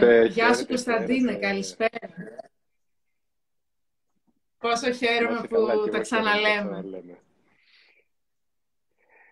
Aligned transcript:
Ε, 0.00 0.24
Γεια 0.24 0.54
σου 0.54 0.66
Κωνσταντίνε, 0.66 1.34
καλησπέρα. 1.34 1.98
Πόσο 4.58 4.92
χαίρομαι 4.92 5.40
που 5.48 5.88
τα 5.90 6.00
ξαναλέμε. 6.00 6.84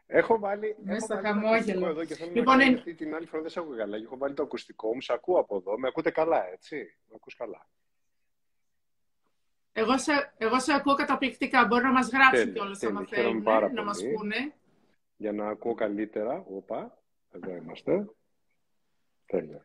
Έχω 0.06 0.38
βάλει. 0.38 0.76
Μέσα 0.82 1.00
στο 1.00 1.16
χαμόγελο. 1.16 1.86
Εδώ 1.86 2.04
και 2.04 2.14
θέλω 2.14 2.30
λοιπόν, 2.34 2.56
να 2.56 2.62
ξέρω, 2.62 2.78
αυτή 2.78 2.94
την 2.94 3.14
άλλη 3.14 3.26
φορά 3.26 3.42
δεν 3.42 3.50
σε 3.50 3.58
ακούω 3.58 3.76
καλά. 3.76 3.96
Έχω 3.96 4.16
βάλει 4.16 4.34
το 4.34 4.42
ακουστικό 4.42 4.94
μου, 4.94 5.00
σε 5.00 5.12
ακούω 5.12 5.38
από 5.38 5.56
εδώ. 5.56 5.78
Με 5.78 5.88
ακούτε 5.88 6.10
καλά, 6.10 6.48
έτσι; 6.52 6.76
Με 7.08 7.12
ακούς 7.14 7.34
καλά. 7.34 7.68
Εγώ 9.72 9.98
σε, 9.98 10.34
εγώ 10.38 10.60
σε 10.60 10.72
ακούω 10.72 10.94
καταπληκτικά. 10.94 11.66
Μπορεί 11.66 11.82
να 11.82 11.92
μας 11.92 12.08
γράψει 12.08 12.52
κιόλας 12.52 12.82
άμα 12.82 13.04
θέλουν, 13.06 13.42
να 13.72 13.84
μας 13.84 14.02
πούνε. 14.14 14.54
Για 15.16 15.32
να 15.32 15.48
ακούω 15.48 15.74
καλύτερα. 15.74 16.44
Οπα, 16.48 17.02
εδώ 17.32 17.56
είμαστε. 17.56 18.08
Τέλεια. 19.26 19.64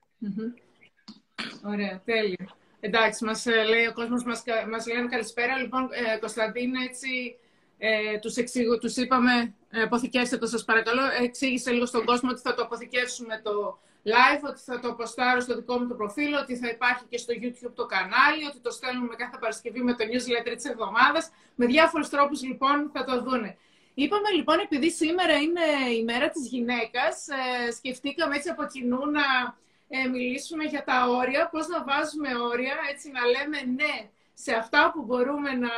Ωραία, 1.66 2.02
τέλεια. 2.06 2.56
Εντάξει, 2.80 3.26
μας 3.26 3.46
ε, 3.46 3.64
λέει 3.64 3.86
ο 3.86 3.94
κόσμος, 3.94 4.24
μας, 4.24 4.44
μας 4.72 4.88
λένε 4.88 5.08
καλησπέρα. 5.08 5.58
Λοιπόν, 5.58 5.90
ε, 5.92 6.18
Κωνσταντίνα, 6.18 6.84
έτσι, 6.84 7.36
ε, 7.78 8.18
τους, 8.18 8.36
εξηγου, 8.36 8.78
τους 8.78 8.96
είπαμε, 8.96 9.54
ε, 9.70 9.82
αποθηκεύστε 9.82 10.38
το 10.38 10.48
σας 10.48 10.64
παρακαλώ. 10.66 11.02
Εξήγησε 11.22 11.72
λίγο 11.72 11.86
στον 11.86 12.06
κόσμο 12.06 12.30
ότι 12.30 12.42
θα 12.42 12.54
το 12.54 12.62
αποθηκεύσουμε 12.64 13.42
το 13.44 13.80
live, 14.04 14.44
ότι 14.50 14.62
θα 14.62 14.80
το 14.80 14.88
αποστάρω 14.88 15.40
στο 15.40 15.56
δικό 15.56 15.80
μου 15.80 15.88
το 15.88 15.94
προφίλ, 15.94 16.34
ότι 16.34 16.58
θα 16.58 16.68
υπάρχει 16.68 17.04
και 17.10 17.18
στο 17.18 17.34
YouTube 17.42 17.72
το 17.76 17.86
κανάλι, 17.86 18.46
ότι 18.50 18.60
το 18.60 18.72
στέλνουμε 18.72 19.16
κάθε 19.16 19.38
Παρασκευή 19.40 19.82
με 19.82 19.94
το 19.94 20.04
newsletter 20.12 20.54
της 20.56 20.66
εβδομάδας. 20.66 21.32
Με 21.56 21.66
διάφορους 21.66 22.10
τρόπους, 22.10 22.44
λοιπόν, 22.44 22.90
θα 22.94 23.04
το 23.04 23.22
δούνε. 23.22 23.58
Είπαμε, 23.94 24.30
λοιπόν, 24.36 24.60
επειδή 24.60 24.92
σήμερα 24.92 25.34
είναι 25.34 25.96
η 26.00 26.04
μέρα 26.04 26.30
της 26.30 26.48
γυναίκας, 26.48 27.28
ε, 27.28 27.72
σκεφτήκαμε 27.72 28.36
έτσι 28.36 28.50
από 28.50 28.66
κοινού 28.66 29.12
να 29.12 29.22
ε, 29.96 30.08
μιλήσουμε 30.08 30.64
για 30.64 30.84
τα 30.84 30.98
όρια, 31.10 31.50
πώς 31.52 31.68
να 31.68 31.84
βάζουμε 31.84 32.30
όρια, 32.52 32.76
έτσι 32.92 33.12
να 33.12 33.24
λέμε 33.34 33.60
ναι 33.76 33.96
σε 34.34 34.54
αυτά 34.54 34.92
που 34.94 35.02
μπορούμε 35.04 35.52
να, 35.54 35.74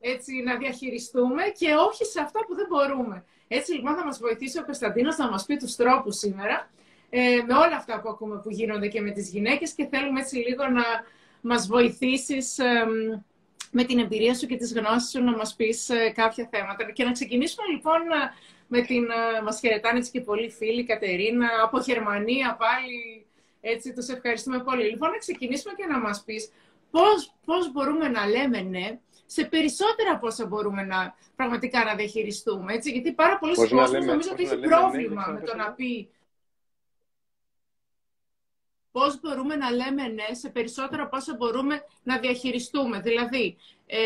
έτσι, 0.00 0.32
να 0.42 0.56
διαχειριστούμε 0.56 1.42
και 1.58 1.74
όχι 1.88 2.04
σε 2.04 2.20
αυτά 2.20 2.40
που 2.46 2.54
δεν 2.54 2.66
μπορούμε. 2.68 3.24
Έτσι 3.48 3.72
λοιπόν 3.72 3.94
θα 3.94 4.04
μας 4.04 4.18
βοηθήσει 4.18 4.58
ο 4.58 4.64
Κωνσταντίνος 4.64 5.16
να 5.16 5.30
μας 5.30 5.44
πει 5.44 5.56
τους 5.56 5.76
τρόπους 5.76 6.16
σήμερα 6.16 6.70
ε, 7.10 7.42
με 7.46 7.54
όλα 7.54 7.76
αυτά 7.76 8.00
που 8.00 8.08
ακούμε 8.08 8.40
που 8.42 8.50
γίνονται 8.50 8.88
και 8.88 9.00
με 9.00 9.10
τις 9.10 9.30
γυναίκες 9.30 9.72
και 9.72 9.86
θέλουμε 9.86 10.20
έτσι 10.20 10.36
λίγο 10.36 10.66
να 10.68 10.84
μας 11.40 11.66
βοηθήσεις 11.66 12.58
με 13.70 13.84
την 13.84 13.98
εμπειρία 13.98 14.34
σου 14.34 14.46
και 14.46 14.56
τις 14.56 14.72
γνώσεις 14.72 15.10
σου 15.10 15.24
να 15.24 15.36
μας 15.36 15.54
πεις 15.54 15.88
ε, 15.88 16.10
κάποια 16.10 16.48
θέματα. 16.50 16.90
Και 16.92 17.04
να 17.04 17.12
ξεκινήσουμε 17.12 17.66
λοιπόν 17.66 18.00
ε, 18.00 18.32
με 18.66 18.80
την, 18.80 19.04
ε, 19.04 19.42
μας 19.42 19.60
χαιρετάνε 19.60 20.00
και 20.12 20.20
πολλοί 20.20 20.50
φίλοι, 20.50 20.84
Κατερίνα, 20.84 21.48
από 21.62 21.78
Γερμανία 21.78 22.56
πάλι, 22.58 23.26
έτσι, 23.60 23.92
τους 23.92 24.08
ευχαριστούμε 24.08 24.62
πολύ. 24.62 24.88
Λοιπόν, 24.88 25.10
να 25.10 25.18
ξεκινήσουμε 25.18 25.74
και 25.74 25.86
να 25.86 25.98
μας 25.98 26.22
πεις 26.24 26.52
πώς, 26.90 27.34
πώς 27.44 27.72
μπορούμε 27.72 28.08
να 28.08 28.26
λέμε 28.26 28.60
ναι 28.60 28.98
σε 29.26 29.44
περισσότερα 29.44 30.10
από 30.12 30.26
όσα 30.26 30.46
μπορούμε 30.46 30.82
να 30.82 31.14
πραγματικά 31.36 31.84
να 31.84 31.94
διαχειριστούμε. 31.94 32.72
Έτσι, 32.74 32.90
γιατί 32.90 33.12
πάρα 33.12 33.38
πολλοί 33.38 33.54
κόσμοι 33.54 34.04
νομίζω 34.04 34.30
ότι 34.32 34.42
έχει 34.42 34.56
ναι, 34.56 34.66
πρόβλημα 34.66 35.26
ναι, 35.26 35.32
με 35.32 35.40
το 35.40 35.56
να 35.56 35.72
πει 35.72 36.10
πώς 38.90 39.20
μπορούμε 39.20 39.56
να 39.56 39.70
λέμε 39.70 40.08
ναι 40.08 40.34
σε 40.34 40.48
περισσότερα 40.48 41.02
από 41.02 41.16
όσα 41.16 41.34
μπορούμε 41.34 41.82
να 42.02 42.18
διαχειριστούμε. 42.18 43.00
Δηλαδή, 43.00 43.56
ε, 43.86 43.98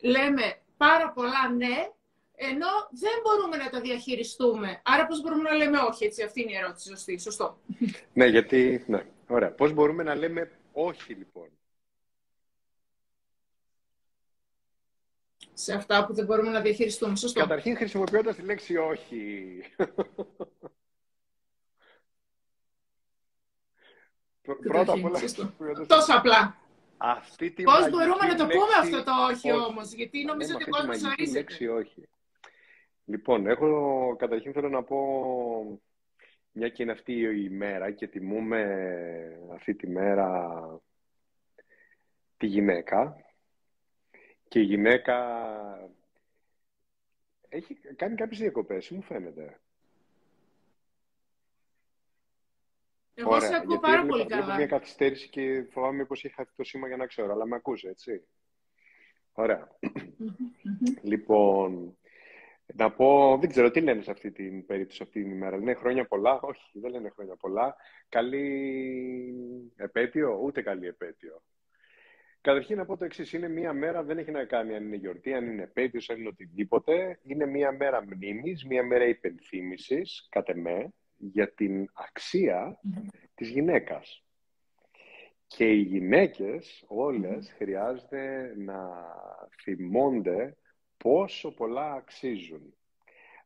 λέμε 0.00 0.60
πάρα 0.76 1.10
πολλά 1.12 1.48
ναι, 1.56 1.90
ενώ 2.40 2.66
δεν 2.90 3.12
μπορούμε 3.22 3.56
να 3.56 3.70
τα 3.70 3.80
διαχειριστούμε. 3.80 4.80
Άρα 4.84 5.06
πώς 5.06 5.22
μπορούμε 5.22 5.42
να 5.42 5.56
λέμε 5.56 5.78
όχι, 5.78 6.04
έτσι, 6.04 6.22
αυτή 6.22 6.42
είναι 6.42 6.52
η 6.52 6.56
ερώτηση, 6.56 6.88
σωστή, 6.88 7.18
σωστό. 7.18 7.58
Ναι, 8.12 8.26
γιατί, 8.26 8.84
ναι, 8.86 9.04
ωραία. 9.28 9.52
Πώς 9.52 9.72
μπορούμε 9.72 10.02
να 10.02 10.14
λέμε 10.14 10.50
όχι, 10.72 11.14
λοιπόν; 11.14 11.48
Σε 15.52 15.74
αυτά 15.74 16.06
που 16.06 16.14
δεν 16.14 16.24
μπορούμε 16.24 16.50
να 16.50 16.60
διαχειριστούμε, 16.60 17.16
σωστό. 17.16 17.40
Καταρχήν 17.40 17.76
χρησιμοποιώντας 17.76 18.36
τη 18.36 18.42
λέξη 18.42 18.76
όχι. 18.76 19.62
Πρώτα 24.62 24.92
απ' 24.92 25.04
όλα. 25.04 25.20
Τόσο 25.86 26.16
απλά. 26.16 26.56
Αυτή 26.96 27.50
τη 27.50 27.62
Πώς 27.62 27.90
μπορούμε 27.90 28.26
να 28.26 28.34
το 28.34 28.46
πούμε 28.46 28.74
αυτό 28.80 29.02
το 29.02 29.12
όχι, 29.30 29.50
όχι. 29.50 29.64
όμως, 29.64 29.92
γιατί 29.92 30.24
νομίζω 30.24 30.54
ότι 30.54 30.64
ο 30.64 30.66
κόσμος 30.70 31.02
ορίζεται. 31.02 31.38
λέξη 31.38 31.66
όχι. 31.66 32.08
Λοιπόν, 33.08 33.46
έχω 33.46 34.16
καταρχήν 34.18 34.52
θέλω 34.52 34.68
να 34.68 34.82
πω 34.82 35.80
μια 36.52 36.68
και 36.68 36.82
είναι 36.82 36.92
αυτή 36.92 37.12
η 37.12 37.48
μέρα 37.48 37.90
και 37.90 38.06
τιμούμε 38.06 38.62
αυτή 39.52 39.74
τη 39.74 39.86
μέρα 39.86 40.60
τη 42.36 42.46
γυναίκα 42.46 43.16
και 44.48 44.60
η 44.60 44.62
γυναίκα 44.62 45.16
έχει 47.48 47.74
κάνει 47.74 48.14
κάποιες 48.14 48.40
διακοπές, 48.40 48.90
μου 48.90 49.02
φαίνεται. 49.02 49.60
Εγώ 53.14 53.30
Ωραία, 53.30 53.48
σε 53.48 53.56
ακούω 53.56 53.78
πάρα 53.78 54.06
πολύ 54.06 54.26
καλά. 54.26 54.44
Έχω 54.44 54.56
μια 54.56 54.66
καθυστέρηση 54.66 55.28
και 55.28 55.66
φοβάμαι 55.70 56.04
πως 56.04 56.24
είχα 56.24 56.48
το 56.56 56.64
σήμα 56.64 56.86
για 56.86 56.96
να 56.96 57.06
ξέρω, 57.06 57.32
αλλά 57.32 57.46
με 57.46 57.56
ακούς, 57.56 57.84
έτσι. 57.84 58.26
Ωραία. 59.32 59.78
λοιπόν, 61.02 61.98
να 62.74 62.92
πω, 62.92 63.38
δεν 63.40 63.48
ξέρω 63.50 63.70
τι 63.70 63.80
λένε 63.80 64.02
σε 64.02 64.10
αυτή 64.10 64.32
την 64.32 64.66
περίπτωση 64.66 65.02
αυτή 65.02 65.22
την 65.22 65.30
ημέρα. 65.30 65.56
Λένε 65.56 65.74
χρόνια 65.74 66.06
πολλά. 66.06 66.40
Όχι, 66.40 66.78
δεν 66.78 66.90
λένε 66.90 67.08
χρόνια 67.08 67.36
πολλά. 67.36 67.76
Καλή 68.08 69.72
επέτειο, 69.76 70.40
ούτε 70.42 70.62
καλή 70.62 70.86
επέτειο. 70.86 71.42
Καταρχήν 72.40 72.76
να 72.76 72.84
πω 72.84 72.96
το 72.96 73.04
εξής: 73.04 73.32
Είναι 73.32 73.48
μία 73.48 73.72
μέρα, 73.72 74.02
δεν 74.02 74.18
έχει 74.18 74.30
να 74.30 74.44
κάνει 74.44 74.74
αν 74.74 74.84
είναι 74.84 74.96
γιορτή, 74.96 75.32
αν 75.34 75.46
είναι 75.46 75.62
επέτειος, 75.62 76.10
αν 76.10 76.18
είναι 76.18 76.28
οτιδήποτε. 76.28 77.18
Είναι 77.22 77.46
μία 77.46 77.72
μέρα 77.72 78.04
μνήμης, 78.04 78.64
μία 78.64 78.82
μέρα 78.82 79.04
υπενθύμησης, 79.04 80.26
κατ' 80.30 80.48
εμέ, 80.48 80.92
για 81.16 81.52
την 81.52 81.88
αξία 81.92 82.80
της 83.34 83.48
γυναίκας. 83.48 84.22
Και 85.46 85.64
οι 85.64 85.80
γυναίκες 85.80 86.84
όλες 86.86 87.54
χρειάζεται 87.56 88.54
να 88.56 88.78
θυμώνται 89.62 90.56
πόσο 90.98 91.54
πολλά 91.54 91.92
αξίζουν. 91.92 92.74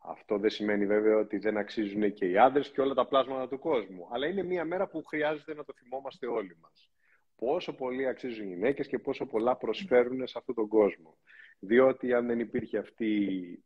Αυτό 0.04 0.38
δεν 0.38 0.50
σημαίνει 0.50 0.86
βέβαια 0.86 1.16
ότι 1.16 1.38
δεν 1.38 1.56
αξίζουν 1.56 2.12
και 2.12 2.26
οι 2.26 2.38
άντρες 2.38 2.70
και 2.70 2.80
όλα 2.80 2.94
τα 2.94 3.06
πλάσματα 3.06 3.48
του 3.48 3.58
κόσμου. 3.58 4.08
Αλλά 4.12 4.26
είναι 4.26 4.42
μια 4.42 4.64
μέρα 4.64 4.86
που 4.86 5.02
χρειάζεται 5.04 5.54
να 5.54 5.64
το 5.64 5.72
θυμόμαστε 5.72 6.26
όλοι 6.26 6.56
μας. 6.60 6.90
Πόσο 7.36 7.72
πολύ 7.72 8.06
αξίζουν 8.06 8.44
οι 8.44 8.48
γυναίκες 8.48 8.86
και 8.86 8.98
πόσο 8.98 9.26
πολλά 9.26 9.56
προσφέρουν 9.56 10.26
σε 10.26 10.38
αυτόν 10.38 10.54
τον 10.54 10.68
κόσμο. 10.68 11.18
Διότι 11.58 12.12
αν 12.14 12.26
δεν 12.26 12.40
υπήρχε 12.40 12.78
αυτή 12.78 13.14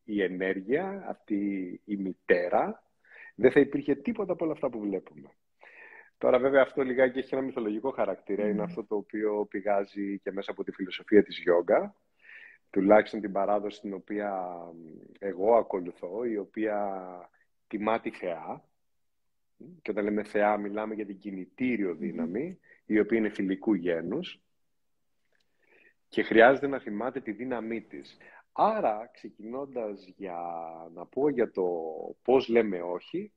η 0.05 0.23
ενέργεια, 0.23 1.05
αυτή 1.09 1.37
η 1.85 1.97
μητέρα, 1.97 2.83
δεν 3.35 3.51
θα 3.51 3.61
υπήρχε 3.61 3.95
τίποτα 3.95 4.33
από 4.33 4.45
όλα 4.45 4.53
αυτά 4.53 4.71
που 4.71 4.81
βλέπουμε. 4.81 5.31
Τώρα 6.19 6.39
βέβαια 6.39 6.63
αυτό 6.63 6.83
λιγάκι 6.83 7.19
έχει 7.19 7.35
ένα 7.35 7.43
μυθολογικό 7.43 7.91
χαρακτήρα, 7.91 8.49
είναι 8.49 8.63
αυτό 8.63 8.85
το 8.85 8.97
οποίο 8.97 9.47
πηγάζει 9.51 10.19
και 10.19 10.33
μέσα 10.33 10.51
από 10.51 10.65
τη 10.65 10.73
φιλοσοφία 10.73 11.23
της 11.23 11.39
γιόγκα, 11.39 11.95
τουλάχιστον 12.77 13.21
την 13.21 13.33
παράδοση 13.33 13.81
την 13.81 13.95
οποία 13.95 14.57
εγώ 15.19 15.55
ακολουθώ, 15.55 16.25
η 16.25 16.37
οποία 16.37 17.31
τιμά 17.67 18.01
τη 18.01 18.11
θεά, 18.11 18.65
και 19.83 19.91
όταν 19.91 20.05
λέμε 20.05 20.23
θεά 20.23 20.57
μιλάμε 20.57 20.95
για 20.95 21.07
την 21.07 21.19
κινητήριο 21.19 21.95
δύναμη, 21.95 22.59
η 22.87 22.99
οποία 22.99 23.19
είναι 23.19 23.29
φιλικού 23.29 23.75
γένους, 23.75 24.41
και 26.09 26.23
χρειάζεται 26.23 26.67
να 26.67 26.79
θυμάται 26.79 27.21
τη 27.21 27.33
δύναμή 27.33 27.83
της. 27.83 28.17
Άρα, 28.53 29.11
ξεκινώντας 29.13 30.07
για 30.17 30.41
να 30.95 31.07
πω 31.07 31.29
για 31.29 31.51
το 31.51 31.69
πώς 32.23 32.49
λέμε 32.49 32.83
όχι, 32.83 33.33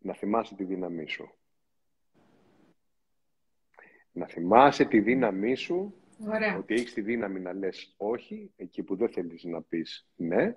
να 0.00 0.14
θυμάσαι 0.14 0.54
τη 0.54 0.64
δύναμή 0.64 1.08
σου. 1.08 1.34
Να 4.12 4.26
θυμάσαι 4.26 4.84
τη 4.84 5.00
δύναμή 5.00 5.54
σου, 5.54 5.94
ότι 6.58 6.74
έχεις 6.74 6.92
τη 6.92 7.00
δύναμη 7.00 7.40
να 7.40 7.52
λες 7.52 7.94
όχι, 7.96 8.52
εκεί 8.56 8.82
που 8.82 8.96
δεν 8.96 9.08
θέλεις 9.08 9.44
να 9.44 9.62
πεις 9.62 10.08
ναι, 10.16 10.56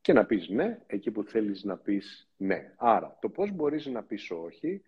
και 0.00 0.12
να 0.12 0.26
πεις 0.26 0.48
ναι, 0.48 0.78
εκεί 0.86 1.10
που 1.10 1.24
θέλεις 1.24 1.64
να 1.64 1.76
πεις 1.76 2.30
ναι. 2.36 2.74
Άρα, 2.76 3.18
το 3.20 3.28
πώς 3.28 3.50
μπορείς 3.52 3.86
να 3.86 4.02
πεις 4.02 4.30
όχι, 4.30 4.82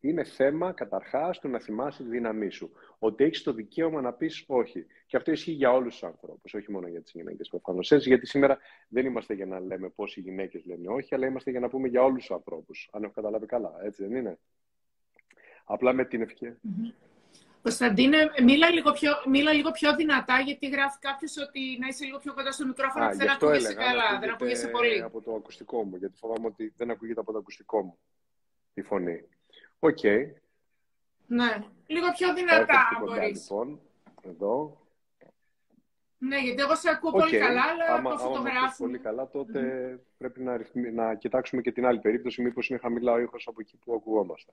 είναι 0.00 0.24
θέμα 0.24 0.72
καταρχάς 0.72 1.38
του 1.38 1.48
να 1.48 1.60
θυμάσαι 1.60 2.02
τη 2.02 2.08
δύναμή 2.08 2.50
σου. 2.50 2.72
Ότι 2.98 3.24
έχεις 3.24 3.42
το 3.42 3.52
δικαίωμα 3.52 4.00
να 4.00 4.12
πεις 4.12 4.44
όχι. 4.46 4.86
Και 5.06 5.16
αυτό 5.16 5.30
ισχύει 5.30 5.52
για 5.52 5.72
όλους 5.72 5.92
τους 5.92 6.02
ανθρώπους, 6.02 6.54
όχι 6.54 6.72
μόνο 6.72 6.88
για 6.88 7.02
τις 7.02 7.12
γυναίκες 7.12 7.48
προφανώς. 7.48 7.92
Γιατί 7.92 8.26
σήμερα 8.26 8.58
δεν 8.88 9.06
είμαστε 9.06 9.34
για 9.34 9.46
να 9.46 9.60
λέμε 9.60 9.88
πώ 9.88 10.04
οι 10.14 10.20
γυναίκες 10.20 10.64
λένε 10.64 10.88
όχι, 10.88 11.14
αλλά 11.14 11.26
είμαστε 11.26 11.50
για 11.50 11.60
να 11.60 11.68
πούμε 11.68 11.88
για 11.88 12.02
όλους 12.02 12.26
τους 12.26 12.30
ανθρώπους. 12.30 12.88
Αν 12.92 13.02
έχω 13.02 13.12
καταλάβει 13.12 13.46
καλά, 13.46 13.74
έτσι 13.82 14.02
δεν 14.02 14.16
είναι; 14.16 14.38
Απλά 15.64 15.92
με 15.92 16.04
την 16.04 16.22
ευκαιρία. 16.22 16.60
Mm-hmm. 16.64 17.05
Κωνσταντίνε, 17.66 18.30
μίλα 18.42 18.70
λίγο, 18.70 18.92
πιο, 18.92 19.12
μίλα 19.28 19.52
λίγο 19.52 19.70
πιο 19.70 19.94
δυνατά, 19.94 20.40
γιατί 20.40 20.68
γράφει 20.68 20.98
κάποιος 20.98 21.36
ότι 21.36 21.78
να 21.80 21.86
είσαι 21.86 22.04
λίγο 22.04 22.18
πιο 22.18 22.34
κοντά 22.34 22.52
στο 22.52 22.66
μικρόφωνο 22.66 23.10
και 23.10 23.16
δεν 23.16 23.30
ακούγεσαι 23.30 23.74
καλά, 23.74 24.18
δεν 24.20 24.30
ακούγεσαι 24.30 24.68
πολύ. 24.68 25.02
Από 25.02 25.20
το 25.20 25.34
ακουστικό 25.34 25.84
μου, 25.84 25.96
γιατί 25.96 26.16
φοβάμαι 26.18 26.46
ότι 26.46 26.72
δεν 26.76 26.90
ακούγεται 26.90 27.20
από 27.20 27.32
το 27.32 27.38
ακουστικό 27.38 27.82
μου 27.82 27.98
η 28.74 28.82
φωνή. 28.82 29.28
OK. 29.78 29.98
Okay. 30.02 30.24
Ναι, 31.26 31.58
λίγο 31.86 32.06
πιο 32.16 32.34
δυνατά 32.34 33.02
μπορείς. 33.04 33.40
Λοιπόν, 33.40 33.80
εδώ. 34.22 34.80
Ναι, 36.18 36.38
γιατί 36.38 36.62
εγώ 36.62 36.74
σε 36.74 36.90
ακούω 36.90 37.10
πολύ 37.10 37.38
καλά, 37.38 37.62
αλλά 37.62 37.94
άμα, 37.94 38.10
το 38.10 38.18
φωτογράφουμε. 38.18 38.88
πολύ 38.88 38.98
καλά, 38.98 39.28
τότε 39.28 39.60
πρέπει 40.18 40.42
να, 40.42 40.60
να 40.92 41.14
κοιτάξουμε 41.14 41.62
και 41.62 41.72
την 41.72 41.86
άλλη 41.86 42.00
περίπτωση, 42.00 42.42
μήπως 42.42 42.68
είναι 42.68 42.78
χαμηλά 42.78 43.12
ο 43.12 43.18
ήχος 43.18 43.46
από 43.46 43.60
εκεί 43.60 43.76
που 43.76 43.94
ακουγόμαστε. 43.94 44.52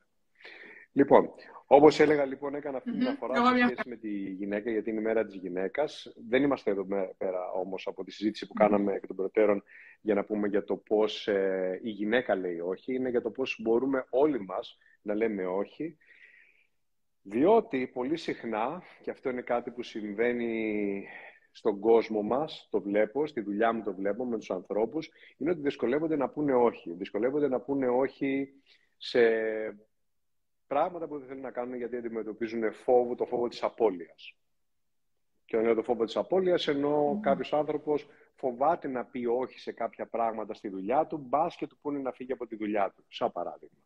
Λοιπόν, 0.93 1.29
όπως 1.67 1.99
έλεγα, 1.99 2.25
λοιπόν, 2.25 2.55
έκανα 2.55 2.77
αυτή 2.77 2.91
την 2.91 3.07
αναφορά 3.07 3.35
σε 3.35 3.65
σχέση 3.65 3.89
με 3.89 3.95
τη 3.95 4.09
γυναίκα, 4.09 4.71
γιατί 4.71 4.89
είναι 4.89 4.99
η 4.99 5.03
μέρα 5.03 5.25
της 5.25 5.35
γυναίκας. 5.35 6.13
Δεν 6.29 6.43
είμαστε 6.43 6.71
εδώ 6.71 6.85
πέρα 7.17 7.51
όμως 7.51 7.87
από 7.87 8.03
τη 8.03 8.11
συζήτηση 8.11 8.47
που 8.47 8.53
κάναμε 8.53 8.93
εκ 8.93 9.07
των 9.07 9.15
προτέρων 9.15 9.63
για 10.01 10.13
να 10.13 10.23
πούμε 10.23 10.47
για 10.47 10.63
το 10.63 10.75
πώς 10.75 11.27
ε, 11.27 11.79
η 11.83 11.89
γυναίκα 11.89 12.35
λέει 12.35 12.59
όχι. 12.59 12.93
Είναι 12.93 13.09
για 13.09 13.21
το 13.21 13.29
πώς 13.29 13.59
μπορούμε 13.61 14.05
όλοι 14.09 14.39
μας 14.39 14.77
να 15.01 15.13
λέμε 15.13 15.45
όχι. 15.45 15.97
Διότι 17.21 17.87
πολύ 17.93 18.17
συχνά, 18.17 18.83
και 19.01 19.11
αυτό 19.11 19.29
είναι 19.29 19.41
κάτι 19.41 19.71
που 19.71 19.83
συμβαίνει 19.83 21.05
στον 21.51 21.79
κόσμο 21.79 22.21
μας, 22.21 22.67
το 22.71 22.81
βλέπω, 22.81 23.27
στη 23.27 23.41
δουλειά 23.41 23.73
μου 23.73 23.83
το 23.83 23.93
βλέπω 23.93 24.25
με 24.25 24.37
τους 24.37 24.51
ανθρώπους, 24.51 25.09
είναι 25.37 25.51
ότι 25.51 25.61
δυσκολεύονται 25.61 26.15
να 26.15 26.29
πούνε 26.29 26.53
όχι. 26.53 26.93
Δυσκολεύονται 26.93 27.47
να 27.47 27.59
πούνε 27.59 27.87
όχι 27.87 28.49
σε 28.97 29.19
πράγματα 30.73 31.07
που 31.07 31.17
δεν 31.17 31.27
θέλουν 31.27 31.41
να 31.41 31.51
κάνουν 31.51 31.75
γιατί 31.75 31.95
αντιμετωπίζουν 31.95 32.73
φόβο, 32.73 33.15
το 33.15 33.25
φόβο 33.25 33.47
της 33.47 33.63
απώλειας. 33.63 34.35
Και 35.45 35.55
όταν 35.55 35.67
λέω 35.67 35.75
το 35.75 35.83
φόβο 35.83 36.05
της 36.05 36.15
απώλειας, 36.15 36.67
ενώ 36.67 37.11
mm. 37.11 37.21
κάποιος 37.21 37.53
άνθρωπος 37.53 38.07
φοβάται 38.35 38.87
να 38.87 39.05
πει 39.05 39.25
όχι 39.25 39.59
σε 39.59 39.71
κάποια 39.71 40.05
πράγματα 40.07 40.53
στη 40.53 40.69
δουλειά 40.69 41.07
του, 41.07 41.17
μπας 41.17 41.55
και 41.55 41.67
του 41.67 41.77
πούνε 41.81 41.99
να 41.99 42.11
φύγει 42.11 42.31
από 42.31 42.47
τη 42.47 42.55
δουλειά 42.55 42.93
του, 42.95 43.03
σαν 43.07 43.31
παράδειγμα. 43.31 43.77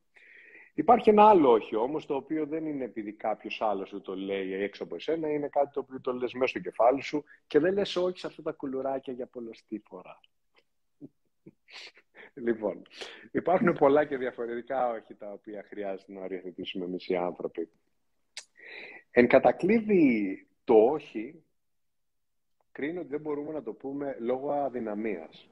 Υπάρχει 0.74 1.10
ένα 1.10 1.30
άλλο 1.30 1.52
όχι 1.52 1.76
όμως, 1.76 2.06
το 2.06 2.16
οποίο 2.16 2.46
δεν 2.46 2.66
είναι 2.66 2.84
επειδή 2.84 3.14
κάποιος 3.14 3.62
άλλος 3.62 3.90
σου 3.90 4.02
το 4.02 4.16
λέει 4.16 4.54
έξω 4.54 4.84
από 4.84 4.96
εσένα, 4.96 5.30
είναι 5.30 5.48
κάτι 5.48 5.74
το 5.74 5.80
οποίο 5.80 6.02
το 6.02 6.14
λες 6.14 6.34
μέσα 6.34 6.48
στο 6.48 6.60
κεφάλι 6.60 7.02
σου 7.02 7.24
και 7.48 7.60
δεν 7.60 7.74
λες 7.74 7.96
όχι 7.96 8.20
σε 8.20 8.28
αυτά 8.28 8.42
τα 8.42 8.52
κουλουράκια 8.52 9.14
για 9.14 9.28
πολλωστή 9.28 9.84
φορά. 9.88 10.20
Λοιπόν, 12.44 12.82
υπάρχουν 13.32 13.74
πολλά 13.74 14.06
και 14.06 14.18
διαφορετικά 14.18 14.90
όχι 14.90 15.16
τα 15.16 15.32
οποία 15.32 15.64
χρειάζεται 15.68 16.14
να 16.14 16.22
οριοθετήσουμε 16.22 16.86
εμείς 16.86 17.08
οι 17.08 17.16
άνθρωποι. 17.16 17.70
Εν 19.12 19.28
κατακλείδη 19.28 20.48
το 20.64 20.74
όχι, 20.74 21.44
κρίνω 22.72 23.00
ότι 23.00 23.10
δεν 23.10 23.22
μπορούμε 23.22 23.52
να 23.52 23.64
το 23.64 23.74
πούμε 23.74 24.18
λόγω 24.20 24.52
αδυναμίας. 24.52 25.50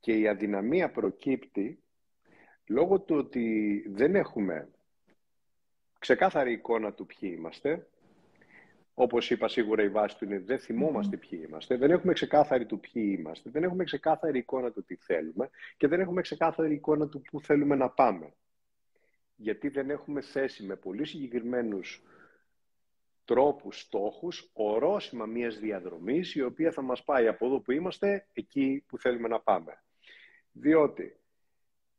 Και 0.00 0.12
η 0.12 0.28
αδυναμία 0.28 0.90
προκύπτει 0.90 1.78
λόγω 2.66 3.00
του 3.00 3.16
ότι 3.16 3.84
δεν 3.88 4.14
έχουμε 4.14 4.68
ξεκάθαρη 5.98 6.52
εικόνα 6.52 6.92
του 6.92 7.06
ποιοι 7.06 7.34
είμαστε, 7.36 7.86
Όπως 8.98 9.30
είπα, 9.30 9.48
σίγουρα 9.48 9.82
η 9.82 9.88
βάση 9.88 10.18
του 10.18 10.24
είναι 10.24 10.38
δεν 10.38 10.58
θυμόμαστε 10.58 11.16
ποιοι 11.16 11.44
είμαστε, 11.48 11.76
δεν 11.76 11.90
έχουμε 11.90 12.12
ξεκάθαρη 12.12 12.66
του 12.66 12.80
ποιοι 12.80 13.16
είμαστε, 13.18 13.50
δεν 13.50 13.62
έχουμε 13.62 13.84
ξεκάθαρη 13.84 14.38
εικόνα 14.38 14.70
του 14.70 14.84
τι 14.84 14.96
θέλουμε 14.96 15.50
και 15.76 15.88
δεν 15.88 16.00
έχουμε 16.00 16.20
ξεκάθαρη 16.20 16.74
εικόνα 16.74 17.08
του 17.08 17.22
πού 17.22 17.40
θέλουμε 17.40 17.74
να 17.74 17.90
πάμε. 17.90 18.32
Γιατί 19.36 19.68
δεν 19.68 19.90
έχουμε 19.90 20.20
θέσει 20.20 20.62
με 20.62 20.76
πολύ 20.76 21.04
συγκεκριμένους 21.04 22.02
τρόπους, 23.24 23.80
στόχους, 23.80 24.50
ορόσημα 24.52 25.26
μιας 25.26 25.58
διαδρομής 25.58 26.34
η 26.34 26.42
οποία 26.42 26.72
θα 26.72 26.82
μας 26.82 27.04
πάει 27.04 27.26
από 27.26 27.46
εδώ 27.46 27.60
που 27.60 27.72
είμαστε 27.72 28.26
εκεί 28.32 28.84
που 28.86 28.98
θέλουμε 28.98 29.28
να 29.28 29.40
πάμε. 29.40 29.82
Διότι 30.52 31.16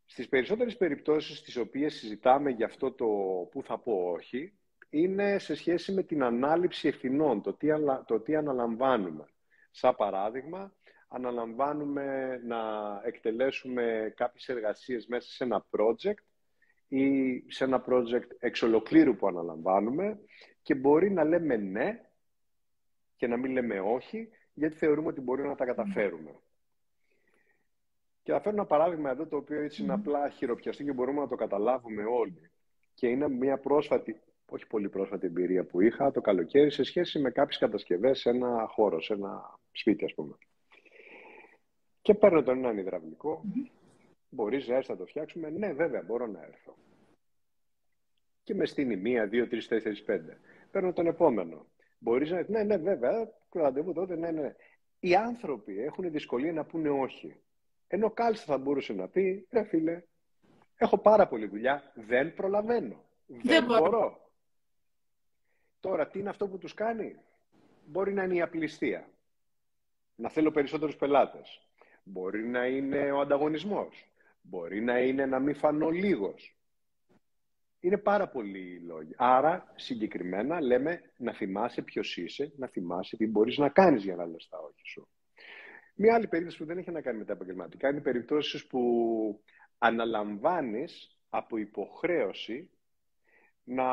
στις 0.05 0.29
περισσότερες 0.29 0.77
περιπτώσεις 0.77 1.37
στις 1.37 1.57
οποίες 1.57 1.93
συζητάμε 1.93 2.49
για 2.49 2.65
αυτό 2.65 2.91
το 2.91 3.05
που 3.51 3.63
θα 3.63 3.77
πω 3.77 4.11
όχι, 4.11 4.53
είναι 4.89 5.39
σε 5.39 5.55
σχέση 5.55 5.91
με 5.91 6.03
την 6.03 6.23
ανάληψη 6.23 6.87
ευθυνών, 6.87 7.41
το 7.41 7.53
τι, 7.53 7.67
το 8.05 8.19
τι 8.19 8.35
αναλαμβάνουμε. 8.35 9.25
Σαν 9.71 9.95
παράδειγμα, 9.95 10.73
αναλαμβάνουμε 11.07 12.37
να 12.45 12.57
εκτελέσουμε 13.03 14.13
κάποιες 14.15 14.49
εργασίες 14.49 15.07
μέσα 15.07 15.31
σε 15.31 15.43
ένα 15.43 15.65
project 15.69 16.23
ή 16.87 17.43
σε 17.51 17.63
ένα 17.63 17.85
project 17.87 18.27
εξ 18.39 18.61
ολοκλήρου 18.61 19.15
που 19.15 19.27
αναλαμβάνουμε 19.27 20.19
και 20.61 20.75
μπορεί 20.75 21.11
να 21.11 21.23
λέμε 21.23 21.55
ναι 21.55 22.01
και 23.15 23.27
να 23.27 23.37
μην 23.37 23.51
λέμε 23.51 23.79
όχι, 23.79 24.29
γιατί 24.53 24.75
θεωρούμε 24.75 25.07
ότι 25.07 25.21
μπορούμε 25.21 25.47
να 25.47 25.55
τα 25.55 25.65
καταφέρουμε. 25.65 26.39
Και 28.23 28.31
θα 28.31 28.41
φέρω 28.41 28.55
ένα 28.55 28.65
παράδειγμα 28.65 29.09
εδώ, 29.09 29.27
το 29.27 29.35
οποίο 29.37 29.61
έτσι 29.61 29.83
είναι 29.83 29.93
απλά 29.93 30.29
χειροπιαστή 30.29 30.83
και 30.83 30.93
μπορούμε 30.93 31.19
να 31.19 31.27
το 31.27 31.35
καταλάβουμε 31.35 32.03
όλοι. 32.03 32.51
Και 32.93 33.07
είναι 33.07 33.29
μια 33.29 33.57
πρόσφατη 33.57 34.21
όχι 34.49 34.67
πολύ 34.67 34.89
πρόσφατη 34.89 35.25
εμπειρία 35.25 35.63
που 35.65 35.81
είχα 35.81 36.11
το 36.11 36.21
καλοκαίρι 36.21 36.71
σε 36.71 36.83
σχέση 36.83 37.19
με 37.19 37.31
κάποιες 37.31 37.57
κατασκευές 37.59 38.19
σε 38.19 38.29
ένα 38.29 38.67
χώρο, 38.69 39.01
σε 39.01 39.13
ένα 39.13 39.53
σπίτι 39.71 40.05
ας 40.05 40.13
πούμε. 40.13 40.37
Και 42.01 42.13
παίρνω 42.13 42.43
τον 42.43 42.57
έναν 42.57 42.77
υδραυλικό, 42.77 43.41
mm-hmm. 43.45 43.69
μπορείς 44.29 44.67
να 44.67 44.73
έρθεις 44.73 44.89
να 44.89 44.97
το 44.97 45.05
φτιάξουμε; 45.05 45.49
Ναι, 45.49 45.73
βέβαια, 45.73 46.01
μπορώ 46.01 46.27
να 46.27 46.43
έρθω. 46.43 46.75
Και 48.43 48.53
με 48.55 48.65
στείνει 48.65 48.95
μία, 48.95 49.27
δύο, 49.27 49.47
τρεις, 49.47 49.67
τέσσερις, 49.67 50.03
πέντε. 50.03 50.39
Παίρνω 50.71 50.93
τον 50.93 51.07
επόμενο. 51.07 51.65
Μπορείς 51.99 52.31
να. 52.31 52.45
Ναι, 52.47 52.63
ναι, 52.63 52.77
βέβαια, 52.77 53.33
ραντεβού 53.51 53.93
τότε, 53.93 54.15
ναι, 54.15 54.31
ναι. 54.31 54.55
Οι 54.99 55.15
άνθρωποι 55.15 55.79
έχουν 55.79 56.11
δυσκολία 56.11 56.53
να 56.53 56.65
πούνε 56.65 56.89
όχι. 56.89 57.41
Ενώ 57.87 58.11
κάλλιστα 58.11 58.45
θα 58.53 58.57
μπορούσε 58.57 58.93
να 58.93 59.07
πει, 59.07 59.47
ρε 59.51 59.63
φίλε, 59.63 60.03
έχω 60.77 60.97
πάρα 60.97 61.27
πολλή 61.27 61.47
δουλειά, 61.47 61.91
δεν 61.95 62.33
προλαβαίνω. 62.33 63.05
Δεν, 63.27 63.41
δεν 63.43 63.65
μπορώ. 63.65 64.26
Τώρα, 65.79 66.07
τι 66.07 66.19
είναι 66.19 66.29
αυτό 66.29 66.47
που 66.47 66.57
τους 66.57 66.73
κάνει; 66.73 67.15
Μπορεί 67.87 68.13
να 68.13 68.23
είναι 68.23 68.35
η 68.35 68.41
απληστία. 68.41 69.09
Να 70.15 70.29
θέλω 70.29 70.51
περισσότερους 70.51 70.95
πελάτες. 70.95 71.61
Μπορεί 72.03 72.47
να 72.47 72.65
είναι 72.65 73.11
ο 73.11 73.19
ανταγωνισμός. 73.19 74.11
Μπορεί 74.41 74.81
να 74.81 74.99
είναι 74.99 75.25
να 75.25 75.39
μην 75.39 75.55
φανώ 75.55 75.89
λίγος. 75.89 76.55
Είναι 77.79 77.97
πάρα 77.97 78.27
πολλοί 78.27 78.79
λόγοι. 78.79 79.13
Άρα, 79.17 79.73
συγκεκριμένα, 79.75 80.61
λέμε 80.61 81.01
να 81.17 81.33
θυμάσαι 81.33 81.81
ποιος 81.81 82.17
είσαι, 82.17 82.53
να 82.57 82.67
θυμάσαι 82.67 83.17
τι 83.17 83.27
μπορείς 83.27 83.57
να 83.57 83.69
κάνεις 83.69 84.03
για 84.03 84.15
να 84.15 84.25
λες 84.25 84.47
τα 84.49 84.57
όχι 84.57 84.81
σου. 84.85 85.07
Μία 85.95 86.15
άλλη 86.15 86.27
περίπτωση 86.27 86.57
που 86.57 86.65
δεν 86.65 86.77
έχει 86.77 86.91
να 86.91 87.01
κάνει 87.01 87.17
με 87.17 87.25
τα 87.25 87.33
επαγγελματικά 87.33 87.89
είναι 87.89 87.97
οι 87.97 88.01
περιπτώσεις 88.01 88.67
που 88.67 88.81
αναλαμβάνεις 89.77 91.17
από 91.29 91.57
υποχρέωση 91.57 92.69
να 93.69 93.85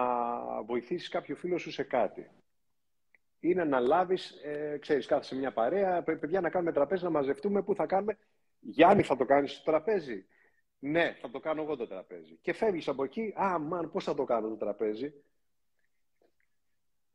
βοηθήσεις 0.63 1.09
κάποιο 1.09 1.37
φίλο 1.37 1.59
σου 1.59 1.71
σε 1.71 1.83
κάτι. 1.83 2.31
Ή 3.41 3.55
να 3.55 3.63
αναλάβει, 3.63 4.19
ε, 4.45 4.77
ξέρεις, 4.79 5.07
κάθεσαι 5.07 5.37
μια 5.37 5.53
παρέα, 5.53 6.03
παιδιά 6.03 6.41
να 6.41 6.51
κάνουμε 6.51 6.73
τραπέζι, 6.73 7.05
να 7.05 7.11
μαζευτούμε, 7.11 7.63
πού 7.63 7.75
θα 7.75 7.87
κάνουμε. 7.87 8.19
Γιάννη, 8.61 9.03
θα 9.03 9.17
το 9.17 9.25
κάνεις 9.25 9.53
στο 9.53 9.71
τραπέζι; 9.71 10.27
Ναι, 10.79 11.17
θα 11.21 11.31
το 11.31 11.41
κάνω 11.41 11.63
εγώ 11.63 11.77
το 11.77 11.87
τραπέζι. 11.87 12.39
Και 12.41 12.53
φεύγεις 12.53 12.89
από 12.89 13.05
εκεί, 13.05 13.35
α, 13.37 13.59
μαν, 13.59 13.91
πώς 13.91 14.05
θα 14.05 14.15
το 14.15 14.25
κάνω 14.25 14.49
το 14.49 14.57
τραπέζι; 14.57 15.13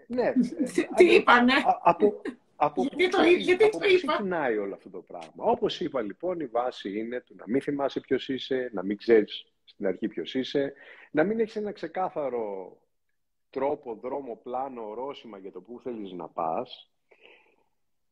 Ναι. 0.07 0.33
Τι 0.95 1.15
είπανε; 1.15 1.53
Από, 1.81 2.21
από 2.55 2.83
γιατί 2.83 3.09
το, 3.09 3.21
γιατί 3.23 3.69
το 3.69 3.79
είπα; 3.87 4.13
ξεκινάει 4.13 4.57
όλο 4.57 4.73
αυτό 4.73 4.89
το 4.89 5.01
πράγμα. 5.01 5.43
Όπως 5.45 5.79
είπα 5.79 6.01
λοιπόν, 6.01 6.39
η 6.39 6.45
βάση 6.45 6.97
είναι 6.99 7.21
του 7.21 7.35
να 7.37 7.43
μην 7.47 7.61
θυμάσαι 7.61 7.99
ποιος 7.99 8.29
είσαι, 8.29 8.69
να 8.73 8.83
μην 8.83 8.97
ξέρεις 8.97 9.45
στην 9.63 9.87
αρχή 9.87 10.07
ποιος 10.07 10.35
είσαι, 10.35 10.73
να 11.11 11.23
μην 11.23 11.39
έχεις 11.39 11.55
ένα 11.55 11.71
ξεκάθαρο 11.71 12.77
τρόπο, 13.49 13.95
δρόμο, 13.95 14.35
πλάνο, 14.35 14.89
ορόσημα 14.89 15.37
για 15.37 15.51
το 15.51 15.61
πού 15.61 15.79
θέλεις 15.79 16.11
να 16.11 16.27
πας. 16.27 16.91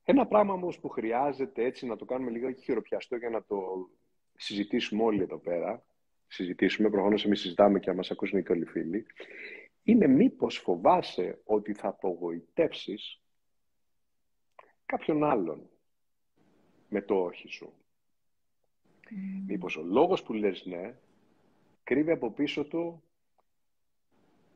Ένα 0.04 0.28
πράγμα 0.28 0.54
όμως 0.54 0.80
που 0.80 0.90
χρειάζεται 0.90 1.64
έτσι 1.64 1.86
να 1.86 1.96
το 1.96 2.06
κάνουμε 2.06 2.32
λίγο 2.32 2.52
χειροπιαστό 2.52 3.16
για 3.16 3.30
να 3.30 3.44
το 3.44 3.90
συζητήσουμε 4.36 5.04
όλοι 5.04 5.22
εδώ 5.22 5.38
πέρα, 5.38 5.86
συζητήσουμε, 6.28 6.90
προφανώς 6.90 7.26
εμείς 7.26 7.40
συζητάμε 7.40 7.80
και 7.80 7.90
να 7.90 7.96
μας 7.96 8.12
ακούσουν 8.12 8.44
και 8.44 8.52
όλοι 8.52 8.62
οι 8.62 8.66
φίλοι, 8.66 9.06
είναι 9.84 10.08
μήπως 10.08 10.58
φοβάσαι 10.58 11.42
ότι 11.44 11.74
θα 11.74 11.88
απογοητεύσεις 11.88 13.22
κάποιον 14.86 15.24
άλλον 15.24 15.70
με 16.90 17.02
το 17.02 17.24
όχι 17.24 17.48
σου. 17.48 17.74
Mm. 19.10 19.44
Μήπως 19.48 19.78
ο 19.78 19.82
λόγος 19.82 20.24
που 20.24 20.34
λες 20.34 20.66
ναι 20.66 20.96
κρύβει 21.88 22.12
από 22.12 22.32
πίσω 22.32 22.66
του 22.66 23.04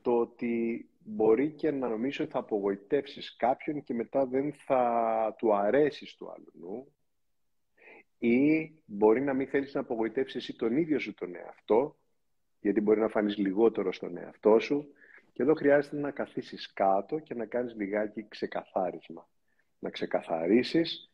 το 0.02 0.18
ότι 0.18 0.86
μπορεί 0.98 1.50
και 1.50 1.70
να 1.70 1.88
νομίσει 1.88 2.22
ότι 2.22 2.30
θα 2.30 2.38
απογοητεύσεις 2.38 3.36
κάποιον 3.36 3.82
και 3.82 3.94
μετά 3.94 4.26
δεν 4.26 4.52
θα 4.52 5.34
του 5.38 5.54
αρέσεις 5.54 6.14
του 6.14 6.30
άλλου 6.30 6.92
ή 8.18 8.70
μπορεί 8.84 9.20
να 9.20 9.34
μην 9.34 9.48
θέλεις 9.48 9.74
να 9.74 9.80
απογοητεύσεις 9.80 10.34
εσύ 10.34 10.56
τον 10.56 10.76
ίδιο 10.76 10.98
σου 10.98 11.14
τον 11.14 11.36
εαυτό 11.36 11.96
γιατί 12.60 12.80
μπορεί 12.80 13.00
να 13.00 13.08
φανείς 13.08 13.36
λιγότερο 13.36 13.92
στον 13.92 14.16
εαυτό 14.16 14.58
σου 14.58 14.92
και 15.32 15.42
εδώ 15.42 15.54
χρειάζεται 15.54 15.96
να 15.96 16.10
καθίσεις 16.10 16.72
κάτω 16.72 17.18
και 17.18 17.34
να 17.34 17.46
κάνεις 17.46 17.74
λιγάκι 17.74 18.28
ξεκαθάρισμα. 18.28 19.28
Να 19.78 19.90
ξεκαθαρίσεις 19.90 21.10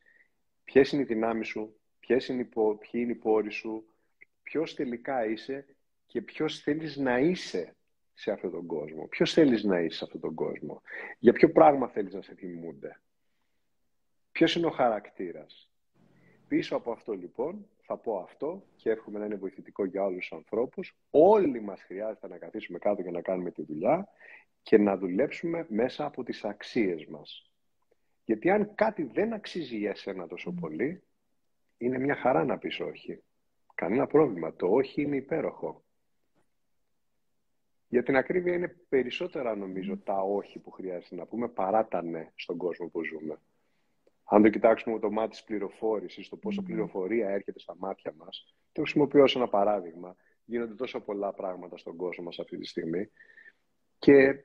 ποιες 0.65 0.93
είναι 0.93 1.03
οι 1.03 1.05
δυνάμεις 1.05 1.49
σου, 1.49 1.81
ποιες 2.01 2.29
είναι 2.29 2.41
οι, 2.41 2.49
ποιοι 2.55 2.91
είναι 2.91 3.13
οι 3.13 3.15
πόροι 3.15 3.51
σου, 3.51 3.85
ποιος 4.43 4.75
τελικά 4.75 5.27
είσαι 5.27 5.67
και 6.09 6.23
ποιος 6.23 6.61
θέλεις 6.61 6.97
να 6.97 7.19
είσαι 7.19 7.77
σε 8.15 8.31
αυτόν 8.31 8.51
τον 8.51 8.67
κόσμο; 8.67 9.07
Ποιος 9.07 9.33
θέλεις 9.33 9.65
να 9.65 9.81
είσαι 9.81 9.97
σε 9.97 10.05
αυτόν 10.05 10.21
τον 10.21 10.35
κόσμο; 10.35 10.83
Για 11.19 11.33
ποιο 11.33 11.53
πράγμα 11.53 11.89
θέλεις 11.89 12.15
να 12.15 12.23
σε 12.23 12.35
θυμούνται; 12.35 13.01
Ποιος 14.33 14.55
είναι 14.55 14.67
ο 14.67 14.71
χαρακτήρας; 14.71 15.71
Πίσω 16.49 16.77
από 16.77 16.93
αυτό 16.93 17.13
λοιπόν 17.13 17.69
θα 17.81 17.97
πω 17.97 18.19
αυτό 18.19 18.65
και 18.77 18.91
εύχομαι 18.91 19.19
να 19.19 19.25
είναι 19.25 19.37
βοηθητικό 19.37 19.85
για 19.85 20.05
όλους 20.05 20.29
τους 20.29 20.39
ανθρώπους. 20.39 20.97
Όλοι 21.11 21.61
μας 21.61 21.83
χρειάζεται 21.83 22.29
να 22.29 22.39
καθίσουμε 22.39 22.79
κάτω 22.79 23.03
για 23.03 23.11
να 23.11 23.21
κάνουμε 23.21 23.51
τη 23.51 23.63
δουλειά 23.63 24.09
και 24.63 24.79
να 24.79 24.97
δουλέψουμε 24.97 25.67
μέσα 25.69 26.05
από 26.05 26.23
τις 26.23 26.45
αξίες 26.45 27.07
μας. 27.07 27.53
Γιατί 28.25 28.51
αν 28.51 28.75
κάτι 28.75 29.03
δεν 29.03 29.33
αξίζει 29.33 29.77
για 29.77 29.91
εσένα 29.91 30.27
τόσο 30.27 30.53
πολύ, 30.53 31.03
είναι 31.79 31.99
μια 31.99 32.15
χαρά 32.15 32.45
να 32.45 32.59
πεις 32.59 32.81
όχι. 32.81 33.23
Κανένα 33.75 34.07
πρόβλημα. 34.07 34.55
Το 34.55 34.67
όχι 34.67 35.03
είναι 35.03 35.17
υπέροχο. 35.17 35.83
Για 37.89 38.03
την 38.03 38.17
ακρίβεια 38.17 38.55
είναι 38.55 38.77
περισσότερα 38.89 39.57
νομίζω 39.57 39.99
τα 39.99 40.21
όχι 40.21 40.59
που 40.59 40.71
χρειάζεται 40.71 41.15
να 41.15 41.27
πούμε 41.27 41.49
παρά 41.49 41.87
τα 41.87 42.03
ναι 42.03 42.31
στον 42.35 42.57
κόσμο 42.57 42.89
που 42.89 43.05
ζούμε. 43.05 43.39
Αν 44.25 44.43
το 44.43 44.49
κοιτάξουμε 44.49 44.95
με 44.95 45.01
το 45.01 45.11
μάτι 45.11 45.31
της 45.31 45.45
πληροφόρησης, 45.45 46.29
το 46.29 46.37
πόσο 46.37 46.63
πληροφορία 46.63 47.29
έρχεται 47.29 47.59
στα 47.59 47.75
μάτια 47.79 48.15
μας, 48.17 48.55
το 48.73 48.81
χρησιμοποιώ 48.81 49.23
ως 49.23 49.37
ένα 49.37 49.49
παράδειγμα. 49.49 50.17
Γίνονται 50.45 50.75
τόσο 50.75 51.01
πολλά 51.01 51.33
πράγματα 51.33 51.77
στον 51.77 51.97
κόσμο 51.97 52.25
μας 52.25 52.39
αυτή 52.39 52.59
τη 52.59 52.67
στιγμή. 52.67 53.11
Και 53.99 54.45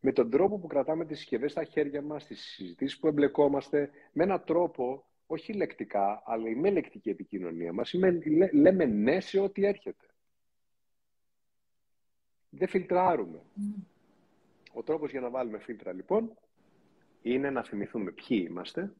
με 0.00 0.12
τον 0.12 0.30
τρόπο 0.30 0.58
που 0.58 0.66
κρατάμε 0.66 1.04
τις 1.04 1.18
συσκευές 1.18 1.50
στα 1.50 1.64
χέρια 1.64 2.02
μας, 2.02 2.26
τις 2.26 2.40
συζητήσεις 2.40 2.98
που 2.98 3.06
εμπλεκόμαστε, 3.06 3.90
με 4.12 4.24
έναν 4.24 4.44
τρόπο, 4.44 5.04
όχι 5.26 5.52
λεκτικά, 5.52 6.22
αλλά 6.26 6.48
η 6.48 6.54
με 6.54 6.70
λεκτική 6.70 7.10
επικοινωνία 7.10 7.72
μας, 7.72 7.94
λέμε 8.52 8.84
ναι 8.84 9.20
σε 9.20 9.40
ό,τι 9.40 9.64
έρχεται. 9.64 10.06
Δεν 12.56 12.68
φιλτράρουμε. 12.68 13.40
Ο 14.72 14.82
τρόπος 14.82 15.10
για 15.10 15.20
να 15.20 15.30
βάλουμε 15.30 15.58
φίλτρα, 15.58 15.92
λοιπόν, 15.92 16.38
είναι 17.22 17.50
να 17.50 17.64
θυμηθούμε 17.64 18.10
ποιοι 18.10 18.46
είμαστε, 18.48 18.92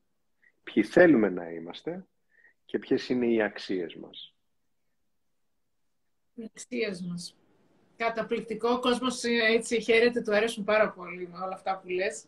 ποιοι 0.63 0.83
θέλουμε 0.83 1.29
να 1.29 1.51
είμαστε 1.51 2.07
και 2.65 2.79
ποιες 2.79 3.09
είναι 3.09 3.27
οι 3.27 3.43
αξίες 3.43 3.95
μας. 3.95 4.35
Οι 6.35 6.45
αξίες 6.45 7.03
μας. 7.03 7.37
Καταπληκτικό. 7.97 8.69
Ο 8.69 8.79
κόσμος 8.79 9.25
ε, 9.25 9.31
έτσι 9.51 9.81
χαίρεται, 9.81 10.21
του 10.21 10.35
αρέσουν 10.35 10.65
πάρα 10.65 10.91
πολύ 10.91 11.29
με 11.29 11.39
όλα 11.39 11.55
αυτά 11.55 11.79
που 11.79 11.89
λες. 11.89 12.25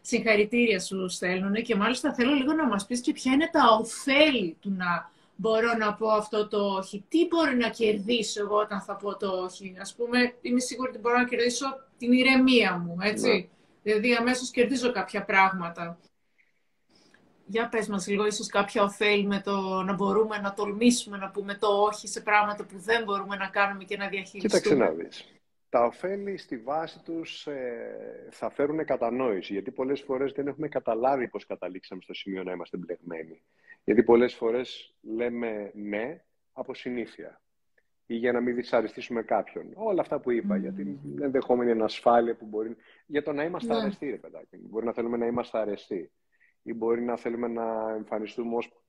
Συγχαρητήρια 0.00 0.80
σου 0.80 1.08
στέλνουν 1.08 1.54
και 1.54 1.74
μάλιστα 1.74 2.14
θέλω 2.14 2.32
λίγο 2.34 2.52
να 2.52 2.66
μας 2.66 2.86
πεις 2.86 3.00
και 3.00 3.12
ποια 3.12 3.32
είναι 3.32 3.48
τα 3.52 3.76
ωφέλη 3.80 4.56
του 4.60 4.70
να 4.70 5.10
μπορώ 5.40 5.74
να 5.74 5.94
πω 5.94 6.08
αυτό 6.08 6.48
το 6.48 6.58
όχι. 6.58 7.04
Τι 7.08 7.26
μπορεί 7.26 7.56
να 7.56 7.68
κερδίσω 7.68 8.40
εγώ 8.40 8.56
όταν 8.56 8.80
θα 8.80 8.96
πω 8.96 9.16
το 9.16 9.28
όχι; 9.28 9.76
Ας 9.80 9.94
πούμε, 9.94 10.34
είμαι 10.40 10.60
σίγουρη 10.60 10.88
ότι 10.88 10.98
μπορώ 10.98 11.16
να 11.16 11.24
κερδίσω 11.24 11.66
την 11.98 12.12
ηρεμία 12.12 12.78
μου, 12.78 12.96
έτσι. 13.00 13.30
Ναι. 13.30 13.46
Δηλαδή, 13.82 14.14
αμέσως 14.14 14.50
κερδίζω 14.50 14.92
κάποια 14.92 15.24
πράγματα. 15.24 15.98
Για 17.46 17.68
πες 17.68 17.88
μας 17.88 18.06
λίγο, 18.06 18.26
ίσως 18.26 18.46
κάποια 18.46 18.82
ωφέλη 18.82 19.26
με 19.26 19.40
το 19.40 19.82
να 19.82 19.92
μπορούμε 19.92 20.38
να 20.38 20.54
τολμήσουμε 20.54 21.16
να 21.16 21.30
πούμε 21.30 21.54
το 21.54 21.66
όχι 21.66 22.08
σε 22.08 22.20
πράγματα 22.20 22.64
που 22.64 22.78
δεν 22.78 23.04
μπορούμε 23.04 23.36
να 23.36 23.48
κάνουμε 23.48 23.84
και 23.84 23.96
να 23.96 24.08
διαχειριστούμε. 24.08 24.62
Κοίταξε 24.62 24.74
να 24.74 24.90
δεις. 24.90 25.24
Τα 25.68 25.84
ωφέλη 25.84 26.36
στη 26.36 26.58
βάση 26.58 27.02
τους 27.04 27.46
ε, 27.46 28.28
θα 28.30 28.50
φέρουν 28.50 28.84
κατανόηση, 28.84 29.52
γιατί 29.52 29.70
πολλές 29.70 30.00
φορές 30.00 30.32
δεν 30.32 30.46
έχουμε 30.46 30.68
καταλάβει 30.68 31.28
πώς 31.28 31.46
καταλήξαμε 31.46 32.00
στο 32.02 32.14
σημείο 32.14 32.42
να 32.42 32.52
είμαστε 32.52 32.76
μπλεγμένοι. 32.76 33.42
Γιατί 33.84 34.02
πολλές 34.02 34.34
φορές 34.34 34.94
λέμε 35.00 35.70
ναι 35.74 36.24
από 36.52 36.74
συνήθεια 36.74 37.40
ή 38.06 38.14
για 38.14 38.32
να 38.32 38.40
μην 38.40 38.54
δυσαρεστήσουμε 38.54 39.22
κάποιον. 39.22 39.70
Όλα 39.74 40.00
αυτά 40.00 40.20
που 40.20 40.30
είπα, 40.30 40.56
mm. 40.56 40.60
για 40.60 40.72
την 40.72 40.98
ενδεχόμενη 41.20 41.70
ανασφάλεια 41.70 42.36
που 42.36 42.46
μπορεί... 42.46 42.76
Για 43.06 43.22
το 43.22 43.32
να 43.32 43.44
είμαστε 43.44 43.74
ναι. 43.74 43.80
αρεστοί, 43.80 44.10
ρε 44.10 44.16
παιδάκι. 44.16 44.56
Μπορεί 44.56 44.86
να 44.86 44.92
θέλουμε 44.92 45.16
να 45.16 45.26
είμαστε 45.26 45.58
αρεστοί 45.58 46.10
ή 46.62 46.74
μπορεί 46.74 47.02
να 47.02 47.16
θέλουμε 47.16 47.48
να 47.48 47.90
εμφανιστούμε 47.90 48.56
ως... 48.56 48.82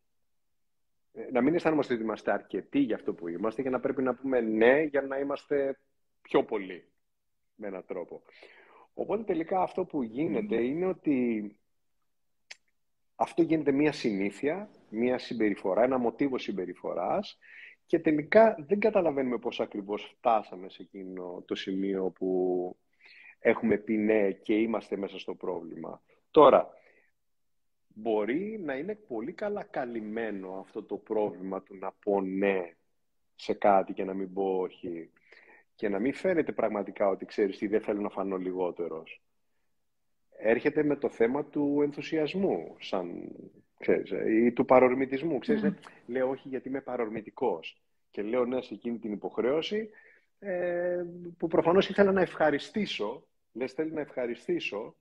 Ε, 1.14 1.32
να 1.32 1.42
μην 1.42 1.56
αισθάνομαστε 1.56 1.94
ότι 1.94 2.04
είμαστε 2.04 2.32
αρκετοί 2.32 2.80
για 2.80 2.96
αυτό 2.96 3.14
που 3.14 3.28
είμαστε 3.28 3.62
και 3.62 3.70
να 3.70 3.80
πρέπει 3.80 4.02
να 4.02 4.16
πούμε 4.16 4.42
ναι 4.42 4.82
για 4.82 5.02
να 5.02 5.18
είμαστε 5.20 5.80
πιο 6.22 6.44
πολλοί 6.44 6.92
με 7.56 7.68
έναν 7.68 7.86
τρόπο. 7.86 8.22
Οπότε 8.94 9.24
τελικά 9.24 9.62
αυτό 9.62 9.86
που 9.86 10.04
γίνεται 10.04 10.64
είναι 10.64 10.86
ότι 10.86 11.46
αυτό 13.16 13.42
γίνεται 13.42 13.72
μία 13.72 13.92
συνήθεια, 13.92 14.70
μία 14.92 15.18
συμπεριφορά, 15.18 15.84
ένα 15.84 15.98
μοτίβο 15.98 16.38
συμπεριφοράς 16.38 17.38
και 17.86 18.00
τελικά 18.00 18.56
δεν 18.68 18.80
καταλαβαίνουμε 18.80 19.38
πώς 19.38 19.60
ακριβώς 19.60 20.14
φτάσαμε 20.18 20.70
σε 20.70 20.82
εκείνο 20.82 21.44
το 21.48 21.56
σημείο 21.56 22.10
που 22.10 22.78
έχουμε 23.40 23.78
πει 23.78 23.98
ναι 23.98 24.32
και 24.32 24.54
είμαστε 24.54 24.98
μέσα 24.98 25.20
στο 25.20 25.36
πρόβλημα. 25.36 26.02
Τώρα, 26.32 26.70
μπορεί 27.88 28.60
να 28.64 28.76
είναι 28.76 28.96
πολύ 28.96 29.34
καλά 29.34 29.64
καλυμμένο 29.64 30.60
αυτό 30.60 30.84
το 30.84 30.98
πρόβλημα 30.98 31.64
του 31.64 31.76
να 31.76 31.92
πω 31.92 32.22
ναι 32.22 32.74
σε 33.36 33.54
κάτι 33.54 33.94
και 33.94 34.04
να 34.04 34.14
μην 34.14 34.34
πω 34.34 34.60
όχι 34.60 35.12
και 35.76 35.90
να 35.90 36.00
μην 36.00 36.14
φαίνεται 36.14 36.52
πραγματικά 36.52 37.08
ότι 37.08 37.26
ξέρεις 37.26 37.58
τι 37.58 37.68
δεν 37.68 37.82
θέλω 37.82 38.02
να 38.02 38.10
φανώ 38.10 38.38
λιγότερος. 38.38 39.22
Έρχεται 40.38 40.84
με 40.84 40.96
το 40.96 41.10
θέμα 41.10 41.46
του 41.46 41.80
ενθουσιασμού 41.82 42.76
σαν, 42.80 43.32
ξέρεις, 43.82 44.12
ε, 44.12 44.46
ή 44.46 44.52
του 44.52 44.66
παρορμητισμού. 44.66 45.40
Ξέρεις, 45.40 45.62
mm. 45.66 45.74
λέω 46.06 46.30
όχι 46.30 46.48
γιατί 46.48 46.70
είμαι 46.70 46.82
παρορμητικός 46.82 47.82
και 48.10 48.22
λέω 48.22 48.46
ναι 48.46 48.62
σε 48.62 48.74
εκείνη 48.74 49.00
την 49.00 49.12
υποχρέωση 49.12 49.90
ε, 50.40 51.04
που 51.38 51.48
προφανώς 51.48 51.90
ήθελα 51.90 52.12
να 52.12 52.22
ευχαριστήσω, 52.22 53.28
λες 53.52 53.74
θέλει 53.74 53.92
να 53.92 54.02
ευχαριστήσω 54.02 54.96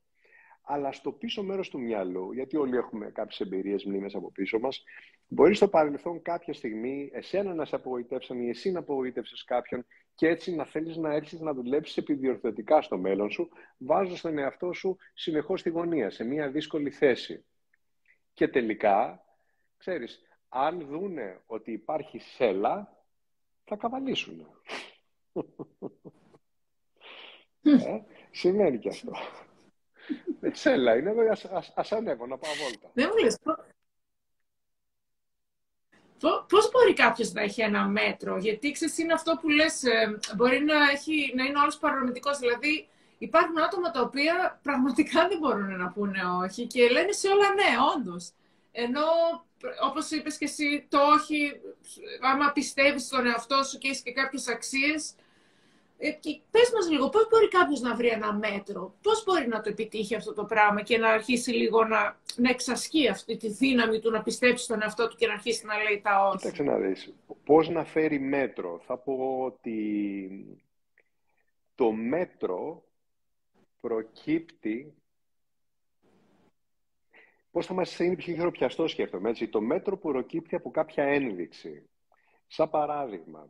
αλλά 0.62 0.92
στο 0.92 1.12
πίσω 1.12 1.42
μέρος 1.42 1.68
του 1.68 1.80
μυαλού, 1.80 2.32
γιατί 2.32 2.56
όλοι 2.56 2.76
έχουμε 2.76 3.10
κάποιες 3.10 3.40
εμπειρίες, 3.40 3.84
μνήμες 3.84 4.14
από 4.14 4.30
πίσω 4.30 4.58
μας, 4.58 4.84
μπορεί 5.28 5.54
στο 5.54 5.68
παρελθόν 5.68 6.22
κάποια 6.22 6.52
στιγμή 6.52 7.10
εσένα 7.12 7.54
να 7.54 7.64
σε 7.64 7.75
απογοητεύσαν 7.75 8.40
ή 8.40 8.49
εσύ 8.49 8.70
να 8.70 8.78
απογοητεύσεις 8.78 9.44
κάποιον 9.44 9.87
και 10.14 10.28
έτσι 10.28 10.54
να 10.54 10.64
θέλεις 10.64 10.96
να 10.96 11.14
έρθεις 11.14 11.40
να 11.40 11.54
δουλέψεις 11.54 11.96
επιδιορθωτικά 11.96 12.82
στο 12.82 12.99
μέλλον 12.99 13.30
σου, 13.30 13.49
βάζοντας 13.78 14.20
τον 14.20 14.38
εαυτό 14.38 14.72
σου 14.72 14.96
συνεχώς 15.14 15.60
στη 15.60 15.70
γωνία, 15.70 16.10
σε 16.10 16.25
μια 16.25 16.50
δύσκολη 16.50 16.90
θέση. 16.90 17.44
Και 18.34 18.49
τελικά, 18.49 19.25
ξέρεις, 19.76 20.22
αν 20.49 20.87
δούνε 20.87 21.40
ότι 21.46 21.72
υπάρχει 21.72 22.18
σέλα, 22.18 23.04
θα 23.64 23.76
καβαλήσουν. 23.76 24.46
ε, 27.62 28.00
σημαίνει 28.30 28.78
και 28.78 28.88
αυτό. 28.88 29.12
Τσέλα 30.52 30.96
είναι 30.96 31.10
εδώ, 31.10 31.30
ας, 31.30 31.44
ας, 31.44 31.72
ας 31.75 31.92
ανέβω 31.92 32.26
να 32.26 32.38
πάω 32.38 32.52
βόλτα. 32.54 32.90
Δεν 32.94 33.08
μου 33.12 33.25
λες, 33.25 33.38
Πώς 36.49 36.70
μπορεί 36.70 36.92
κάποιος 36.92 37.32
να 37.32 37.42
έχει 37.42 37.62
ένα 37.62 37.88
μέτρο, 37.88 38.37
γιατί 38.37 38.72
ξέρεις 38.72 38.99
είναι 38.99 39.12
αυτό 39.12 39.38
που 39.40 39.49
λες, 39.49 39.82
ε, 39.82 40.18
μπορεί 40.37 40.60
να, 40.60 40.90
έχει, 40.90 41.32
να 41.34 41.44
είναι 41.44 41.58
όλος 41.58 41.78
παρορμητικός, 41.78 42.38
δηλαδή 42.38 42.88
υπάρχουν 43.20 43.58
άτομα 43.58 43.90
τα 43.90 44.00
οποία 44.00 44.60
πραγματικά 44.62 45.28
δεν 45.28 45.38
μπορούν 45.38 45.76
να 45.76 45.88
πούνε 45.88 46.20
όχι 46.44 46.66
και 46.66 46.88
λένε 46.88 47.12
σε 47.12 47.28
όλα 47.28 47.54
ναι, 47.54 47.70
όντως. 47.96 48.32
Ενώ, 48.72 49.06
όπως 49.84 50.10
είπες 50.10 50.36
και 50.38 50.44
εσύ, 50.44 50.86
το 50.88 50.98
όχι, 51.16 51.60
άμα 52.20 52.52
πιστεύεις 52.52 53.02
στον 53.02 53.26
εαυτό 53.26 53.62
σου 53.62 53.78
και 53.78 53.88
έχεις 53.88 54.00
και 54.02 54.12
κάποιες 54.12 54.48
αξίες, 54.48 55.14
ε, 55.98 56.10
πες 56.50 56.70
μας 56.74 56.90
λίγο, 56.90 57.08
πώς 57.08 57.28
μπορεί 57.28 57.48
κάποιος 57.48 57.80
να 57.80 57.94
βρει 57.94 58.08
ένα 58.08 58.32
μέτρο, 58.32 58.94
πώς 59.02 59.24
μπορεί 59.24 59.48
να 59.48 59.60
το 59.60 59.68
επιτύχει 59.68 60.14
αυτό 60.14 60.32
το 60.32 60.44
πράγμα 60.44 60.82
και 60.82 60.98
να 60.98 61.08
αρχίσει 61.08 61.50
λίγο 61.50 61.84
να, 61.84 62.18
να 62.36 62.50
εξασκεί 62.50 63.08
αυτή 63.08 63.36
τη 63.36 63.48
δύναμη 63.48 64.00
του, 64.00 64.10
να 64.10 64.22
πιστέψει 64.22 64.64
στον 64.64 64.82
εαυτό 64.82 65.08
του 65.08 65.16
και 65.16 65.26
να 65.26 65.32
αρχίσει 65.32 65.66
να 65.66 65.82
λέει 65.82 66.00
τα 66.00 66.26
όχι; 66.28 66.36
Κοίταξε 66.36 66.62
να 66.62 66.76
δεις, 66.76 67.12
πώς 67.44 67.68
να 67.68 67.84
φέρει 67.84 68.20
μέτρο. 68.20 68.80
Θα 68.86 68.96
πω 68.96 69.42
ότι 69.44 70.62
το 71.74 71.92
μέτρο 71.92 72.82
προκύπτει 73.80 74.94
Πώς 77.50 77.66
θα 77.66 77.75
μας 77.75 77.99
είναι 77.99 78.16
πιο 78.16 78.34
χειροπιαστό 78.34 78.88
σκέφτομαι, 78.88 79.30
έτσι. 79.30 79.49
Το 79.49 79.60
μέτρο 79.60 79.99
που 79.99 80.08
προκύπτει 80.08 80.54
από 80.54 80.70
κάποια 80.70 81.04
ένδειξη. 81.04 81.88
Σαν 82.46 82.70
παράδειγμα, 82.70 83.49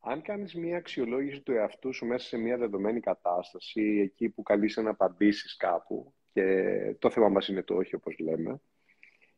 αν 0.00 0.22
κάνεις 0.22 0.54
μία 0.54 0.76
αξιολόγηση 0.76 1.40
του 1.40 1.52
εαυτού 1.52 1.92
σου 1.92 2.06
μέσα 2.06 2.26
σε 2.26 2.36
μία 2.36 2.56
δεδομένη 2.56 3.00
κατάσταση, 3.00 4.00
εκεί 4.04 4.28
που 4.28 4.42
καλείσαι 4.42 4.82
να 4.82 4.90
απαντήσεις 4.90 5.56
κάπου, 5.56 6.14
και 6.32 6.96
το 6.98 7.10
θέμα 7.10 7.28
μας 7.28 7.48
είναι 7.48 7.62
το 7.62 7.74
όχι 7.74 7.94
όπως 7.94 8.18
λέμε, 8.18 8.60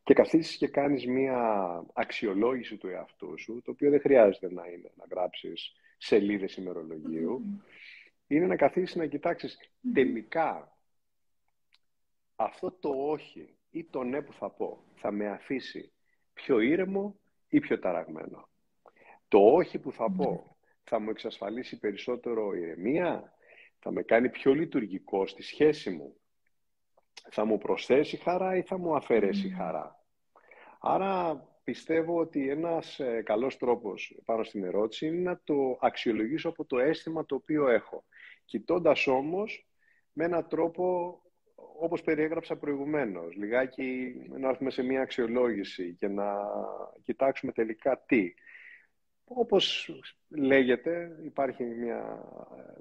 και 0.03 0.15
καθίσεις 0.15 0.57
και 0.57 0.69
κάνεις 0.69 1.07
μία 1.07 1.83
αξιολόγηση 1.93 2.77
του 2.77 2.89
εαυτού 2.89 3.39
σου, 3.39 3.63
το 3.65 3.71
οποίο 3.71 3.91
δεν 3.91 4.01
χρειάζεται 4.01 4.53
να 4.53 4.67
είναι 4.67 4.93
να 4.97 5.05
γράψεις 5.11 5.73
σελίδες 5.99 6.57
είναι 8.31 8.47
να 8.47 8.57
καθίσεις 8.57 8.97
να 8.97 9.07
κοιτάξεις 9.07 9.59
τελικά 9.95 10.77
αυτό 12.37 12.73
το 12.73 12.89
όχι 12.89 13.57
ή 13.71 13.85
το 13.85 14.03
ναι 14.03 14.23
που 14.23 14.33
θα 14.33 14.51
πω 14.51 14.85
θα 14.95 15.11
με 15.11 15.29
αφήσει 15.29 15.93
πιο 16.33 16.61
ήρεμο 16.61 17.21
ή 17.49 17.61
πιο 17.61 17.79
ταραγμένο. 17.79 18.49
Το 19.29 19.39
όχι 19.39 19.79
που 19.79 19.93
θα 19.93 20.11
πω 20.11 20.57
θα 20.83 21.01
μου 21.01 21.11
εξασφαλίσει 21.11 21.79
περισσότερο 21.79 22.55
ηρεμία, 22.55 23.33
θα 23.79 23.93
με 23.93 24.03
κάνει 24.03 24.31
πιο 24.31 24.55
λειτουργικό 24.55 25.27
στη 25.27 25.43
σχέση 25.43 25.91
μου. 25.91 26.21
Θα 27.31 27.45
μου 27.45 27.59
προσθέσει 27.59 28.17
χαρά 28.17 28.57
ή 28.57 28.63
θα 28.63 28.79
μου 28.79 28.97
αφαιρέσει 28.97 29.49
χαρά. 29.49 30.05
Άρα 30.81 31.45
πιστεύω 31.65 32.19
ότι 32.19 32.49
ένας 32.49 33.01
ε, 33.01 33.23
καλός 33.23 33.57
τρόπος 33.57 34.21
πάνω 34.25 34.45
στην 34.45 34.65
ερώτηση 34.65 35.07
είναι 35.07 35.31
να 35.31 35.41
το 35.45 35.79
αξιολογήσω 35.81 36.49
από 36.49 36.65
το 36.65 36.79
αίσθημα 36.79 37.27
το 37.27 37.35
οποίο 37.35 37.69
έχω. 37.69 38.05
Κοιτώντας 38.51 39.07
όμως 39.07 39.69
με 40.13 40.25
έναν 40.25 40.49
τρόπο 40.49 41.15
όπως 41.55 42.03
περιέγραψα 42.03 42.57
προηγουμένως, 42.57 43.35
λιγάκι 43.35 44.15
να 44.29 44.49
έρθουμε 44.49 44.71
σε 44.71 44.83
μια 44.83 45.01
αξιολόγηση 45.01 45.95
και 45.99 46.09
να 46.09 46.37
κοιτάξουμε 47.05 47.53
τελικά 47.53 48.05
τι. 48.07 48.35
Όπως 49.25 49.91
λέγεται, 50.29 51.19
υπάρχει 51.25 51.65
μια 51.65 52.25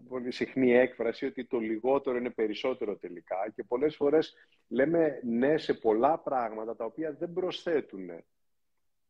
πολύ 0.07 0.31
συχνή 0.31 0.71
έκφραση 0.71 1.25
ότι 1.25 1.45
το 1.45 1.59
λιγότερο 1.59 2.17
είναι 2.17 2.29
περισσότερο 2.29 2.95
τελικά 2.97 3.51
και 3.55 3.63
πολλές 3.63 3.95
φορές 3.95 4.35
λέμε 4.67 5.19
ναι 5.23 5.57
σε 5.57 5.73
πολλά 5.73 6.19
πράγματα 6.19 6.75
τα 6.75 6.85
οποία 6.85 7.13
δεν 7.13 7.33
προσθέτουν 7.33 8.09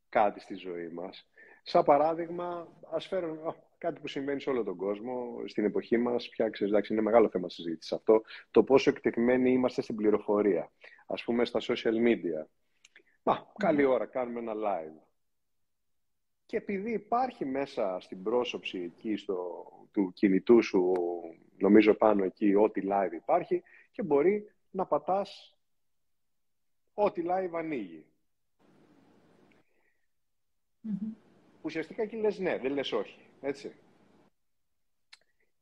κάτι 0.10 0.40
στη 0.40 0.56
ζωή 0.56 0.88
μας. 0.88 1.30
Σαν 1.64 1.84
παράδειγμα, 1.84 2.68
ας 2.92 3.08
φέρω 3.08 3.56
κάτι 3.80 4.00
που 4.00 4.08
συμβαίνει 4.08 4.42
σε 4.42 4.50
όλο 4.50 4.64
τον 4.64 4.76
κόσμο, 4.76 5.42
στην 5.46 5.66
εποχή 5.66 5.98
μας, 5.98 6.30
πια 6.30 6.50
ξέρεις, 6.50 6.74
εντάξει, 6.74 6.94
είναι 6.94 7.02
μεγάλο 7.02 7.30
θέμα 7.30 7.50
συζήτησης 7.50 7.92
αυτό, 7.92 8.22
το 8.52 8.64
πόσο 8.64 8.90
εκτεθειμένοι 8.90 9.52
είμαστε 9.52 9.82
στην 9.82 9.96
πληροφορία. 9.96 10.72
Ας 11.08 11.24
πούμε 11.24 11.46
στα 11.46 11.60
social 11.62 12.08
media. 12.08 12.46
Μα, 13.24 13.52
καλή 13.58 13.84
ώρα, 13.84 14.06
κάνουμε 14.06 14.40
ένα 14.40 14.54
live. 14.56 15.02
Και 16.46 16.58
επειδή 16.58 16.92
υπάρχει 16.92 17.46
μέσα 17.46 17.98
στην 18.00 18.24
πρόσωψη 18.24 18.80
εκεί 18.80 19.16
στο, 19.16 19.66
του 19.92 20.12
κινητού 20.14 20.64
σου, 20.64 20.94
νομίζω 21.58 21.94
πάνω 21.94 22.24
εκεί, 22.24 22.56
ό,τι 22.56 22.82
live 22.84 23.14
υπάρχει, 23.14 23.64
και 23.92 24.04
μπορεί 24.04 24.52
να 24.72 24.86
πατάς 24.86 25.58
ό,τι 26.94 27.22
live 27.26 27.52
ανοίγει. 27.54 28.06
Mm-hmm. 30.84 31.14
Ουσιαστικά 31.62 32.02
εκεί 32.02 32.16
λες 32.16 32.40
ναι, 32.40 32.58
δεν 32.58 32.72
λες 32.72 32.92
όχι. 32.92 33.29
Έτσι. 33.42 33.76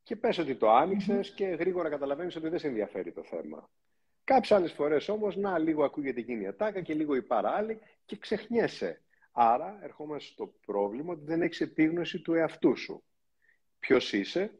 Και 0.03 0.15
πες 0.15 0.37
ότι 0.37 0.55
το 0.55 0.69
άνοιξες 0.69 1.31
και 1.31 1.45
γρήγορα 1.45 1.89
καταλαβαίνεις 1.89 2.35
ότι 2.35 2.49
δεν 2.49 2.59
σε 2.59 2.67
ενδιαφέρει 2.67 3.11
το 3.11 3.23
θέμα. 3.23 3.69
Κάποιες 4.23 4.51
άλλες 4.51 4.71
φορές 4.71 5.09
όμως, 5.09 5.35
να, 5.35 5.57
λίγο 5.57 5.83
ακούγεται 5.83 6.19
εκείνη 6.19 6.43
η 6.43 6.47
ατάκα 6.47 6.81
και 6.81 6.93
λίγο 6.93 7.15
η 7.15 7.21
παράλληλη 7.21 7.79
και 8.05 8.17
ξεχνιέσαι. 8.17 9.01
Άρα, 9.31 9.79
ερχόμαστε 9.81 10.29
στο 10.31 10.53
πρόβλημα 10.65 11.13
ότι 11.13 11.25
δεν 11.25 11.41
έχεις 11.41 11.61
επίγνωση 11.61 12.19
του 12.19 12.33
εαυτού 12.33 12.77
σου. 12.77 13.03
Ποιος 13.79 14.13
είσαι, 14.13 14.51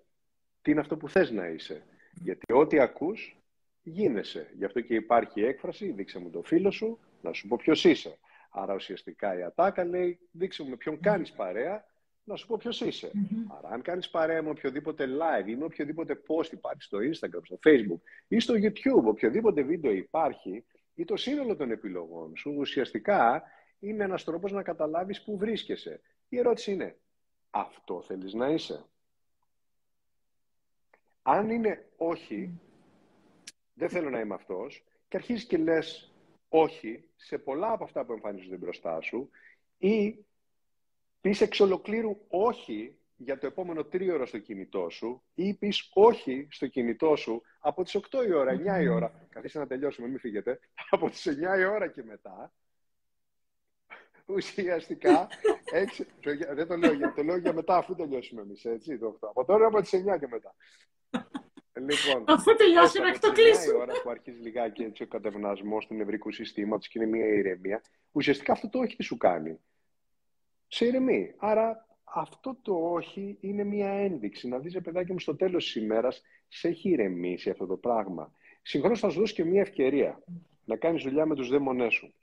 τι 0.62 0.72
είναι 0.72 0.80
αυτό 0.80 0.98
που 0.98 1.10
θες 1.10 1.32
να 1.32 1.48
είσαι. 1.48 1.84
Γιατί 2.14 2.54
ό,τι 2.54 2.80
ακούς, 2.80 3.42
γίνεσαι. 3.84 4.52
Γι' 4.58 4.66
αυτό 4.66 4.82
και 4.82 4.96
υπάρχει 4.96 5.42
η 5.42 5.46
έκφραση, 5.46 5.92
δείξε 5.92 6.20
μου 6.20 6.30
το 6.30 6.42
φίλο 6.42 6.72
σου, 6.72 7.00
να 7.22 7.34
σου 7.34 7.48
πω 7.48 7.58
ποιος 7.58 7.84
είσαι. 7.84 8.18
Άρα 8.50 8.74
ουσιαστικά 8.74 9.38
η 9.40 9.44
ατάκα 9.44 9.86
λέει, 9.86 10.20
δείξε 10.32 10.64
μου 10.64 10.70
με 10.70 10.76
ποιον 10.76 11.00
κάνεις 11.00 11.32
παρέα, 11.32 11.86
να 12.28 12.36
σου 12.36 12.48
πω 12.48 12.58
ποιος 12.58 12.82
είσαι. 12.82 13.12
Άρα, 13.58 13.70
αν 13.70 13.82
κάνεις 13.82 14.10
παρέα 14.10 14.42
με 14.42 14.50
οποιοδήποτε 14.50 15.06
live 15.06 15.48
ή 15.48 15.56
με 15.56 15.64
οποιοδήποτε 15.64 16.22
post 16.28 16.52
υπάρχει 16.52 16.82
στο 16.82 16.98
Instagram, 16.98 17.42
στο 17.44 17.60
Facebook 17.66 18.02
ή 18.28 18.40
στο 18.40 18.54
YouTube, 18.54 19.04
οποιοδήποτε 19.04 19.62
βίντεο 19.62 19.92
υπάρχει 19.92 20.66
ή 20.96 21.06
το 21.06 21.16
σύνολο 21.16 21.56
των 21.56 21.72
επιλογών 21.72 22.36
σου, 22.36 22.56
ουσιαστικά 22.58 23.44
είναι 23.80 24.04
ένας 24.04 24.24
τρόπος 24.24 24.52
να 24.52 24.64
καταλάβεις 24.64 25.24
πού 25.24 25.38
βρίσκεσαι. 25.38 26.02
Η 26.30 26.38
ερώτηση 26.38 26.72
είναι, 26.72 26.98
αυτό 27.50 28.02
θέλεις 28.02 28.34
να 28.34 28.50
είσαι; 28.50 28.86
Αν 31.22 31.50
είναι 31.50 31.90
όχι, 31.98 32.60
δεν 33.74 33.90
θέλω 33.90 34.10
να 34.10 34.20
είμαι 34.20 34.34
αυτός, 34.34 34.86
και 35.08 35.18
αρχίζεις 35.18 35.46
και 35.46 35.58
λες 35.58 36.14
όχι 36.50 37.04
σε 37.16 37.38
πολλά 37.38 37.72
από 37.72 37.84
αυτά 37.84 38.06
που 38.06 38.12
εμφανίζονται 38.12 38.58
μπροστά 38.58 39.02
σου 39.02 39.30
ή 39.78 40.26
πεις 41.28 41.42
εξ 41.42 41.60
ολοκλήρου 41.60 42.18
όχι 42.28 42.98
για 43.16 43.38
το 43.38 43.48
επόμενο 43.48 43.84
τρίωρο 43.84 44.26
στο 44.26 44.38
κινητό 44.38 44.90
σου 44.90 45.24
ή 45.34 45.54
πεις 45.54 45.90
όχι 45.94 46.48
στο 46.52 46.68
κινητό 46.68 47.16
σου 47.16 47.42
από 47.60 47.84
τις 47.84 47.98
8 48.12 48.28
η 48.28 48.34
ώρα, 48.34 48.80
9 48.80 48.82
η 48.82 48.88
ώρα, 48.88 49.28
καθίστε 49.30 49.60
να 49.60 49.68
τελειώσουμε, 49.68 50.08
μην 50.08 50.20
φύγετε, 50.20 50.60
από 50.90 51.10
τις 51.10 51.28
9 51.28 51.60
η 51.60 51.66
ώρα 51.66 51.88
και 51.88 52.04
μετά, 52.04 52.54
ουσιαστικά, 54.26 55.28
έξι, 55.84 56.08
δεν 56.54 56.68
το 56.68 56.78
λέω, 56.78 56.94
για, 56.94 57.14
το 57.14 57.24
λέω 57.24 57.38
για 57.38 57.54
μετά 57.54 57.78
αφού 57.78 57.96
τελειώσουμε 57.96 58.42
εμείς, 58.42 58.66
έτσι, 58.66 58.98
το 58.98 59.18
Από 59.22 59.46
τώρα 59.46 59.68
από 59.68 59.82
τις 59.82 59.94
9 59.94 60.20
και 60.20 60.28
μετά. 60.28 60.56
Λοιπόν, 61.74 62.24
Αφού 62.26 62.56
τελειώσουμε 62.56 63.10
εκ 63.10 63.20
το 63.20 63.32
κλείσιμο. 63.32 63.78
Η 63.78 63.82
ώρα 63.82 64.02
που 64.04 64.10
αρχίζει 64.10 64.42
λιγάκι 64.42 64.84
έτσι, 64.84 65.04
ο 65.04 65.08
κατευνασμός 65.08 65.88
του 65.88 65.94
νευρικού 65.94 66.32
συστήματος 66.32 66.88
και 66.88 67.00
είναι 67.00 67.18
μια 67.18 67.26
ηρεμία, 67.26 67.82
ουσιαστικά 68.12 68.52
αυτό 68.52 68.70
το 68.70 68.80
όχι 68.80 68.96
τι 68.96 69.04
σου 69.04 69.18
κάνει. 69.18 69.60
Σε 70.68 70.86
ηρεμεί. 70.86 71.34
Άρα 71.38 71.88
αυτό 72.04 72.60
το 72.62 72.92
όχι 72.92 73.38
είναι 73.42 73.64
μια 73.64 73.90
ένδειξη. 73.90 74.48
Να 74.48 74.60
δεις, 74.60 74.82
παιδάκι 74.82 75.12
μου, 75.12 75.20
στο 75.20 75.36
τέλος 75.36 75.64
της 75.64 75.76
ημέρας 75.76 76.22
σε 76.48 76.68
έχει 76.68 76.90
ηρεμήσει 76.90 77.50
αυτό 77.50 77.66
το 77.66 77.78
πράγμα. 77.78 78.34
Συγχρόνως 78.62 79.00
θα 79.00 79.10
σου 79.10 79.20
δώσει 79.20 79.34
και 79.34 79.46
μια 79.46 79.62
ευκαιρία 79.62 80.24
να 80.66 80.76
κάνεις 80.76 81.04
δουλειά 81.04 81.26
με 81.26 81.36
τους 81.36 81.50
δαίμονές 81.50 81.94
σου. 81.94 82.14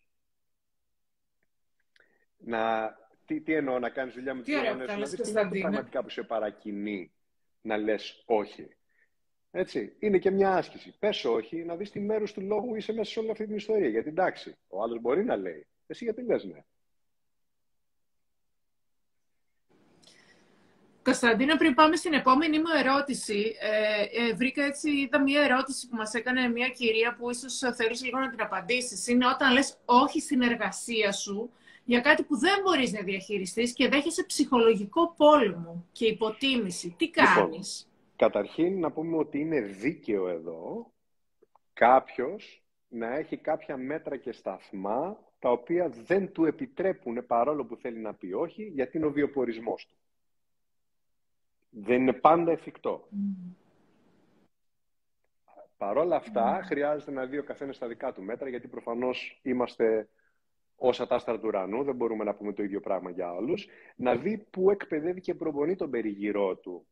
Να... 2.37 2.95
Τι, 3.27 3.41
τι 3.41 3.55
εννοώ 3.55 3.79
να 3.79 3.91
κάνεις 3.91 4.15
δουλειά 4.15 4.35
με 4.35 4.43
τους 4.43 4.55
δαίμονές 4.55 4.91
σου. 4.91 4.99
Να 4.99 5.07
δεις 5.07 5.21
τι 5.21 5.31
είναι 5.31 5.61
πραγματικά 5.61 6.03
που 6.03 6.09
σε 6.09 6.23
παρακινεί 6.23 7.13
να 7.61 7.77
λες 7.77 8.23
όχι. 8.27 8.69
Έτσι. 9.51 9.97
Είναι 9.99 10.19
και 10.19 10.31
μια 10.31 10.57
άσκηση. 10.57 10.99
Πες 10.99 11.25
όχι, 11.25 11.65
να 11.65 11.77
δεις 11.77 11.91
τι 11.91 12.01
μέρο 12.01 12.25
του 12.25 12.41
λόγου 12.41 12.75
είσαι 12.75 12.93
μέσα 12.93 13.11
σε 13.11 13.19
όλη 13.19 13.31
αυτή 13.31 13.47
την 13.47 13.57
ιστορία. 13.57 13.89
Γιατί 13.89 14.09
εντάξει, 14.09 14.57
ο 14.69 14.83
άλλος 14.83 15.01
μπορεί 15.01 15.25
να 15.25 15.37
λέει. 15.37 15.67
Εσύ 15.87 16.05
γιατί 16.05 16.23
λες 16.23 16.45
ναι. 16.45 16.65
Κωνσταντίνο, 21.05 21.57
πριν 21.57 21.75
πάμε 21.75 21.97
στην 21.97 22.13
επόμενη 22.13 22.59
μου 22.59 22.65
ερώτηση, 22.85 23.57
ε, 23.61 24.29
ε, 24.29 24.35
βρήκα 24.35 24.65
έτσι, 24.65 24.91
είδα 24.91 25.23
μια 25.23 25.43
ερώτηση 25.43 25.89
που 25.89 25.97
μας 25.97 26.15
έκανε 26.15 26.49
μια 26.49 26.69
κυρία 26.69 27.17
που 27.19 27.31
ίσως 27.31 27.59
θέλεις 27.77 28.05
λίγο 28.05 28.19
να 28.19 28.31
την 28.31 28.43
απαντήσεις. 28.43 29.07
Είναι 29.07 29.27
όταν 29.27 29.53
λες 29.53 29.77
όχι 29.85 30.21
στην 30.21 30.43
εργασία 30.43 31.13
σου 31.13 31.51
για 31.85 32.01
κάτι 32.01 32.23
που 32.23 32.39
δεν 32.39 32.61
μπορείς 32.63 32.93
να 32.93 33.01
διαχειριστείς 33.01 33.73
και 33.73 33.89
δέχεσαι 33.89 34.25
ψυχολογικό 34.25 35.15
πόλεμο 35.17 35.85
και 35.93 36.07
υποτίμηση. 36.07 36.95
Τι 36.99 37.05
λοιπόν, 37.05 37.25
κάνεις; 37.35 37.89
Καταρχήν 38.17 38.81
να 38.81 38.91
πούμε 38.91 39.17
ότι 39.17 39.39
είναι 39.39 39.61
δίκαιο 39.61 40.29
εδώ 40.29 40.93
κάποιος 41.73 42.63
να 42.89 43.17
έχει 43.17 43.37
κάποια 43.37 43.77
μέτρα 43.77 44.17
και 44.17 44.33
σταθμά 44.33 45.19
τα 45.39 45.51
οποία 45.51 45.89
δεν 45.89 46.33
του 46.33 46.45
επιτρέπουν 46.45 47.27
παρόλο 47.27 47.65
που 47.65 47.77
θέλει 47.77 47.99
να 47.99 48.15
πει 48.15 48.33
όχι 48.33 48.65
γιατί 48.65 48.97
είναι 48.97 49.07
ο 49.07 49.11
βιοπορισμός 49.11 49.87
του. 49.87 49.95
Δεν 51.77 52.01
είναι 52.01 52.13
πάντα 52.13 52.51
εφικτό. 52.53 53.09
Mm. 53.13 53.55
Παρόλα 55.77 56.17
αυτά, 56.17 56.61
χρειάζεται 56.65 57.11
να 57.11 57.27
δει 57.27 57.39
ο 57.39 57.45
καθένας 57.45 57.79
τα 57.79 57.87
δικά 57.87 58.13
του 58.13 58.23
μέτρα, 58.23 58.49
γιατί 58.49 58.69
προφανώς 58.69 59.41
είμαστε 59.43 60.09
ως 60.77 61.01
ατάστρα 61.01 61.35
του 61.35 61.47
ουρανού, 61.47 61.85
δεν 61.85 61.95
μπορούμε 61.95 62.25
να 62.25 62.35
πούμε 62.35 62.53
το 62.53 62.63
ίδιο 62.63 62.81
πράγμα 62.81 63.11
για 63.11 63.33
όλους, 63.33 63.67
να 63.97 64.17
δει 64.17 64.39
πού 64.51 64.71
εκπαιδεύει 64.71 65.21
και 65.21 65.35
προπονεί 65.35 65.77
τον 65.77 65.91
περιγυρό 65.91 66.57
του 66.57 66.87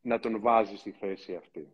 να 0.00 0.18
τον 0.18 0.40
βάζει 0.40 0.76
στη 0.76 0.90
θέση 0.90 1.34
αυτή. 1.34 1.72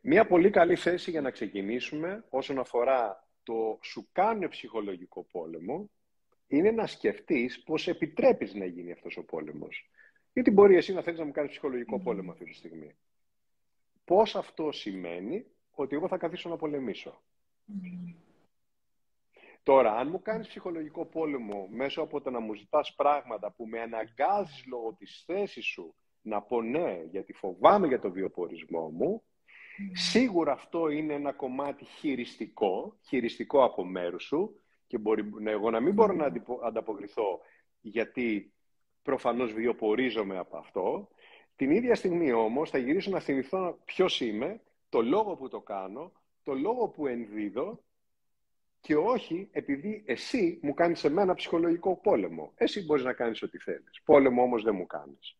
Μία 0.00 0.26
πολύ 0.26 0.50
καλή 0.50 0.76
θέση 0.76 1.10
για 1.10 1.20
να 1.20 1.30
ξεκινήσουμε 1.30 2.24
όσον 2.30 2.58
αφορά 2.58 3.26
το 3.42 3.78
σου 3.82 4.08
κάνουν 4.12 4.48
ψυχολογικό 4.48 5.26
πόλεμο 5.32 5.90
είναι 6.46 6.70
να 6.70 6.86
σκεφτείς 6.86 7.62
πώς 7.62 7.88
επιτρέπεις 7.88 8.54
να 8.54 8.64
γίνει 8.64 8.92
αυτός 8.92 9.16
ο 9.16 9.24
πόλεμος. 9.24 9.90
Γιατί 10.32 10.50
μπορεί 10.50 10.76
εσύ 10.76 10.92
να 10.92 11.02
θέλεις 11.02 11.18
να 11.18 11.24
μου 11.24 11.32
κάνεις 11.32 11.50
ψυχολογικό 11.50 12.00
πόλεμο 12.00 12.30
αυτή 12.30 12.44
τη 12.44 12.54
στιγμή. 12.54 12.96
Πώς 14.04 14.36
αυτό 14.36 14.72
σημαίνει 14.72 15.46
ότι 15.70 15.94
εγώ 15.94 16.08
θα 16.08 16.16
καθίσω 16.16 16.48
να 16.48 16.56
πολεμήσω. 16.56 17.22
Τώρα, 19.62 19.96
αν 19.96 20.08
μου 20.08 20.22
κάνεις 20.22 20.48
ψυχολογικό 20.48 21.06
πόλεμο 21.06 21.68
μέσω 21.70 22.02
από 22.02 22.20
το 22.20 22.30
να 22.30 22.40
μου 22.40 22.54
ζητάς 22.54 22.94
πράγματα 22.94 23.52
που 23.52 23.66
με 23.66 23.80
αναγκάζεις 23.80 24.64
λόγω 24.66 24.94
της 24.98 25.22
θέσης 25.26 25.64
σου 25.64 25.94
να 26.22 26.42
πω 26.42 26.62
ναι, 26.62 27.02
γιατί 27.10 27.32
φοβάμαι 27.32 27.86
για 27.86 28.00
το 28.00 28.10
βιοπορισμό 28.10 28.88
μου, 28.88 29.22
σίγουρα 29.92 30.52
αυτό 30.52 30.88
είναι 30.88 31.12
ένα 31.12 31.32
κομμάτι 31.32 31.84
χειριστικό, 31.84 32.96
χειριστικό 33.06 33.64
από 33.64 33.84
μέρους 33.84 34.24
σου 34.24 34.63
και 34.94 35.00
μπορεί 35.00 35.32
εγώ 35.44 35.70
να 35.70 35.80
μην 35.80 35.94
μπορώ 35.94 36.12
να 36.12 36.32
ανταποκριθώ 36.64 37.40
γιατί 37.80 38.52
προφανώς 39.02 39.52
βιοπορίζομαι 39.52 40.38
από 40.38 40.56
αυτό. 40.56 41.08
Την 41.56 41.70
ίδια 41.70 41.94
στιγμή 41.94 42.32
όμως 42.32 42.70
θα 42.70 42.78
γυρίσω 42.78 43.10
να 43.10 43.20
θυμηθώ 43.20 43.78
ποιος 43.84 44.20
είμαι, 44.20 44.60
το 44.88 45.02
λόγο 45.02 45.36
που 45.36 45.48
το 45.48 45.60
κάνω, 45.60 46.12
το 46.42 46.54
λόγο 46.54 46.88
που 46.88 47.06
ενδίδω 47.06 47.84
και 48.80 48.96
όχι 48.96 49.48
επειδή 49.52 50.02
εσύ 50.06 50.58
μου 50.62 50.74
κάνεις 50.74 50.98
σε 50.98 51.08
μένα 51.08 51.34
ψυχολογικό 51.34 51.96
πόλεμο. 51.96 52.52
Εσύ 52.54 52.84
μπορείς 52.84 53.04
να 53.04 53.12
κάνεις 53.12 53.42
ό,τι 53.42 53.58
θέλεις. 53.58 54.02
Πόλεμο 54.04 54.42
όμως 54.42 54.62
δεν 54.62 54.74
μου 54.74 54.86
κάνεις. 54.86 55.38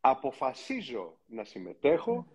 αποφασίζω 0.00 1.18
να 1.26 1.44
συμμετέχω 1.44 2.26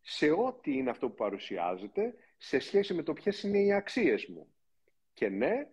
σε 0.00 0.30
ό,τι 0.30 0.76
είναι 0.76 0.90
αυτό 0.90 1.08
που 1.08 1.14
παρουσιάζεται 1.14 2.14
σε 2.36 2.58
σχέση 2.58 2.94
με 2.94 3.02
το 3.02 3.12
ποιες 3.12 3.42
είναι 3.42 3.58
οι 3.58 3.72
αξίες 3.72 4.26
μου. 4.26 4.46
Και 5.12 5.28
ναι, 5.28 5.68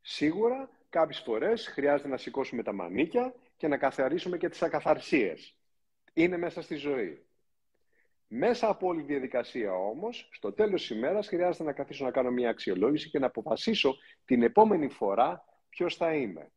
σίγουρα 0.00 0.70
κάποιες 0.88 1.18
φορές 1.18 1.66
χρειάζεται 1.66 2.08
να 2.08 2.16
σηκώσουμε 2.16 2.62
τα 2.62 2.72
μανίκια 2.72 3.34
και 3.56 3.68
να 3.68 3.76
καθαρίσουμε 3.76 4.36
και 4.36 4.48
τις 4.48 4.62
ακαθαρσίες. 4.62 5.56
Είναι 6.12 6.36
μέσα 6.36 6.62
στη 6.62 6.74
ζωή. 6.74 7.24
Μέσα 8.26 8.68
από 8.68 8.86
όλη 8.86 9.00
τη 9.00 9.06
διαδικασία 9.06 9.72
όμως, 9.72 10.28
στο 10.32 10.52
τέλος 10.52 10.80
της 10.80 10.90
ημέρας 10.90 11.28
χρειάζεται 11.28 11.64
να 11.64 11.72
καθίσω 11.72 12.04
να 12.04 12.10
κάνω 12.10 12.30
μια 12.30 12.48
αξιολόγηση 12.50 13.10
και 13.10 13.18
να 13.18 13.26
αποφασίσω 13.26 13.96
την 14.24 14.42
επόμενη 14.42 14.88
φορά 14.88 15.44
ποιος 15.68 15.96
θα 15.96 16.14
είμαι. 16.14 16.50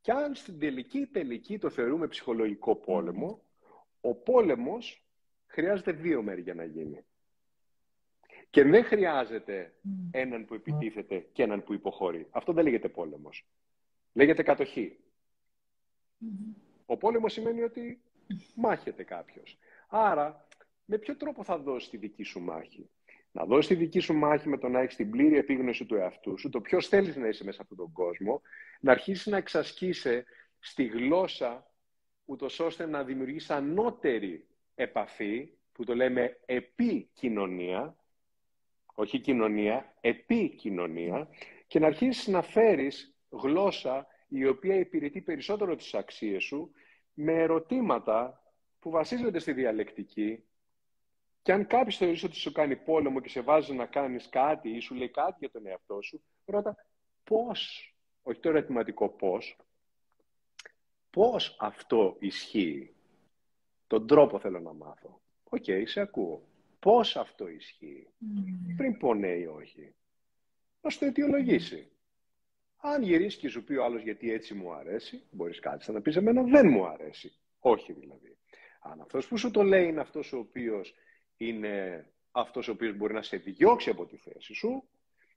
Και 0.00 0.12
αν 0.12 0.34
στην 0.34 0.58
τελική 0.58 1.06
τελική 1.06 1.58
το 1.58 1.70
θεωρούμε 1.70 2.08
ψυχολογικό 2.08 2.76
πόλεμο, 2.76 3.42
ο 4.00 4.14
πόλεμος 4.14 5.06
χρειάζεται 5.46 5.92
δύο 5.92 6.22
μέρη 6.22 6.40
για 6.40 6.54
να 6.54 6.64
γίνει. 6.64 7.04
Και 8.52 8.62
δεν 8.62 8.84
χρειάζεται 8.84 9.72
έναν 10.10 10.44
που 10.44 10.54
επιτίθεται 10.54 11.26
και 11.32 11.42
έναν 11.42 11.64
που 11.64 11.72
υποχωρεί. 11.72 12.26
Αυτό 12.30 12.52
δεν 12.52 12.64
λέγεται 12.64 12.88
πόλεμος. 12.88 13.46
Λέγεται 14.12 14.42
κατοχή. 14.42 14.98
Ο 16.86 16.96
πόλεμος 16.96 17.32
σημαίνει 17.32 17.62
ότι 17.62 18.02
μάχεται 18.54 19.04
κάποιος. 19.04 19.58
Άρα, 19.88 20.48
με 20.84 20.98
ποιο 20.98 21.16
τρόπο 21.16 21.44
θα 21.44 21.58
δώσει 21.58 21.90
τη 21.90 21.96
δική 21.96 22.22
σου 22.22 22.40
μάχη; 22.40 22.90
Να 23.32 23.44
δώσει 23.44 23.68
τη 23.68 23.74
δική 23.74 23.98
σου 23.98 24.14
μάχη 24.14 24.48
με 24.48 24.58
το 24.58 24.68
να 24.68 24.80
έχεις 24.80 24.96
την 24.96 25.10
πλήρη 25.10 25.36
επίγνωση 25.36 25.84
του 25.84 25.94
εαυτού 25.94 26.38
σου, 26.38 26.48
το 26.48 26.60
ποιος 26.60 26.88
θέλεις 26.88 27.16
να 27.16 27.28
είσαι 27.28 27.44
μέσα 27.44 27.56
σε 27.56 27.62
αυτόν 27.62 27.76
τον 27.76 27.92
κόσμο, 27.92 28.42
να 28.80 28.92
αρχίσεις 28.92 29.26
να 29.26 29.36
εξασκήσει 29.36 30.24
στη 30.58 30.84
γλώσσα, 30.84 31.70
ούτως 32.24 32.60
ώστε 32.60 32.86
να 32.86 33.04
δημιουργήσει 33.04 33.52
ανώτερη 33.52 34.46
επαφή, 34.74 35.52
που 35.72 35.84
το 35.84 35.94
λέμε 35.94 36.40
επικοινωνία, 36.46 37.96
όχι 38.94 39.18
κοινωνία, 39.18 39.94
επικοινωνία, 40.00 41.28
και 41.66 41.78
να 41.78 41.86
αρχίσεις 41.86 42.26
να 42.26 42.42
φέρεις 42.42 43.16
γλώσσα 43.28 44.06
η 44.28 44.46
οποία 44.46 44.74
υπηρετεί 44.74 45.20
περισσότερο 45.20 45.76
τις 45.76 45.94
αξίες 45.94 46.44
σου, 46.44 46.72
με 47.14 47.32
ερωτήματα 47.32 48.42
που 48.78 48.90
βασίζονται 48.90 49.38
στη 49.38 49.52
διαλεκτική, 49.52 50.44
και 51.42 51.52
αν 51.52 51.66
κάποιος 51.66 51.96
θεωρείς 51.96 52.22
ότι 52.22 52.36
σου 52.36 52.52
κάνει 52.52 52.76
πόλεμο 52.76 53.20
και 53.20 53.28
σε 53.28 53.40
βάζει 53.40 53.72
να 53.74 53.86
κάνεις 53.86 54.28
κάτι 54.28 54.68
ή 54.68 54.80
σου 54.80 54.94
λέει 54.94 55.10
κάτι 55.10 55.36
για 55.38 55.50
τον 55.50 55.66
εαυτό 55.66 56.02
σου, 56.02 56.22
ρώτα 56.44 56.76
πώς, 57.24 57.94
όχι 58.22 58.40
το 58.40 58.48
ερωτηματικό 58.48 59.08
πώς, 59.08 59.56
πώς 61.10 61.56
αυτό 61.60 62.16
ισχύει. 62.18 62.94
Τον 63.86 64.06
τρόπο 64.06 64.38
θέλω 64.38 64.60
να 64.60 64.72
μάθω. 64.72 65.20
OK, 65.44 65.64
okay, 65.66 65.82
σε 65.86 66.00
ακούω. 66.00 66.42
Πώς 66.82 67.16
αυτό 67.16 67.48
ισχύει. 67.48 68.08
Mm. 68.20 68.74
Πριν 68.76 68.98
πω 68.98 69.14
ναι 69.14 69.28
ή 69.28 69.44
όχι. 69.44 69.94
Να 70.80 70.90
το 70.90 71.04
αιτιολογήσει. 71.04 71.90
Αν 72.76 73.02
γυρίσεις 73.02 73.40
και 73.40 73.48
σου 73.48 73.64
πει 73.64 73.74
ο 73.74 73.84
άλλος 73.84 74.02
γιατί 74.02 74.32
έτσι 74.32 74.54
μου 74.54 74.72
αρέσει, 74.72 75.22
μπορείς 75.30 75.58
κάτι 75.58 75.92
να 75.92 76.00
πεις 76.00 76.16
εμένα 76.16 76.42
δεν 76.42 76.68
μου 76.68 76.86
αρέσει. 76.86 77.32
Όχι 77.58 77.92
δηλαδή. 77.92 78.38
Αν 78.80 79.00
αυτός 79.00 79.28
που 79.28 79.36
σου 79.36 79.50
το 79.50 79.62
λέει 79.62 79.88
είναι 79.88 80.00
αυτός 80.00 80.32
ο 80.32 80.38
οποίος 80.38 80.94
είναι 81.36 82.06
αυτός 82.30 82.68
ο 82.68 82.72
οποίος 82.72 82.96
μπορεί 82.96 83.14
να 83.14 83.22
σε 83.22 83.36
διώξει 83.36 83.90
από 83.90 84.06
τη 84.06 84.16
θέση 84.16 84.54
σου, 84.54 84.88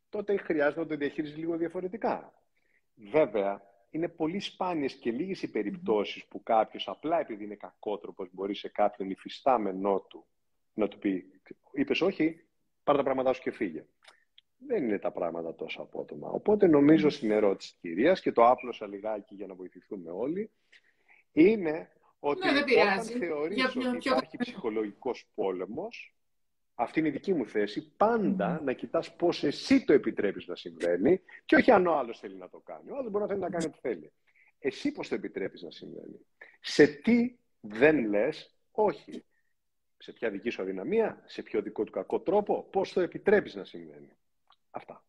τότε 0.10 0.38
χρειάζεται 0.38 0.79
να 0.79 0.88
το 0.88 0.95
διαχείριζεις 0.95 1.38
λίγο 1.38 1.58
διαφορετικά. 1.58 2.34
Βέβαια, 2.95 3.62
είναι 3.89 4.08
πολύ 4.08 4.39
σπάνιες 4.39 4.93
και 4.93 5.12
λίγες 5.12 5.41
οι 5.41 5.51
περιπτώσεις 5.51 6.25
που 6.25 6.43
κάποιος 6.43 6.88
απλά 6.88 7.19
επειδή 7.19 7.43
είναι 7.43 7.55
κακότροπος 7.55 8.29
μπορεί 8.31 8.55
σε 8.55 8.69
κάποιον 8.69 9.10
υφιστάμενό 9.10 9.99
του 9.99 10.25
να 10.75 10.88
του 10.88 10.97
πει 10.99 11.25
είπες 11.73 12.01
όχι, 12.01 12.47
πάρε 12.83 12.97
τα 12.97 13.03
πράγματά 13.03 13.33
σου 13.33 13.41
και 13.41 13.51
φύγε. 13.51 13.85
Δεν 14.57 14.83
είναι 14.83 14.99
τα 14.99 15.11
πράγματα 15.11 15.55
τόσο 15.55 15.81
απότομα. 15.81 16.29
Οπότε 16.29 16.67
νομίζω 16.67 17.09
στην 17.09 17.31
ερώτηση 17.31 17.71
της 17.71 17.79
κυρίας 17.79 18.21
και 18.21 18.31
το 18.31 18.47
άπλωσα 18.47 18.88
λιγάκι 18.88 19.35
για 19.35 19.47
να 19.47 19.55
βοηθηθούμε 19.55 20.11
όλοι, 20.11 20.51
είναι 21.31 21.89
ότι 22.19 22.51
ναι, 22.51 22.59
όταν 22.59 23.03
θεωρείς 23.03 23.75
ότι 23.75 24.07
υπάρχει 24.07 24.38
ψυχολογικός 24.38 25.27
πόλεμος, 25.33 26.15
αυτή 26.75 26.99
είναι 26.99 27.07
η 27.07 27.11
δική 27.11 27.33
μου 27.33 27.47
θέση, 27.47 27.93
πάντα 27.97 28.61
να 28.63 28.73
κοιτάς 28.73 29.15
πώς 29.15 29.43
εσύ 29.43 29.85
το 29.85 29.93
επιτρέπεις 29.93 30.47
να 30.47 30.55
συμβαίνει 30.55 31.21
και 31.45 31.55
όχι 31.55 31.71
αν 31.71 31.88
ο 31.88 31.97
άλλος 31.97 32.19
θέλει 32.19 32.35
να 32.35 32.49
το 32.49 32.59
κάνει. 32.59 32.91
Ο 32.91 32.97
άλλος 32.97 33.11
μπορεί 33.11 33.23
να 33.23 33.29
θέλει 33.29 33.41
να 33.41 33.49
κάνει 33.49 33.65
ό,τι 33.65 33.77
θέλει. 33.81 34.11
Εσύ 34.59 34.91
πώς 34.91 35.07
το 35.07 35.15
επιτρέπεις 35.15 35.61
να 35.61 35.71
συμβαίνει. 35.71 36.25
Σε 36.61 36.88
τι 36.88 37.35
δεν 37.59 38.05
λες 38.05 38.57
όχι. 38.71 39.25
Σε 39.97 40.12
ποια 40.12 40.29
δική 40.29 40.49
σου 40.49 40.62
αδυναμία, 40.62 41.21
σε 41.25 41.41
ποιο 41.41 41.62
δικό 41.62 41.84
του 41.84 41.91
κακό 41.91 42.19
τρόπο, 42.19 42.67
πώς 42.71 42.93
το 42.93 43.01
επιτρέπεις 43.01 43.55
να 43.55 43.63
συμβαίνει. 43.63 44.10
Αυτά. 44.71 45.03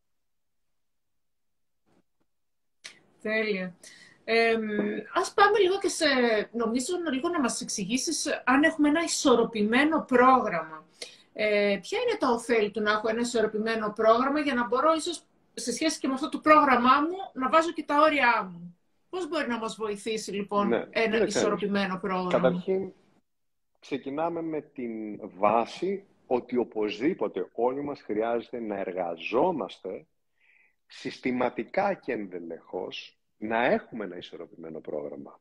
Τέλεια. 3.22 3.76
Ε, 4.24 4.56
ας 5.14 5.32
πάμε 5.34 5.58
λίγο 5.58 5.78
και 5.78 5.88
σε, 5.88 6.06
νομίζω, 6.52 6.96
λίγο 7.12 7.28
να 7.28 7.40
μας 7.40 7.60
εξηγήσεις 7.60 8.26
αν 8.44 8.62
έχουμε 8.62 8.88
ένα 8.88 9.02
ισορροπημένο 9.02 10.04
πρόγραμμα. 10.08 10.86
Ε, 11.32 11.78
ποια 11.82 11.98
είναι 12.00 12.18
τα 12.18 12.28
ωφέλη 12.28 12.70
του 12.70 12.80
να 12.80 12.90
έχω 12.90 13.08
ένα 13.08 13.20
ισορροπημένο 13.20 13.92
πρόγραμμα 13.92 14.40
για 14.40 14.54
να 14.54 14.66
μπορώ 14.66 14.94
ίσως 14.94 15.22
σε 15.54 15.72
σχέση 15.72 15.98
και 15.98 16.08
με 16.08 16.14
αυτό 16.14 16.28
το 16.28 16.38
πρόγραμμά 16.38 17.00
μου 17.00 17.16
να 17.32 17.48
βάζω 17.48 17.72
και 17.72 17.82
τα 17.82 18.00
όρια 18.00 18.50
μου. 18.52 18.76
Πώς 19.08 19.28
μπορεί 19.28 19.48
να 19.48 19.58
μας 19.58 19.76
βοηθήσει 19.76 20.32
λοιπόν 20.32 20.68
ναι, 20.68 20.86
ένα 20.90 21.26
ισορροπημένο 21.26 21.98
πρόγραμμα; 21.98 22.30
Καταρχήν 22.30 22.92
ξεκινάμε 23.86 24.42
με 24.42 24.60
την 24.60 25.20
βάση 25.22 26.04
ότι 26.26 26.56
οπωσδήποτε 26.56 27.48
όλοι 27.52 27.82
μας 27.82 28.00
χρειάζεται 28.00 28.60
να 28.60 28.78
εργαζόμαστε 28.78 30.06
συστηματικά 30.86 31.94
και 31.94 32.12
ενδελεχώς 32.12 33.20
να 33.38 33.64
έχουμε 33.64 34.04
ένα 34.04 34.16
ισορροπημένο 34.16 34.80
πρόγραμμα. 34.80 35.40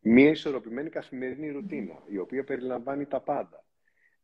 Μία 0.00 0.30
ισορροπημένη 0.30 0.90
καθημερινή 0.90 1.50
ρουτίνα, 1.50 2.02
η 2.06 2.18
οποία 2.18 2.44
περιλαμβάνει 2.44 3.06
τα 3.06 3.20
πάντα. 3.20 3.64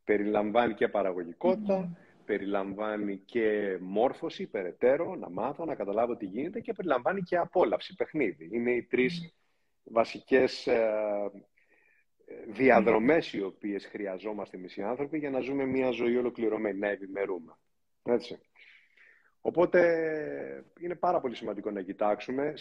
Περιλαμβάνει 0.04 0.74
και 0.74 0.88
παραγωγικότητα, 0.88 1.96
περιλαμβάνει 2.24 3.16
και 3.16 3.78
μόρφωση, 3.80 4.46
περαιτέρω, 4.46 5.14
να 5.14 5.30
μάθω, 5.30 5.64
να 5.64 5.74
καταλάβω 5.74 6.16
τι 6.16 6.26
γίνεται 6.26 6.60
και 6.60 6.72
περιλαμβάνει 6.72 7.22
και 7.22 7.36
απόλαυση, 7.36 7.94
παιχνίδι. 7.94 8.48
Είναι 8.52 8.70
οι 8.70 8.82
τρεις 8.82 9.34
βασικές 9.84 10.66
ε, 10.66 11.30
διαδρομές 12.46 13.32
οι 13.32 13.42
οποίες 13.42 13.86
χρειαζόμαστε 13.86 14.56
εμείς 14.56 14.76
οι 14.76 14.82
άνθρωποι 14.82 15.18
για 15.18 15.30
να 15.30 15.40
ζούμε 15.40 15.64
μια 15.64 15.90
ζωή 15.90 16.16
ολοκληρωμένη, 16.16 16.78
να 16.78 16.88
ευημερούμε. 16.88 17.56
Έτσι. 18.02 18.38
Οπότε 19.40 20.64
είναι 20.80 20.94
πάρα 20.94 21.20
πολύ 21.20 21.34
σημαντικό 21.34 21.70
να 21.70 21.82
κοιτάξουμε 21.82 22.54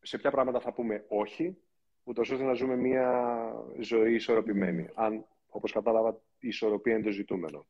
σε 0.00 0.18
ποια 0.18 0.30
πράγματα 0.30 0.60
θα 0.60 0.72
πούμε 0.72 1.04
όχι, 1.08 1.56
ούτως 2.04 2.30
ώστε 2.30 2.44
να 2.44 2.52
ζούμε 2.52 2.76
μια 2.76 3.52
ζωή 3.78 4.14
ισορροπημένη. 4.14 4.88
Αν, 4.94 5.26
όπως 5.48 5.72
κατάλαβα, 5.72 6.20
η 6.38 6.48
ισορροπία 6.48 6.94
είναι 6.94 7.02
το 7.02 7.10
ζητούμενο. 7.10 7.66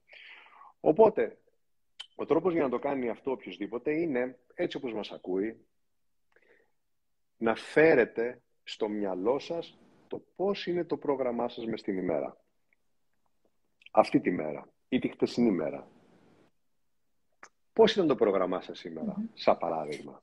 Οπότε, 0.81 1.39
ο 2.15 2.25
τρόπος 2.25 2.53
για 2.53 2.63
να 2.63 2.69
το 2.69 2.79
κάνει 2.79 3.09
αυτό 3.09 3.31
οποιοδήποτε 3.31 3.93
είναι, 3.93 4.39
έτσι 4.55 4.77
όπως 4.77 4.93
μας 4.93 5.13
ακούει, 5.13 5.67
να 7.37 7.55
φέρετε 7.55 8.43
στο 8.63 8.89
μυαλό 8.89 9.39
σας 9.39 9.82
το 10.13 10.25
πώς 10.37 10.67
είναι 10.67 10.85
το 10.85 10.97
πρόγραμμά 10.97 11.49
σας 11.49 11.67
μες 11.67 11.83
την 11.83 11.97
ημέρα. 11.97 12.37
Αυτή 13.91 14.21
τη 14.21 14.31
μέρα 14.31 14.69
ή 14.89 14.99
τη 14.99 15.09
χτεσινή 15.09 15.51
μέρα. 15.51 15.89
Πώς 17.73 17.93
ήταν 17.93 18.07
το 18.07 18.15
πρόγραμμά 18.15 18.61
σας 18.61 18.79
σήμερα, 18.79 19.17
σαν 19.35 19.59
παράδειγμα; 19.59 20.19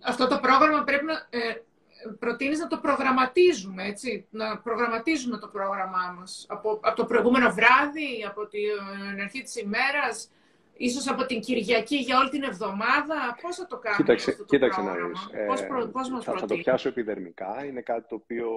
Αυτό 0.00 0.26
το 0.26 0.38
πρόγραμμα 0.38 0.84
πρέπει 0.84 1.04
να... 1.04 1.26
Ε, 1.30 1.62
προτείνεις 2.18 2.58
να 2.58 2.66
το 2.66 2.78
προγραμματίζουμε, 2.78 3.86
έτσι, 3.86 4.26
να 4.30 4.58
προγραμματίζουμε 4.58 5.38
το 5.38 5.48
πρόγραμμά 5.48 6.14
μας 6.18 6.46
από, 6.48 6.80
από 6.82 6.96
το 6.96 7.04
προηγούμενο 7.04 7.50
βράδυ, 7.50 8.24
από 8.26 8.46
την 8.46 9.20
αρχή 9.22 9.42
της 9.42 9.56
ημέρας, 9.56 10.30
ίσως 10.78 11.08
από 11.08 11.26
την 11.26 11.40
Κυριακή 11.40 11.96
για 11.96 12.18
όλη 12.18 12.28
την 12.28 12.42
εβδομάδα. 12.42 13.38
Πώς 13.42 13.56
θα 13.56 13.66
το 13.66 13.78
κάνουμε 13.78 14.02
κοίταξε, 14.02 14.30
αυτό 14.30 14.42
το 14.42 14.48
κοίταξε 14.48 14.80
πρόγραμμα, 14.80 15.10
να 15.32 15.46
πώς, 15.46 15.66
προ, 15.66 15.86
πώς 15.86 16.10
μας 16.10 16.24
θα, 16.24 16.38
θα 16.38 16.46
το 16.46 16.56
πιάσω 16.56 16.88
επιδερμικά, 16.88 17.64
είναι 17.64 17.80
κάτι 17.80 18.08
το 18.08 18.14
οποίο 18.14 18.50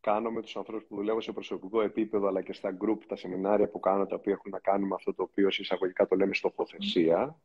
κάνω 0.00 0.30
με 0.30 0.42
τους 0.42 0.56
ανθρώπους 0.56 0.86
που 0.88 0.96
δουλεύω 0.96 1.20
σε 1.20 1.32
προσωπικό 1.32 1.82
επίπεδο 1.82 2.26
αλλά 2.26 2.42
και 2.42 2.52
στα 2.52 2.76
group, 2.80 2.98
τα 3.06 3.16
σεμινάρια 3.16 3.68
που 3.68 3.80
κάνω 3.80 4.06
τα 4.06 4.14
οποία 4.16 4.32
έχουν 4.32 4.50
να 4.50 4.58
κάνουν 4.58 4.88
με 4.88 4.94
αυτό 4.94 5.14
το 5.14 5.22
οποίο 5.22 5.48
εισαγωγικά 5.48 6.06
το 6.06 6.16
λέμε 6.16 6.34
στοχοθεσία. 6.34 7.40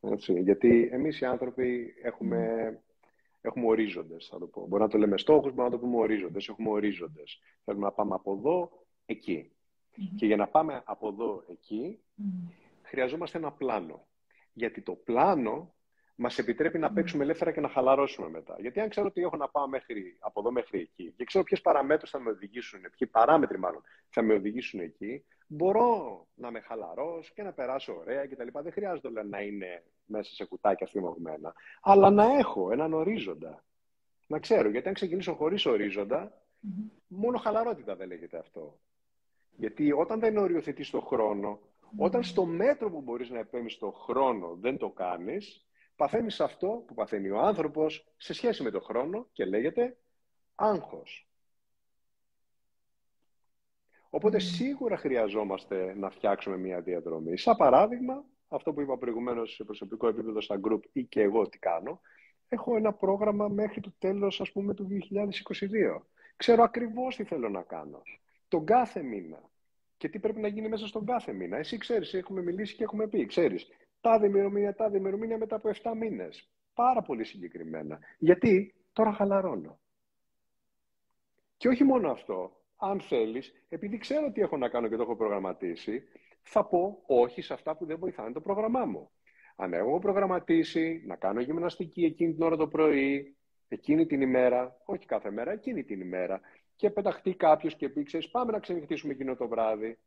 Έτσι, 0.00 0.40
γιατί 0.40 0.88
εμείς 0.92 1.20
οι 1.20 1.24
άνθρωποι 1.24 1.94
έχουμε, 2.02 2.72
έχουμε 3.40 3.66
ορίζοντες, 3.66 4.28
θα 4.30 4.38
το 4.38 4.46
πω. 4.46 4.66
Μπορεί 4.66 4.82
να 4.82 4.88
το 4.88 4.98
λέμε 4.98 5.18
στόχους, 5.18 5.52
μπορεί 5.52 5.70
να 5.70 5.76
το 5.76 5.78
πούμε 5.78 5.96
ορίζοντες. 5.96 6.48
Έχουμε 6.48 6.70
ορίζοντες. 6.70 7.40
Θέλουμε 7.64 7.84
να 7.84 7.92
πάμε 7.92 8.14
από 8.14 8.32
εδώ, 8.32 8.70
εκεί. 9.06 9.50
Και 10.16 10.26
για 10.26 10.36
να 10.36 10.46
πάμε 10.46 10.82
από 10.84 11.08
εδώ, 11.08 11.44
εκεί, 11.48 12.00
χρειαζόμαστε 12.86 13.38
ένα 13.38 13.52
πλάνο. 13.52 14.06
Γιατί 14.52 14.82
το 14.82 14.92
πλάνο 14.92 15.74
μας 16.16 16.38
επιτρέπει 16.38 16.78
να 16.78 16.92
παίξουμε 16.92 17.24
ελεύθερα 17.24 17.52
και 17.52 17.60
να 17.60 17.68
χαλαρώσουμε 17.68 18.28
μετά. 18.28 18.56
Γιατί 18.58 18.80
αν 18.80 18.88
ξέρω 18.88 19.06
ότι 19.06 19.20
έχω 19.20 19.36
να 19.36 19.48
πάω 19.48 19.68
μέχρι, 19.68 20.16
από 20.18 20.40
εδώ 20.40 20.50
μέχρι 20.50 20.80
εκεί 20.80 21.12
και 21.16 21.24
ξέρω 21.24 21.44
ποιες 21.44 21.60
παραμέτρους 21.60 22.10
θα 22.10 22.18
με 22.20 22.30
οδηγήσουν, 22.30 22.80
ποιοι 22.80 23.08
παράμετροι 23.08 23.58
μάλλον 23.58 23.82
θα 24.08 24.22
με 24.22 24.34
οδηγήσουν 24.34 24.80
εκεί, 24.80 25.24
μπορώ 25.46 26.26
να 26.34 26.50
με 26.50 26.60
χαλαρώσω 26.60 27.32
και 27.34 27.42
να 27.42 27.52
περάσω 27.52 27.96
ωραία 27.96 28.26
κτλ. 28.26 28.48
Δεν 28.52 28.72
χρειάζεται 28.72 29.08
όλα 29.08 29.22
να 29.22 29.40
είναι 29.40 29.84
μέσα 30.04 30.34
σε 30.34 30.44
κουτάκια 30.44 30.86
θυμωμένα, 30.86 31.54
αλλά 31.80 32.10
να 32.10 32.36
έχω 32.38 32.72
έναν 32.72 32.92
ορίζοντα. 32.92 33.64
Να 34.26 34.38
ξέρω, 34.38 34.68
γιατί 34.68 34.88
αν 34.88 34.94
ξεκινήσω 34.94 35.34
χωρίς 35.34 35.66
ορίζοντα, 35.66 36.42
μόνο 37.06 37.38
χαλαρότητα 37.38 37.96
δεν 37.96 38.08
λέγεται 38.08 38.38
αυτό. 38.38 38.78
Γιατί 39.56 39.92
όταν 39.92 40.20
δεν 40.20 40.36
οριοθετείς 40.36 40.90
το 40.90 41.00
χρόνο, 41.00 41.60
όταν 41.96 42.22
στο 42.22 42.44
μέτρο 42.44 42.90
που 42.90 43.00
μπορείς 43.00 43.30
να 43.30 43.38
επέμβει 43.38 43.78
το 43.78 43.90
χρόνο 43.90 44.56
δεν 44.60 44.76
το 44.76 44.90
κάνεις, 44.90 45.66
παθαίνεις 45.96 46.40
αυτό 46.40 46.84
που 46.86 46.94
παθαίνει 46.94 47.30
ο 47.30 47.38
άνθρωπος 47.38 48.12
σε 48.16 48.32
σχέση 48.32 48.62
με 48.62 48.70
το 48.70 48.80
χρόνο 48.80 49.28
και 49.32 49.44
λέγεται 49.44 49.96
άγχος. 50.54 51.28
Οπότε 54.10 54.38
σίγουρα 54.38 54.96
χρειαζόμαστε 54.96 55.94
να 55.96 56.10
φτιάξουμε 56.10 56.56
μια 56.56 56.80
διαδρομή. 56.80 57.38
Σαν 57.38 57.56
παράδειγμα, 57.56 58.24
αυτό 58.48 58.72
που 58.72 58.80
είπα 58.80 58.98
προηγουμένως 58.98 59.54
σε 59.54 59.64
προσωπικό 59.64 60.08
επίπεδο 60.08 60.40
στα 60.40 60.60
group 60.62 60.80
ή 60.92 61.04
και 61.04 61.20
εγώ 61.20 61.48
τι 61.48 61.58
κάνω, 61.58 62.00
έχω 62.48 62.76
ένα 62.76 62.92
πρόγραμμα 62.92 63.48
μέχρι 63.48 63.80
το 63.80 63.92
τέλος 63.98 64.40
ας 64.40 64.52
πούμε 64.52 64.74
του 64.74 64.86
2022. 64.90 66.06
Ξέρω 66.36 66.62
ακριβώς 66.62 67.16
τι 67.16 67.24
θέλω 67.24 67.48
να 67.48 67.62
κάνω. 67.62 68.02
Τον 68.48 68.64
κάθε 68.64 69.02
μήνα. 69.02 69.50
Και 69.96 70.08
τι 70.08 70.18
πρέπει 70.18 70.40
να 70.40 70.48
γίνει 70.48 70.68
μέσα 70.68 70.86
στον 70.86 71.06
κάθε 71.06 71.32
μήνα. 71.32 71.56
Εσύ 71.56 71.76
ξέρεις, 71.76 72.14
έχουμε 72.14 72.42
μιλήσει 72.42 72.74
και 72.76 72.82
έχουμε 72.82 73.08
πει. 73.08 73.26
Ξέρεις, 73.26 73.68
τα 74.00 74.20
ημερομηνία, 74.24 74.74
τα 74.74 74.90
ημερομηνία 74.94 75.38
μετά 75.38 75.56
από 75.56 75.68
7 75.68 75.94
μήνες. 75.96 76.50
Πάρα 76.74 77.02
πολύ 77.02 77.24
συγκεκριμένα. 77.24 77.98
Γιατί 78.18 78.74
τώρα 78.92 79.12
χαλαρώνω. 79.12 79.80
Και 81.56 81.68
όχι 81.68 81.84
μόνο 81.84 82.10
αυτό. 82.10 82.60
Αν 82.76 83.00
θέλεις, 83.00 83.52
επειδή 83.68 83.98
ξέρω 83.98 84.32
τι 84.32 84.40
έχω 84.40 84.56
να 84.56 84.68
κάνω 84.68 84.88
και 84.88 84.96
το 84.96 85.02
έχω 85.02 85.16
προγραμματίσει, 85.16 86.02
θα 86.42 86.64
πω 86.64 87.02
όχι 87.06 87.42
σε 87.42 87.52
αυτά 87.52 87.76
που 87.76 87.86
δεν 87.86 87.98
βοηθάνε 87.98 88.32
το 88.32 88.40
πρόγραμμά 88.40 88.84
μου. 88.84 89.10
Αν 89.56 89.72
έχω 89.72 89.98
προγραμματίσει 89.98 91.02
να 91.06 91.16
κάνω 91.16 91.40
γυμναστική 91.40 92.04
εκείνη 92.04 92.32
την 92.32 92.42
ώρα 92.42 92.56
το 92.56 92.68
πρωί, 92.68 93.36
εκείνη 93.68 94.06
την 94.06 94.20
ημέρα, 94.20 94.76
όχι 94.84 95.06
κάθε 95.06 95.30
μέρα, 95.30 95.52
εκείνη 95.52 95.84
την 95.84 96.00
ημέρα, 96.00 96.40
και 96.76 96.90
πεταχτεί 96.90 97.34
κάποιος 97.34 97.76
και 97.76 97.88
πει: 97.88 98.02
Ξέρεις, 98.02 98.30
πάμε 98.30 98.52
να 98.52 98.58
ξενυχτήσουμε 98.58 99.12
εκείνο 99.12 99.36
το 99.36 99.48
βράδυ. 99.48 99.98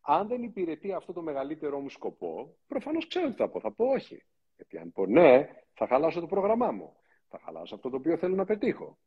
Αν 0.00 0.28
δεν 0.28 0.42
υπηρετεί 0.42 0.92
αυτό 0.92 1.12
το 1.12 1.22
μεγαλύτερό 1.22 1.80
μου 1.80 1.88
σκοπό, 1.88 2.56
προφανώς 2.66 3.06
ξέρω 3.06 3.28
τι 3.28 3.36
θα 3.36 3.48
πω. 3.48 3.60
Θα 3.60 3.72
πω 3.72 3.84
όχι. 3.84 4.24
Γιατί 4.56 4.78
αν 4.78 4.92
πω 4.92 5.06
ναι, 5.06 5.48
θα 5.74 5.86
χαλάσω 5.86 6.20
το 6.20 6.26
πρόγραμμά 6.26 6.70
μου. 6.70 6.96
Θα 7.28 7.40
χαλάσω 7.44 7.74
αυτό 7.74 7.90
το 7.90 7.96
οποίο 7.96 8.16
θέλω 8.16 8.34
να 8.34 8.44
πετύχω. 8.44 8.98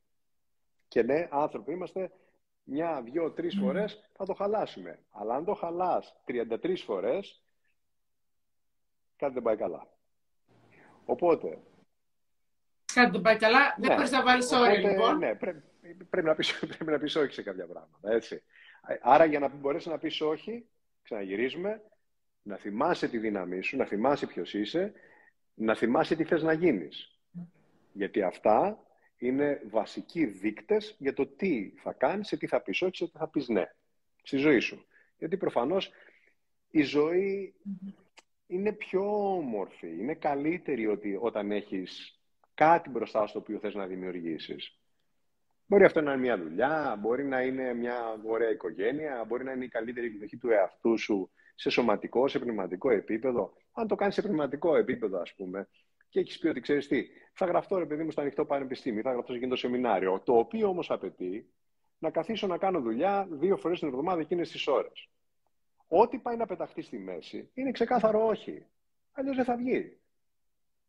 Και 0.87 1.03
ναι, 1.03 1.27
άνθρωποι 1.31 1.71
είμαστε 1.71 2.11
μια, 2.63 3.01
δυο, 3.01 3.31
τρεις 3.31 3.57
mm. 3.57 3.61
φορές 3.61 4.09
θα 4.13 4.25
το 4.25 4.33
χαλάσουμε. 4.33 4.99
Αλλά 5.09 5.35
αν 5.35 5.45
το 5.45 5.53
χαλάς 5.53 6.15
33 6.27 6.77
φορές, 6.85 7.43
κάτι 9.15 9.33
δεν 9.33 9.43
πάει 9.43 9.55
καλά. 9.55 9.87
Οπότε. 11.05 11.59
Κάτι 12.93 13.11
δεν 13.11 13.21
πάει 13.21 13.37
καλά. 13.37 13.59
Ναι. 13.59 13.87
Δεν 13.87 13.95
μπορείς 13.95 14.11
να 14.11 14.23
βάλεις 14.23 14.51
όρια, 14.51 14.91
λοιπόν. 14.91 15.17
Ναι, 15.17 15.35
πρέπει, 15.35 15.63
πρέπει, 16.09 16.27
να 16.27 16.35
πεις, 16.35 16.59
πρέπει 16.77 16.91
να 16.91 16.99
πεις 16.99 17.15
όχι 17.15 17.33
σε 17.33 17.43
κάποια 17.43 17.67
πράγματα. 17.67 18.11
Έτσι. 18.11 18.43
Άρα, 19.01 19.25
για 19.25 19.39
να 19.39 19.47
μπορέσει 19.47 19.89
να 19.89 19.97
πεις 19.97 20.21
όχι, 20.21 20.65
ξαναγυρίζουμε, 21.03 21.81
να 22.41 22.57
θυμάσαι 22.57 23.07
τη 23.07 23.17
δύναμή 23.17 23.61
σου, 23.61 23.77
να 23.77 23.85
θυμάσαι 23.85 24.27
ποιος 24.27 24.53
είσαι, 24.53 24.93
να 25.53 25.75
θυμάσαι 25.75 26.15
τι 26.15 26.23
θες 26.23 26.43
να 26.43 26.53
γίνεις. 26.53 27.19
Γιατί 27.93 28.21
αυτά 28.21 28.79
είναι 29.17 29.61
βασικοί 29.69 30.25
δείκτες 30.25 30.95
για 30.99 31.13
το 31.13 31.27
τι 31.27 31.73
θα 31.77 31.93
κάνεις, 31.93 32.27
σε 32.27 32.37
τι 32.37 32.47
θα 32.47 32.61
πεις 32.61 32.81
όχι, 32.81 32.95
σε 32.95 33.05
τι 33.05 33.17
θα 33.17 33.29
πεις 33.29 33.47
ναι 33.47 33.65
στη 34.25 34.37
ζωή 34.37 34.59
σου. 34.59 34.85
Γιατί 35.17 35.37
προφανώς 35.37 35.91
η 36.71 36.81
ζωή 36.81 37.55
είναι 38.47 38.71
πιο 38.71 39.35
όμορφη, 39.35 39.87
είναι 39.87 40.13
καλύτερη 40.13 40.87
ότι 40.87 41.17
όταν 41.21 41.51
έχεις 41.51 42.19
κάτι 42.53 42.89
μπροστά 42.89 43.27
στο 43.27 43.39
οποίο 43.39 43.59
θες 43.59 43.73
να 43.73 43.85
δημιουργήσεις. 43.85 44.79
Μπορεί 45.67 45.83
αυτό 45.83 46.01
να 46.01 46.11
είναι 46.11 46.21
μια 46.21 46.37
δουλειά, 46.37 46.97
μπορεί 46.99 47.25
να 47.25 47.41
είναι 47.41 47.73
μια 47.73 48.21
ωραία 48.25 48.49
οικογένεια, 48.49 49.23
μπορεί 49.27 49.43
να 49.43 49.51
είναι 49.51 49.65
η 49.65 49.67
καλύτερη 49.67 50.07
εκδοχή 50.07 50.37
του 50.37 50.49
εαυτού 50.49 50.97
σου 50.97 51.31
σε 51.55 51.69
σωματικό, 51.69 52.27
σε 52.27 52.39
πνευματικό 52.39 52.89
επίπεδο. 52.89 53.53
Αν 53.71 53.87
το 53.87 53.95
κάνεις 53.95 54.13
σε 54.13 54.21
πνευματικό 54.21 54.75
επίπεδο, 54.75 55.19
ας 55.19 55.33
πούμε, 55.33 55.67
και 56.09 56.19
έχεις 56.19 56.39
πει 56.39 56.47
ότι 56.47 56.59
ξέρεις 56.59 56.87
τι, 56.87 57.07
θα 57.33 57.45
γραφτώ 57.45 57.77
ρε 57.77 57.85
παιδί 57.85 58.03
μου 58.03 58.11
στο 58.11 58.21
ανοιχτό 58.21 58.45
πανεπιστήμιο, 58.45 59.01
θα 59.01 59.11
γραφτώ 59.11 59.31
σε 59.31 59.37
εκείνο 59.37 59.51
το 59.51 59.59
σεμινάριο. 59.59 60.21
Το 60.25 60.37
οποίο 60.37 60.67
όμως 60.67 60.91
απαιτεί 60.91 61.53
να 61.97 62.09
καθίσω 62.09 62.47
να 62.47 62.57
κάνω 62.57 62.81
δουλειά 62.81 63.27
δύο 63.31 63.57
φορές 63.57 63.79
την 63.79 63.87
εβδομάδα 63.87 64.21
εκείνες 64.21 64.51
τις 64.51 64.67
ώρες. 64.67 65.09
Ό,τι 65.87 66.17
πάει 66.17 66.37
να 66.37 66.45
πεταχτεί 66.45 66.81
στη 66.81 66.97
μέση 66.97 67.49
είναι 67.53 67.71
ξεκάθαρο 67.71 68.25
όχι. 68.25 68.65
Αλλιώς 69.11 69.35
δεν 69.35 69.45
θα 69.45 69.55
βγει. 69.55 69.99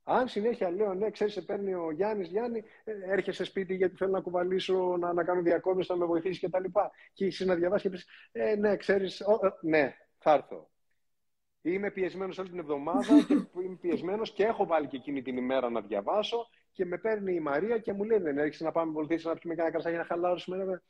Αν 0.09 0.29
συνέχεια 0.29 0.71
λέω, 0.71 0.95
ναι, 0.95 1.11
ξέρεις, 1.11 1.33
σε 1.33 1.43
παίρνει 1.43 1.75
ο 1.75 1.91
Γιάννης, 1.91 2.29
Γιάννη, 2.29 2.65
ε, 2.85 2.93
έρχεσαι 3.13 3.45
σπίτι 3.45 3.75
γιατί 3.75 3.97
θέλω 3.97 4.11
να 4.11 4.21
κουβαλήσω, 4.21 4.97
να, 4.97 5.13
να 5.13 5.25
κάνω 5.25 5.43
διακόπτε, 5.43 5.85
να 5.89 5.97
με 5.97 6.05
βοηθήσεις 6.05 6.41
κτλ. 6.41 6.63
Και, 6.63 6.71
και 7.13 7.25
εσύ 7.25 7.45
να 7.45 7.55
διαβάσεις 7.55 7.83
και 7.83 7.97
πεις, 7.97 8.07
ε, 8.33 8.57
ναι, 8.57 8.77
ξέρεις, 8.77 9.21
ε, 9.21 9.27
ναι, 9.61 9.97
θα 10.19 10.33
έρθω. 10.33 10.71
Είμαι 11.63 11.91
πιεσμένος 11.91 12.39
όλη 12.39 12.49
την 12.49 12.59
εβδομάδα 12.59 13.25
και 13.27 13.35
είμαι 13.65 13.77
πιεσμένος 13.81 14.33
και 14.33 14.45
έχω 14.45 14.67
βάλει 14.67 14.87
και 14.87 14.97
εκείνη 14.97 15.23
την 15.23 15.37
ημέρα 15.37 15.71
να 15.71 15.81
διαβάσω 15.81 16.49
και 16.73 16.85
με 16.85 16.99
παίρνει 16.99 17.35
η 17.35 17.41
Μαρία 17.41 17.79
και 17.79 17.93
μου 17.93 18.05
λέει: 18.05 18.19
Δεν 18.19 18.39
έρχεσαι 18.39 18.65
να 18.65 18.73
πάμε 18.73 18.93
βοηθήσεις 18.93 19.25
να 19.25 19.35
πιούμε 19.35 19.55
κανένα 19.55 19.75
κρασάκι 19.75 19.97
να 19.97 20.05
χαλάρωσουμε. 20.05 20.83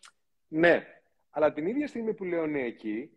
Ναι, 0.49 0.87
αλλά 1.31 1.53
την 1.53 1.67
ίδια 1.67 1.87
στιγμή 1.87 2.15
που 2.15 2.25
λέω 2.25 2.47
ναι 2.47 2.63
εκεί, 2.63 3.11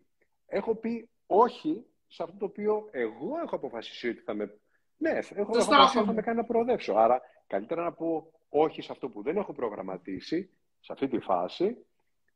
έχω 0.46 0.74
πει 0.74 1.08
όχι 1.26 1.84
σε 2.06 2.22
αυτό 2.22 2.36
το 2.36 2.44
οποίο 2.44 2.88
εγώ 2.90 3.38
έχω 3.44 3.56
αποφασίσει 3.56 4.08
ότι 4.08 4.20
θα 4.20 4.34
με 4.34 4.60
ναι, 5.00 5.18
έχω 5.34 5.58
αποφασίσει 5.58 6.04
θα 6.04 6.12
με 6.12 6.22
κάνει 6.22 6.36
να 6.36 6.44
προοδεύσω. 6.44 6.94
Άρα, 6.94 7.20
καλύτερα 7.46 7.82
να 7.82 7.92
πω 7.92 8.32
όχι 8.48 8.82
σε 8.82 8.92
αυτό 8.92 9.08
που 9.08 9.22
δεν 9.22 9.36
έχω 9.36 9.52
προγραμματίσει, 9.52 10.50
σε 10.80 10.92
αυτή 10.92 11.08
τη 11.08 11.18
φάση, 11.18 11.86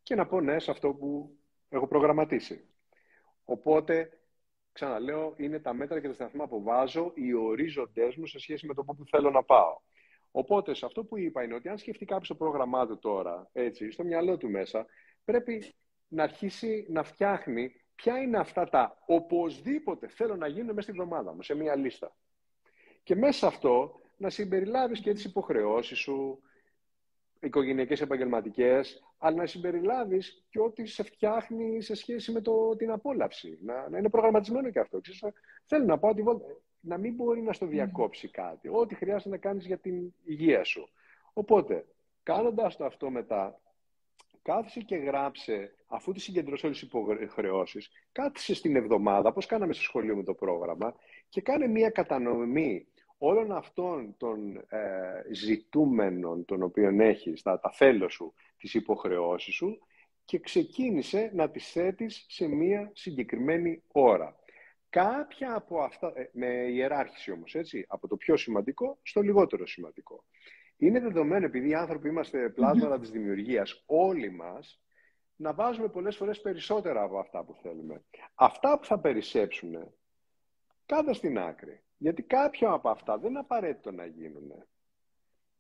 και 0.03 0.15
να 0.15 0.27
πω 0.27 0.41
ναι 0.41 0.59
σε 0.59 0.71
αυτό 0.71 0.95
που 0.95 1.37
έχω 1.69 1.87
προγραμματίσει. 1.87 2.69
Οπότε, 3.45 4.21
ξαναλέω, 4.73 5.35
είναι 5.37 5.59
τα 5.59 5.75
μέτρα 5.75 6.01
και 6.01 6.09
τα 6.09 6.15
σταθμά 6.15 6.49
που 6.49 6.63
βάζω, 6.63 7.13
οι 7.15 7.35
ορίζοντές 7.35 8.17
μου 8.17 8.27
σε 8.27 8.39
σχέση 8.39 8.67
με 8.67 8.75
το 8.75 8.85
που 8.85 9.05
θέλω 9.11 9.31
να 9.31 9.43
πάω. 9.43 9.81
Οπότε, 10.31 10.75
σε 10.75 10.87
αυτό 10.87 11.05
που 11.05 11.19
είπα 11.19 11.43
είναι 11.43 11.55
ότι 11.55 11.69
αν 11.69 11.79
σκεφτεί 11.79 12.05
κάποιος 12.05 12.29
το 12.29 12.35
πρόγραμμά 12.35 12.87
του 12.87 12.99
τώρα, 12.99 13.49
έτσι, 13.53 13.91
στο 13.91 14.05
μυαλό 14.05 14.37
του 14.37 14.51
μέσα, 14.51 14.87
πρέπει 15.25 15.75
να 16.09 16.23
αρχίσει 16.23 16.87
να 16.89 17.03
φτιάχνει 17.03 17.73
ποια 17.95 18.19
είναι 18.19 18.39
αυτά 18.39 18.69
τα 18.69 18.99
οπωσδήποτε 19.07 20.09
θέλω 20.09 20.37
να 20.37 20.47
γίνουν 20.47 20.75
μέσα 20.75 20.81
στη 20.81 20.93
βδομάδα 20.93 21.35
μου, 21.35 21.43
σε 21.43 21.55
μία 21.55 21.77
λίστα. 21.77 22.15
Και 23.05 23.17
μέσα 23.17 23.39
σε 23.39 23.47
αυτό 23.47 24.01
να 24.17 24.31
συμπεριλάβεις 24.31 25.01
και 25.01 25.13
τις 25.13 25.25
υποχρεώσεις 25.25 25.99
σου, 25.99 26.43
οικογενειακές 27.41 28.01
επαγγελματικές, 28.01 29.03
αλλά 29.19 29.37
να 29.37 29.47
συμπεριλάβεις 29.47 30.45
και 30.51 30.61
ό,τι 30.61 30.87
σε 30.87 31.03
φτιάχνει 31.03 31.83
σε 31.83 31.95
σχέση 31.95 32.33
με 32.33 32.41
το, 32.41 32.77
την 32.77 32.91
απόλαυση. 32.91 33.59
Να, 33.63 33.89
να 33.89 33.99
είναι 33.99 34.09
προγραμματισμένο 34.09 34.71
και 34.71 34.79
αυτό. 34.79 35.01
Ξέρεις, 35.01 35.23
θέλω 35.67 35.85
να 35.85 35.99
πω 35.99 36.09
ότι 36.09 36.25
να 36.81 36.99
μην 36.99 37.15
μπορεί 37.15 37.43
να 37.43 37.53
στο 37.53 37.67
διακόψει 37.67 38.29
κάτι. 38.29 38.69
Ό,τι 38.73 38.95
χρειάζεται 38.95 39.31
να 39.31 39.37
κάνεις 39.37 39.67
για 39.67 39.79
την 39.79 40.15
υγεία 40.25 40.65
σου. 40.65 40.89
Οπότε, 41.33 41.87
κάνοντας 42.23 42.77
το 42.77 42.85
αυτό 42.85 43.11
μετά, 43.11 43.61
κάθισε 44.43 44.81
και 44.81 44.97
γράψε, 44.97 45.75
αφού 45.87 46.13
τη 46.13 46.21
συγκεντρώσει 46.21 46.67
όλες 46.67 46.79
τις 46.79 46.89
υποχρεώσεις, 46.89 47.91
κάθισε 48.13 48.55
στην 48.55 48.77
εβδομάδα, 48.77 49.29
όπως 49.29 49.47
κάναμε 49.47 49.73
στο 49.73 49.83
σχολείο 49.83 50.17
με 50.17 50.23
το 50.23 50.35
πρόγραμμα, 50.35 50.95
και 51.29 51.41
κάνε 51.41 51.67
μία 51.67 51.91
κατανομή 51.91 52.87
όλων 53.27 53.53
αυτών 53.53 54.15
των 54.17 54.57
ε, 54.69 55.23
ζητούμενων 55.33 56.45
των 56.45 56.63
οποίων 56.63 57.01
έχεις, 57.01 57.43
τα, 57.43 57.61
τα 57.61 57.71
θέλω 57.71 58.09
σου, 58.09 58.35
τις 58.57 58.75
υποχρεώσεις 58.75 59.55
σου 59.55 59.79
και 60.25 60.39
ξεκίνησε 60.39 61.31
να 61.35 61.51
τις 61.51 61.71
θέτεις 61.71 62.27
σε 62.29 62.47
μία 62.47 62.91
συγκεκριμένη 62.95 63.83
ώρα. 63.93 64.37
Κάποια 64.89 65.55
από 65.55 65.83
αυτά, 65.83 66.13
ε, 66.15 66.31
με 66.33 66.47
ιεράρχηση 66.47 67.31
όμως, 67.31 67.55
έτσι, 67.55 67.85
από 67.89 68.09
το 68.09 68.17
πιο 68.17 68.37
σημαντικό 68.37 68.99
στο 69.03 69.21
λιγότερο 69.21 69.67
σημαντικό. 69.67 70.25
Είναι 70.77 71.01
δεδομένο, 71.01 71.45
επειδή 71.45 71.69
οι 71.69 71.75
άνθρωποι 71.75 72.09
είμαστε 72.09 72.49
πλάσματα 72.49 72.99
της 72.99 73.11
δημιουργίας, 73.11 73.83
όλοι 73.87 74.31
μας, 74.31 74.83
να 75.37 75.53
βάζουμε 75.53 75.89
πολλές 75.89 76.17
φορές 76.17 76.41
περισσότερα 76.41 77.03
από 77.03 77.19
αυτά 77.19 77.45
που 77.45 77.55
θέλουμε. 77.63 78.05
Αυτά 78.35 78.79
που 78.79 78.85
θα 78.85 78.99
περισσέψουν, 78.99 79.95
κάτω 80.87 81.13
στην 81.13 81.39
άκρη. 81.39 81.83
Γιατί 82.05 82.23
κάποια 82.23 82.71
από 82.71 82.89
αυτά 82.89 83.19
δεν 83.19 83.31
είναι 83.31 83.39
απαραίτητο 83.39 83.91
να 83.91 84.07
γίνουν. 84.07 84.53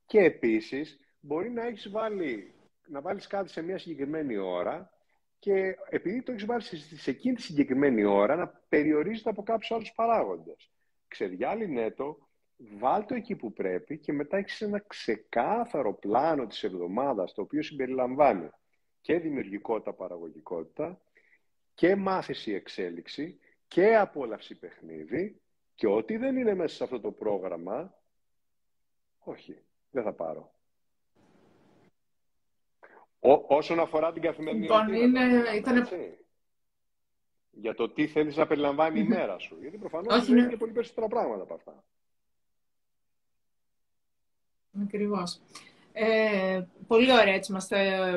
Και 0.06 0.18
επίσης 0.18 0.98
μπορεί 1.20 1.50
να 1.50 1.66
έχεις 1.66 1.90
βάλει, 1.90 2.54
να 2.86 3.00
βάλεις 3.00 3.26
κάτι 3.26 3.50
σε 3.50 3.62
μια 3.62 3.78
συγκεκριμένη 3.78 4.36
ώρα 4.36 4.92
και 5.38 5.76
επειδή 5.88 6.22
το 6.22 6.32
έχεις 6.32 6.44
βάλει 6.44 6.62
σε 6.62 7.10
εκείνη 7.10 7.34
τη 7.34 7.42
συγκεκριμένη 7.42 8.04
ώρα 8.04 8.36
να 8.36 8.46
περιορίζεται 8.68 9.30
από 9.30 9.42
κάποιους 9.42 9.70
άλλους 9.70 9.92
παράγοντες. 9.92 10.70
Ξεδιάλυνε 11.08 11.90
το, 11.90 12.28
βάλ 12.56 13.04
το 13.04 13.14
εκεί 13.14 13.36
που 13.36 13.52
πρέπει 13.52 13.98
και 13.98 14.12
μετά 14.12 14.36
έχεις 14.36 14.60
ένα 14.60 14.84
ξεκάθαρο 14.86 15.94
πλάνο 15.94 16.46
της 16.46 16.64
εβδομάδας 16.64 17.32
το 17.34 17.42
οποίο 17.42 17.62
συμπεριλαμβάνει 17.62 18.50
και 19.00 19.18
δημιουργικότητα, 19.18 19.92
παραγωγικότητα 19.92 21.00
και 21.74 21.96
μάθηση 21.96 22.52
εξέλιξη 22.52 23.38
και 23.68 23.96
απόλαυση 23.96 24.58
παιχνίδι 24.58 25.38
και 25.74 25.86
ό,τι 25.86 26.16
δεν 26.16 26.36
είναι 26.36 26.54
μέσα 26.54 26.74
σε 26.74 26.84
αυτό 26.84 27.00
το 27.00 27.10
πρόγραμμα, 27.10 27.94
όχι, 29.18 29.62
δεν 29.90 30.02
θα 30.02 30.12
πάρω. 30.12 30.52
Ό, 33.20 33.44
όσον 33.46 33.80
αφορά 33.80 34.12
την 34.12 34.22
καθημερινή 34.22 34.62
λοιπόν, 34.62 34.92
είναι, 34.92 35.20
ήταν... 35.56 35.88
Για 37.50 37.74
το 37.74 37.88
τι 37.88 38.06
θέλεις 38.06 38.36
να 38.36 38.46
περιλαμβάνει 38.46 39.00
η 39.00 39.04
μέρα 39.04 39.38
σου. 39.38 39.56
Γιατί 39.60 39.78
προφανώς 39.78 40.28
είναι 40.28 40.48
και 40.48 40.56
πολύ 40.56 40.72
περισσότερα 40.72 41.08
πράγματα 41.08 41.42
από 41.42 41.54
αυτά. 41.54 41.84
Ακριβώς. 44.82 45.40
Ε, 45.92 46.62
πολύ 46.86 47.12
ωραία 47.12 47.34
έτσι 47.34 47.52
μας, 47.52 47.68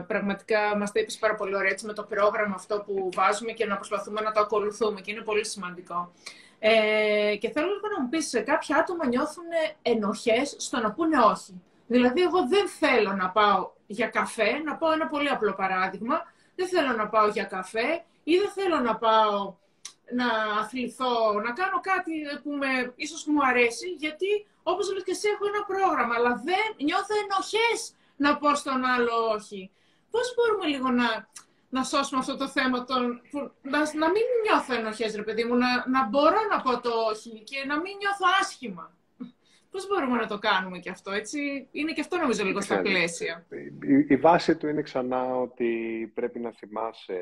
πραγματικά 0.07 0.77
μας 0.77 0.91
τα 0.91 0.99
είπες 0.99 1.17
πάρα 1.17 1.35
πολύ 1.35 1.55
ωραία 1.55 1.71
έτσι, 1.71 1.85
με 1.85 1.93
το 1.93 2.03
πρόγραμμα 2.03 2.55
αυτό 2.55 2.83
που 2.85 3.09
βάζουμε 3.13 3.51
και 3.51 3.65
να 3.65 3.75
προσπαθούμε 3.75 4.21
να 4.21 4.31
το 4.31 4.39
ακολουθούμε 4.39 5.01
και 5.01 5.11
είναι 5.11 5.21
πολύ 5.21 5.45
σημαντικό. 5.45 6.11
Ε, 6.59 7.35
και 7.39 7.49
θέλω 7.49 7.67
λίγο 7.67 7.87
να 7.95 8.01
μου 8.01 8.09
πεις, 8.09 8.43
κάποια 8.45 8.77
άτομα 8.77 9.07
νιώθουν 9.07 9.45
ενοχές 9.81 10.55
στο 10.57 10.79
να 10.79 10.91
πούνε 10.91 11.17
όχι. 11.19 11.61
Δηλαδή, 11.87 12.21
εγώ 12.21 12.47
δεν 12.47 12.67
θέλω 12.67 13.13
να 13.13 13.29
πάω 13.29 13.71
για 13.87 14.07
καφέ, 14.07 14.61
να 14.65 14.75
πάω 14.75 14.91
ένα 14.91 15.07
πολύ 15.07 15.29
απλό 15.29 15.53
παράδειγμα, 15.53 16.33
δεν 16.55 16.67
θέλω 16.67 16.91
να 16.91 17.07
πάω 17.07 17.27
για 17.27 17.43
καφέ 17.43 18.03
ή 18.23 18.37
δεν 18.37 18.49
θέλω 18.49 18.79
να 18.79 18.95
πάω 18.95 19.55
να 20.11 20.59
αθληθώ, 20.59 21.33
να 21.33 21.51
κάνω 21.51 21.79
κάτι 21.81 22.13
που 22.43 22.51
με, 22.51 22.93
ίσως 22.95 23.25
μου 23.25 23.45
αρέσει, 23.45 23.87
γιατί 23.89 24.47
όπως 24.63 24.93
λες 24.93 25.03
και 25.03 25.11
εσύ 25.11 25.27
έχω 25.29 25.45
ένα 25.47 25.63
πρόγραμμα, 25.65 26.15
αλλά 26.15 26.41
δεν 26.43 26.85
νιώθω 26.85 27.13
ενοχές 27.23 27.95
να 28.15 28.37
πω 28.37 28.55
στον 28.55 28.85
άλλο 28.85 29.13
όχι. 29.35 29.71
Πώς 30.11 30.33
μπορούμε 30.35 30.65
λίγο 30.65 30.89
να, 30.89 31.27
να 31.69 31.83
σώσουμε 31.83 32.19
αυτό 32.19 32.37
το 32.37 32.47
θέμα, 32.47 32.83
των, 32.83 33.21
να, 33.61 33.79
να 33.79 34.09
μην 34.09 34.23
νιώθω 34.43 34.73
ενοχές, 34.73 35.15
ρε 35.15 35.23
παιδί 35.23 35.43
μου, 35.43 35.55
να, 35.55 35.89
να 35.89 36.07
μπορώ 36.07 36.37
να 36.51 36.61
πω 36.61 36.79
το 36.79 36.89
όχι 37.11 37.43
και 37.43 37.65
να 37.67 37.75
μην 37.75 37.97
νιώθω 37.97 38.25
άσχημα. 38.41 38.95
Πώς 39.71 39.87
μπορούμε 39.87 40.17
να 40.17 40.27
το 40.27 40.37
κάνουμε 40.37 40.79
και 40.79 40.89
αυτό, 40.89 41.11
έτσι; 41.11 41.67
Είναι 41.71 41.91
και 41.91 42.01
αυτό 42.01 42.17
νομίζω 42.17 42.43
λίγο 42.43 42.61
στα 42.61 42.81
πλαίσια. 42.81 43.45
Η, 43.81 44.05
η 44.07 44.15
βάση 44.15 44.55
του 44.55 44.67
είναι 44.67 44.81
ξανά 44.81 45.35
ότι 45.35 46.11
πρέπει 46.13 46.39
να 46.39 46.51
θυμάσαι 46.51 47.21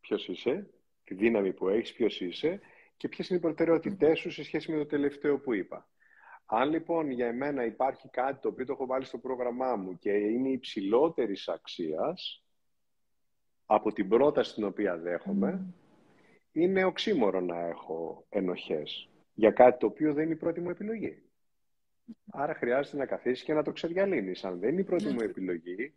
ποιος 0.00 0.28
είσαι, 0.28 0.70
τη 1.04 1.14
δύναμη 1.14 1.52
που 1.52 1.68
έχεις, 1.68 1.92
ποιος 1.92 2.20
είσαι 2.20 2.60
και 2.96 3.08
ποιες 3.08 3.28
είναι 3.28 3.38
οι 3.38 3.42
προτεραιότητές 3.42 4.18
σου 4.18 4.30
σε 4.30 4.44
σχέση 4.44 4.72
με 4.72 4.78
το 4.78 4.86
τελευταίο 4.86 5.38
που 5.38 5.54
είπα. 5.54 5.88
Αν 6.46 6.70
λοιπόν 6.70 7.10
για 7.10 7.26
εμένα 7.26 7.64
υπάρχει 7.64 8.08
κάτι 8.08 8.40
το 8.40 8.48
οποίο 8.48 8.64
το 8.64 8.72
έχω 8.72 8.86
βάλει 8.86 9.04
στο 9.04 9.18
πρόγραμμά 9.18 9.76
μου 9.76 9.98
και 9.98 10.10
είναι 10.10 10.48
υψηλότερης 10.48 11.48
αξίας 11.48 12.44
από 13.72 13.92
την 13.92 14.08
πρόταση 14.08 14.54
την 14.54 14.64
οποία 14.64 14.96
δέχομαι, 14.96 15.74
είναι 16.52 16.84
οξύμορο 16.84 17.40
να 17.40 17.66
έχω 17.66 18.26
ενοχές 18.28 19.08
για 19.34 19.50
κάτι 19.50 19.78
το 19.78 19.86
οποίο 19.86 20.12
δεν 20.12 20.24
είναι 20.24 20.32
η 20.32 20.36
πρώτη 20.36 20.60
μου 20.60 20.70
επιλογή. 20.70 21.22
Άρα 22.30 22.54
χρειάζεται 22.54 22.96
να 22.96 23.06
καθίσεις 23.06 23.44
και 23.44 23.54
να 23.54 23.62
το 23.62 23.72
ξεδιαλύνεις. 23.72 24.44
Αν 24.44 24.58
δεν 24.58 24.70
είναι 24.70 24.80
η 24.80 24.84
πρώτη 24.84 25.12
μου 25.12 25.20
επιλογή, 25.20 25.94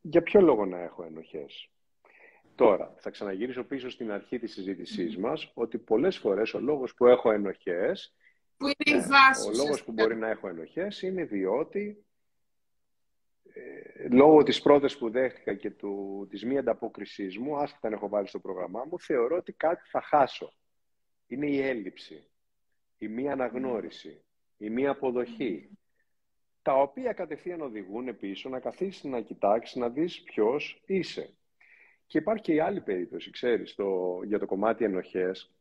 για 0.00 0.22
ποιο 0.22 0.40
λόγο 0.40 0.66
να 0.66 0.78
έχω 0.78 1.04
ενοχές; 1.04 1.70
Τώρα, 2.54 2.94
θα 2.98 3.10
ξαναγυρίσω 3.10 3.64
πίσω 3.64 3.90
στην 3.90 4.12
αρχή 4.12 4.38
της 4.38 4.52
συζήτησής 4.52 5.16
μας, 5.16 5.50
ότι 5.54 5.78
πολλές 5.78 6.18
φορές 6.18 6.54
ο 6.54 6.60
λόγος 6.60 6.94
που 6.94 7.06
έχω 7.06 7.30
ενοχές, 7.32 8.14
που 8.56 8.66
είναι 8.66 8.98
η 8.98 9.00
ναι, 9.00 9.06
βάση, 9.06 9.48
ο 9.48 9.52
λόγος 9.64 9.84
που 9.84 9.92
μπορεί 9.92 10.16
να 10.16 10.28
έχω 10.28 10.48
ενοχές 10.48 11.02
είναι 11.02 11.24
διότι 11.24 11.80
ε, 11.88 12.11
λόγω 14.10 14.42
της 14.42 14.62
πρώτης 14.62 14.98
που 14.98 15.10
δέχτηκα 15.10 15.54
και 15.54 15.70
του, 15.70 16.26
της 16.30 16.44
μη 16.44 16.58
ανταπόκρισής 16.58 17.38
μου, 17.38 17.56
άσχετα 17.56 17.86
αν 17.86 17.92
έχω 17.92 18.08
βάλει 18.08 18.28
στο 18.28 18.38
πρόγραμμά 18.38 18.84
μου, 18.90 19.00
θεωρώ 19.00 19.36
ότι 19.36 19.52
κάτι 19.52 19.88
θα 19.88 20.00
χάσω. 20.00 20.52
Είναι 21.26 21.46
η 21.46 21.60
έλλειψη, 21.60 22.30
η 22.98 23.08
μη 23.08 23.30
αναγνώριση, 23.30 24.24
η 24.56 24.70
μη 24.70 24.86
αποδοχή, 24.86 25.70
τα 26.62 26.74
οποία 26.74 27.12
κατευθείαν 27.12 27.60
οδηγούν 27.60 28.16
πίσω 28.16 28.48
να 28.48 28.60
καθίσεις 28.60 29.04
να 29.04 29.20
κοιτάξεις, 29.20 29.76
να 29.76 29.88
δεις 29.88 30.22
ποιος 30.22 30.82
είσαι. 30.86 31.34
Και 32.06 32.18
υπάρχει 32.18 32.42
και 32.42 32.54
η 32.54 32.60
άλλη 32.60 32.80
περίπτωση, 32.80 33.30
ξέρεις, 33.30 33.74
το, 33.74 34.20
για 34.24 34.38
το 34.38 34.46
κομμάτι 34.46 34.84
ενοχές. 34.84 35.54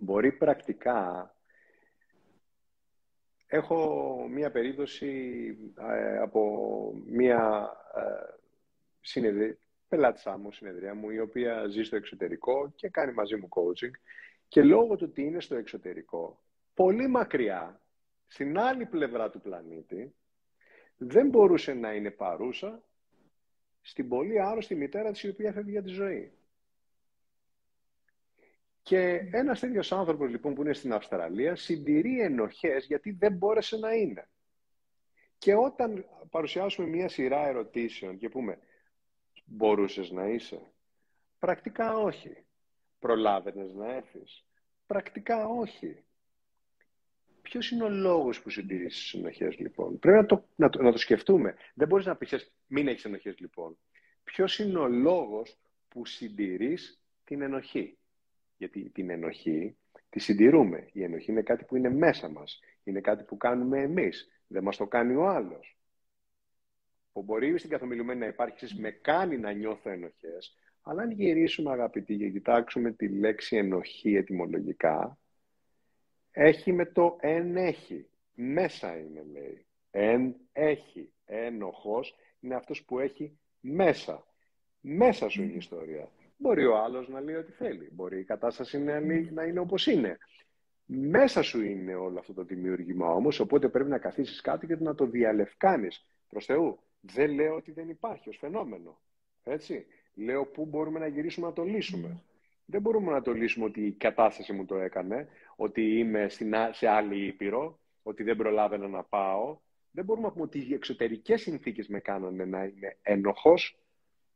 Μπορεί 0.00 0.32
πρακτικά... 0.32 1.28
Έχω 3.54 4.26
μία 4.30 4.50
περίπτωση 4.50 5.10
ε, 5.78 6.18
από 6.18 6.42
μία 7.06 7.70
ε, 7.94 8.34
συνεδρία, 9.00 9.56
πελάτησά 9.88 10.38
μου, 10.38 10.52
συνεδρία 10.52 10.94
μου, 10.94 11.10
η 11.10 11.18
οποία 11.18 11.66
ζει 11.68 11.82
στο 11.82 11.96
εξωτερικό 11.96 12.72
και 12.76 12.88
κάνει 12.88 13.12
μαζί 13.12 13.36
μου 13.36 13.48
coaching. 13.48 13.90
Και 14.48 14.62
λόγω 14.62 14.96
του 14.96 15.06
ότι 15.10 15.22
είναι 15.22 15.40
στο 15.40 15.54
εξωτερικό, 15.56 16.40
πολύ 16.74 17.08
μακριά, 17.08 17.80
στην 18.26 18.58
άλλη 18.58 18.86
πλευρά 18.86 19.30
του 19.30 19.40
πλανήτη, 19.40 20.14
δεν 20.96 21.28
μπορούσε 21.28 21.72
να 21.72 21.94
είναι 21.94 22.10
παρούσα 22.10 22.82
στην 23.80 24.08
πολύ 24.08 24.40
άρρωστη 24.40 24.74
μητέρα 24.74 25.10
της 25.10 25.22
η 25.22 25.28
οποία 25.28 25.52
φεύγει 25.52 25.70
για 25.70 25.82
τη 25.82 25.90
ζωή. 25.90 26.32
Και 28.84 29.28
ένας 29.32 29.60
τέτοιος 29.60 29.92
άνθρωπος 29.92 30.30
λοιπόν 30.30 30.54
που 30.54 30.62
είναι 30.62 30.72
στην 30.72 30.92
Αυστραλία 30.92 31.56
συντηρεί 31.56 32.20
ενοχές 32.20 32.86
γιατί 32.86 33.10
δεν 33.10 33.32
μπόρεσε 33.32 33.76
να 33.76 33.92
είναι. 33.92 34.28
Και 35.38 35.54
όταν 35.54 36.04
παρουσιάσουμε 36.30 36.88
μία 36.88 37.08
σειρά 37.08 37.46
ερωτήσεων 37.46 38.16
και 38.18 38.28
πούμε 38.28 38.58
μπορούσες 39.44 40.10
να 40.10 40.28
είσαι, 40.28 40.60
πρακτικά 41.38 41.96
όχι. 41.96 42.44
Προλάβαινες 42.98 43.74
να 43.74 43.94
έρθεις, 43.94 44.44
πρακτικά 44.86 45.46
όχι. 45.46 46.04
Ποιος 47.42 47.70
είναι 47.70 47.84
ο 47.84 47.88
λόγος 47.88 48.42
που 48.42 48.50
συντηρείς 48.50 48.94
τις 48.94 49.14
ενοχές, 49.14 49.58
λοιπόν; 49.58 49.98
Πρέπει 49.98 50.18
να 50.18 50.26
το, 50.26 50.44
να 50.54 50.68
το, 50.68 50.82
να 50.82 50.92
το 50.92 50.98
σκεφτούμε. 50.98 51.54
Δεν 51.74 51.88
μπορείς 51.88 52.06
να 52.06 52.16
πεις, 52.16 52.52
μην 52.66 52.88
έχεις 52.88 53.04
ενοχές, 53.04 53.38
λοιπόν. 53.38 53.78
Ποιος 54.24 54.58
είναι 54.58 54.78
ο 54.78 54.88
λόγος 54.88 55.58
που 55.88 56.06
συντηρείς 56.06 57.02
την 57.24 57.42
ενοχή; 57.42 57.98
Γιατί 58.56 58.90
την 58.90 59.10
ενοχή 59.10 59.76
τη 60.08 60.18
συντηρούμε. 60.18 60.88
Η 60.92 61.02
ενοχή 61.02 61.30
είναι 61.30 61.42
κάτι 61.42 61.64
που 61.64 61.76
είναι 61.76 61.90
μέσα 61.90 62.28
μας. 62.28 62.60
Είναι 62.84 63.00
κάτι 63.00 63.24
που 63.24 63.36
κάνουμε 63.36 63.80
εμείς. 63.80 64.28
Δεν 64.46 64.62
μας 64.62 64.76
το 64.76 64.86
κάνει 64.86 65.14
ο 65.14 65.28
άλλος. 65.28 65.78
Που 67.12 67.22
μπορεί 67.22 67.58
στην 67.58 67.70
καθομιλουμένη 67.70 68.20
να 68.20 68.26
υπάρχει, 68.26 68.80
με 68.80 68.90
κάνει 68.90 69.38
να 69.38 69.52
νιώθω 69.52 69.90
ενοχές, 69.90 70.58
αλλά 70.82 71.02
αν 71.02 71.10
γυρίσουμε 71.10 71.70
αγαπητοί 71.70 72.16
και 72.16 72.30
κοιτάξουμε 72.30 72.92
τη 72.92 73.08
λέξη 73.08 73.56
ενοχή 73.56 74.14
ετυμολογικά, 74.14 75.18
έχει 76.30 76.72
με 76.72 76.86
το 76.86 77.16
εν 77.20 77.56
έχει. 77.56 78.08
Μέσα 78.34 78.98
είναι, 78.98 79.24
λέει. 79.32 79.66
Εν 79.90 80.36
έχει. 80.52 81.12
Ένοχος 81.24 82.14
είναι 82.40 82.54
αυτός 82.54 82.84
που 82.84 82.98
έχει 82.98 83.38
μέσα. 83.60 84.26
Μέσα 84.80 85.28
σου 85.28 85.42
είναι 85.42 85.52
η 85.52 85.56
ιστορία. 85.56 86.08
Μπορεί 86.36 86.64
ο 86.66 86.76
άλλος 86.76 87.08
να 87.08 87.20
λέει 87.20 87.34
ό,τι 87.34 87.52
θέλει. 87.52 87.88
Μπορεί 87.92 88.18
η 88.18 88.24
κατάσταση 88.24 88.78
να, 88.78 89.00
να 89.30 89.44
είναι 89.44 89.58
όπως 89.58 89.86
είναι. 89.86 90.18
Μέσα 90.86 91.42
σου 91.42 91.60
είναι 91.62 91.94
όλο 91.94 92.18
αυτό 92.18 92.34
το 92.34 92.44
δημιουργήμα 92.44 93.08
όμως, 93.08 93.40
οπότε 93.40 93.68
πρέπει 93.68 93.90
να 93.90 93.98
καθίσεις 93.98 94.40
κάτι 94.40 94.66
και 94.66 94.76
να 94.76 94.94
το 94.94 95.06
διαλευκάνεις. 95.06 96.06
Προς 96.28 96.44
Θεού, 96.44 96.78
δεν 97.00 97.30
λέω 97.30 97.54
ότι 97.54 97.72
δεν 97.72 97.88
υπάρχει 97.88 98.28
ως 98.28 98.36
φαινόμενο. 98.36 99.00
Έτσι. 99.42 99.86
Λέω 100.14 100.46
πού 100.46 100.66
μπορούμε 100.66 100.98
να 100.98 101.06
γυρίσουμε 101.06 101.46
να 101.46 101.52
το 101.52 101.62
λύσουμε. 101.62 102.22
Δεν 102.66 102.80
μπορούμε 102.80 103.12
να 103.12 103.22
το 103.22 103.32
λύσουμε 103.32 103.64
ότι 103.64 103.86
η 103.86 103.92
κατάσταση 103.92 104.52
μου 104.52 104.64
το 104.64 104.76
έκανε, 104.76 105.28
ότι 105.56 105.98
είμαι 105.98 106.28
σε 106.70 106.88
άλλη 106.88 107.26
ήπειρο, 107.26 107.78
ότι 108.02 108.22
δεν 108.22 108.36
προλάβαινα 108.36 108.88
να 108.88 109.02
πάω. 109.02 109.58
Δεν 109.90 110.04
μπορούμε 110.04 110.26
να 110.26 110.32
πούμε 110.32 110.44
ότι 110.44 110.58
οι 110.58 110.74
εξωτερικές 110.74 111.40
συνθήκες 111.40 111.88
με 111.88 112.00
κάνανε 112.00 112.44
να 112.44 112.64
είμαι 112.64 112.96
ένοχος. 113.02 113.78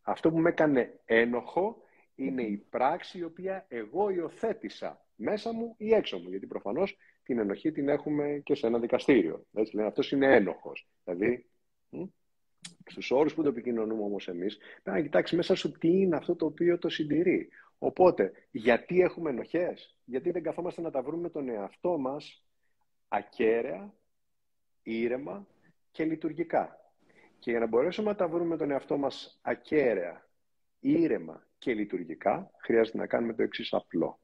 Αυτό 0.03 0.31
που 0.31 0.39
με 0.39 0.49
έκανε 0.49 1.01
ένοχο 1.05 1.83
είναι 2.19 2.43
η 2.43 2.57
πράξη 2.57 3.19
η 3.19 3.23
οποία 3.23 3.67
εγώ 3.69 4.11
υιοθέτησα 4.11 5.07
μέσα 5.15 5.53
μου 5.53 5.75
ή 5.79 5.95
έξω 5.95 6.19
μου. 6.19 6.29
Γιατί 6.29 6.47
προφανώς 6.47 6.97
την 7.23 7.39
ενοχή 7.39 7.73
την 7.73 7.89
έχουμε 7.89 8.41
και 8.45 8.55
σε 8.55 8.67
ένα 8.67 8.79
δικαστήριο. 8.79 9.47
Έτσι 9.55 9.77
λένε, 9.77 9.89
αυτός 9.89 10.13
είναι 10.13 10.35
ένοχος. 10.35 10.89
Δηλαδή, 11.05 11.47
Στους 12.87 13.11
όρους 13.11 13.35
που 13.35 13.43
το 13.43 13.49
επικοινωνούμε 13.49 14.03
όμως 14.03 14.29
εμείς, 14.29 14.57
πρέπει 14.83 14.99
να 14.99 15.03
κοιτάξεις 15.03 15.37
μέσα 15.37 15.55
σου 15.55 15.73
τι 15.73 15.89
είναι 15.89 16.17
αυτό 16.17 16.37
το 16.37 16.47
οποίο 16.47 16.79
το 16.79 16.89
συντηρεί. 16.89 17.49
Οπότε, 17.79 18.33
γιατί 18.51 19.01
έχουμε 19.01 19.31
ενοχές, 19.31 19.97
γιατί 20.05 20.31
δεν 20.31 20.43
καθόμαστε 20.43 20.81
να 20.81 20.91
τα 20.91 21.03
βρούμε 21.03 21.31
τον 21.31 21.49
εαυτό 21.49 21.99
μας 21.99 22.45
ακέραια, 23.09 23.95
ήρεμα 24.83 25.47
και 25.91 26.05
λειτουργικά. 26.05 26.93
Και 27.39 27.51
για 27.51 27.61
να 27.61 27.67
μπορέσουμε 27.67 28.11
να 28.11 28.17
τα 28.17 28.29
βρούμε 28.29 28.57
τον 28.57 28.71
εαυτό 28.71 28.97
μας 28.97 29.41
ακέραια, 29.43 30.29
ήρεμα 30.81 31.48
και 31.59 31.75
λειτουργικά, 31.75 32.51
χρειάζεται 32.63 32.99
να 32.99 33.07
κάνουμε 33.07 33.35
το 33.35 33.43
εξής 33.43 33.73
απλό. 33.73 34.21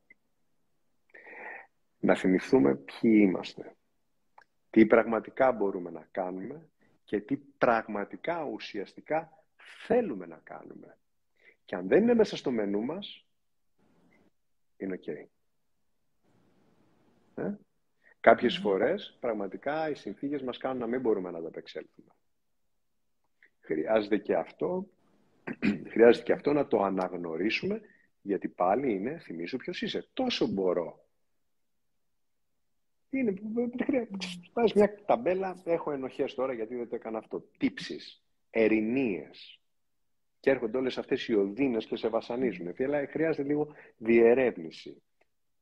Να 1.98 2.14
θυμηθούμε 2.14 2.76
ποιοι 2.76 3.12
είμαστε. 3.28 3.76
Τι 4.70 4.86
πραγματικά 4.86 5.52
μπορούμε 5.52 5.90
να 5.90 6.08
κάνουμε 6.10 6.68
και 7.04 7.20
τι 7.20 7.36
πραγματικά 7.36 8.44
ουσιαστικά 8.44 9.44
θέλουμε 9.86 10.26
να 10.26 10.40
κάνουμε. 10.44 10.98
Και 11.64 11.74
αν 11.76 11.88
δεν 11.88 12.02
είναι 12.02 12.14
μέσα 12.14 12.36
στο 12.36 12.50
μενού 12.50 12.82
μας, 12.82 13.26
είναι 14.76 14.98
ok. 15.02 15.26
Ε; 17.34 17.54
Κάποιες 18.20 18.58
φορές, 18.58 19.16
πραγματικά, 19.20 19.90
οι 19.90 19.94
συνθήκες 19.94 20.42
μας 20.42 20.58
κάνουν 20.58 20.78
να 20.78 20.86
μην 20.86 21.00
μπορούμε 21.00 21.30
να 21.30 21.42
τα 21.42 21.48
απεξέλθουμε. 21.48 22.12
Χρειάζεται 23.60 24.18
και 24.18 24.34
αυτό, 24.34 24.88
χρειάζεται 25.92 26.24
και 26.24 26.32
αυτό 26.32 26.52
να 26.52 26.66
το 26.66 26.82
αναγνωρίσουμε, 26.82 27.80
γιατί 28.22 28.48
πάλι 28.48 28.92
είναι, 28.92 29.18
θυμίσου 29.18 29.56
ποιος 29.56 29.82
είσαι, 29.82 30.08
τόσο 30.12 30.46
μπορώ. 30.46 31.04
Είναι, 33.10 33.34
βάζεις 34.52 34.72
μια 34.74 35.04
ταμπέλα, 35.04 35.62
έχω 35.64 35.92
ενοχές 35.92 36.34
τώρα 36.34 36.52
γιατί 36.52 36.74
δεν 36.74 36.88
το 36.88 36.94
έκανα 36.94 37.18
αυτό. 37.18 37.44
Τύψεις, 37.58 38.24
ερηνίες. 38.50 39.58
Και 40.40 40.50
έρχονται 40.50 40.78
όλες 40.78 40.98
αυτές 40.98 41.28
οι 41.28 41.34
οδύνες 41.34 41.86
και 41.86 41.96
σε 41.96 42.08
βασανίζουν. 42.08 42.74
Αλλά 42.78 43.06
χρειάζεται 43.06 43.48
λίγο 43.48 43.74
διερεύνηση. 43.96 45.02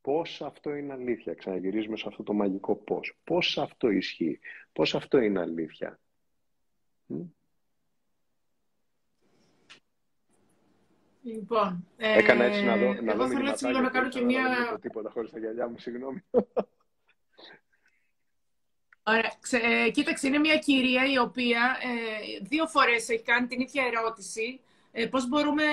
Πώς 0.01 0.43
αυτό 0.43 0.75
είναι 0.75 0.93
αλήθεια. 0.93 1.35
Ξαναγυρίζουμε 1.35 1.97
σε 1.97 2.05
αυτό 2.09 2.23
το 2.23 2.33
μαγικό 2.33 2.77
πώς. 2.77 3.19
Πώς 3.25 3.59
αυτό 3.59 3.91
ισχύει. 3.91 4.39
Πώς 4.73 4.95
αυτό 4.95 5.19
είναι 5.19 5.41
αλήθεια. 5.41 6.01
Λοιπόν, 11.23 11.87
Έκανα 11.97 12.45
έτσι 12.45 12.65
να 12.65 12.77
δω, 12.77 12.95
να 13.03 13.13
εγώ 13.13 13.29
θέλω 13.29 13.49
έτσι 13.51 13.67
λίγο 13.67 13.81
να 13.81 13.91
κάνω 13.91 14.09
και 14.09 14.21
μία... 14.21 14.43
Δεν 14.71 14.81
τίποτα 14.81 15.11
χωρίς 15.11 15.31
τα 15.31 15.39
γυαλιά 15.39 15.69
μου, 15.69 15.79
συγγνώμη. 15.79 16.25
Ωραία. 19.03 19.33
Ξε, 19.41 19.57
ε, 19.57 19.91
κοίταξε, 19.91 20.27
είναι 20.27 20.39
μια 20.39 20.59
κυρία 20.59 21.07
η 21.13 21.19
οποία 21.19 21.77
ε, 21.83 22.45
δύο 22.45 22.67
φορές 22.67 23.09
έχει 23.09 23.23
κάνει 23.23 23.47
την 23.47 23.61
ίδια 23.61 23.85
ερώτηση. 23.85 24.61
Ε, 24.93 25.07
πώς 25.07 25.29
μπορούμε 25.29 25.65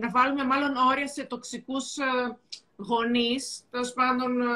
να 0.00 0.10
βάλουμε 0.10 0.44
μάλλον 0.44 0.76
όρια 0.76 1.06
σε 1.06 1.24
τοξικούς 1.24 1.96
ε, 1.96 2.38
γονείς. 2.76 3.64
Τέλος 3.70 3.92
πάντων, 3.92 4.42
ε, 4.42 4.46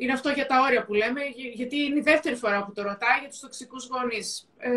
είναι 0.00 0.12
αυτό 0.12 0.28
για 0.28 0.46
τα 0.46 0.60
όρια 0.60 0.84
που 0.84 0.94
λέμε, 0.94 1.20
γιατί 1.52 1.76
είναι 1.76 1.98
η 1.98 2.02
δεύτερη 2.02 2.34
φορά 2.34 2.64
που 2.64 2.72
το 2.72 2.82
ρωτάει 2.82 3.18
για 3.20 3.28
τους 3.28 3.40
τοξικούς 3.40 3.86
γονείς. 3.86 4.48
Ε, 4.58 4.70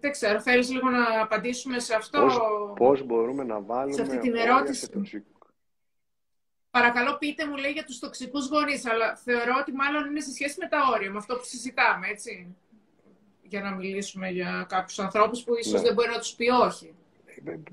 δεν 0.00 0.10
ξέρω, 0.10 0.40
θέλεις 0.40 0.70
λίγο 0.70 0.90
να 0.90 1.20
απαντήσουμε 1.20 1.78
σε 1.78 1.94
αυτό; 1.94 2.20
Πώς, 2.20 2.38
πώς 2.76 3.06
μπορούμε 3.06 3.44
να 3.44 3.60
βάλουμε 3.60 3.94
σε 3.94 4.02
αυτή 4.02 4.18
την 4.18 4.34
ερώτηση. 4.34 5.24
Παρακαλώ 6.70 7.16
πείτε 7.18 7.46
μου 7.46 7.56
λέει 7.56 7.70
για 7.70 7.84
τους 7.84 7.98
τοξικούς 7.98 8.48
γονείς, 8.48 8.86
αλλά 8.86 9.16
θεωρώ 9.16 9.52
ότι 9.60 9.72
μάλλον 9.72 10.06
είναι 10.06 10.20
σε 10.20 10.32
σχέση 10.32 10.56
με 10.60 10.68
τα 10.68 10.78
όρια, 10.94 11.10
με 11.10 11.18
αυτό 11.18 11.34
που 11.34 11.44
συζητάμε, 11.44 12.06
έτσι. 12.08 12.56
Για 13.42 13.60
να 13.60 13.74
μιλήσουμε 13.74 14.28
για 14.30 14.66
κάποιους 14.68 14.98
ανθρώπους 14.98 15.44
που 15.44 15.54
ίσως 15.54 15.72
ναι. 15.72 15.86
δεν 15.86 15.94
μπορεί 15.94 16.08
να 16.08 16.18
τους 16.18 16.34
πει 16.34 16.48
όχι. 16.48 16.94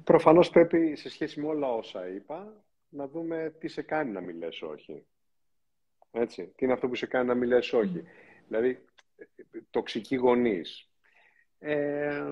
Προφανώς 0.03 0.49
πρέπει 0.49 0.95
σε 0.95 1.09
σχέση 1.09 1.41
με 1.41 1.47
όλα 1.47 1.67
όσα 1.67 2.07
είπα 2.07 2.53
να 2.89 3.07
δούμε 3.07 3.55
τι 3.59 3.67
σε 3.67 3.81
κάνει 3.81 4.11
να 4.11 4.21
μην 4.21 4.37
λες 4.37 4.61
όχι. 4.61 5.05
Έτσι. 6.15 6.53
Τι 6.55 6.65
είναι 6.65 6.73
αυτό 6.73 6.87
που 6.87 6.95
σε 6.95 7.05
κάνει 7.05 7.27
να 7.27 7.33
μην 7.33 7.47
λες 7.47 7.73
όχι. 7.73 8.03
Δηλαδή, 8.47 8.85
τοξικοί 9.69 10.15
γονείς. 10.15 10.89
Ε, 11.59 12.23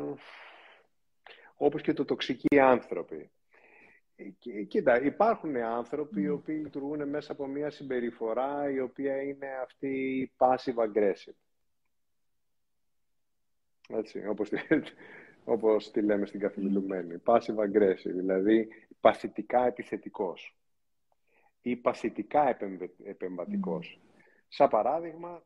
όπως 1.56 1.82
και 1.82 1.94
το 1.94 2.06
τοξικοί 2.06 2.60
άνθρωποι. 2.60 3.32
Κοίτα, 4.68 5.02
υπάρχουν 5.02 5.56
άνθρωποι 5.56 6.22
οι 6.22 6.30
οποίοι 6.30 6.60
λειτουργούν 6.64 7.10
μέσα 7.10 7.32
από 7.32 7.48
μια 7.48 7.70
συμπεριφορά 7.70 8.70
η 8.72 8.80
οποία 8.80 9.22
είναι 9.22 9.48
αυτή 9.64 10.32
passive 10.38 10.76
aggressive. 10.76 11.38
Έτσι, 13.90 14.28
όπως, 14.28 14.52
όπως 15.44 15.92
τη 15.92 16.02
λέμε 16.02 16.26
στην 16.26 16.40
καθημερινή. 16.40 17.22
Passive 17.26 17.56
aggressive, 17.56 18.14
δηλαδή 18.14 18.68
παθητικά 19.00 19.66
επιθετικός 19.66 20.61
ή 21.62 21.76
παθητικά 21.76 22.58
επεμβατικός. 23.04 24.00
Σαν 24.48 24.70
παράδειγμα, 24.70 25.44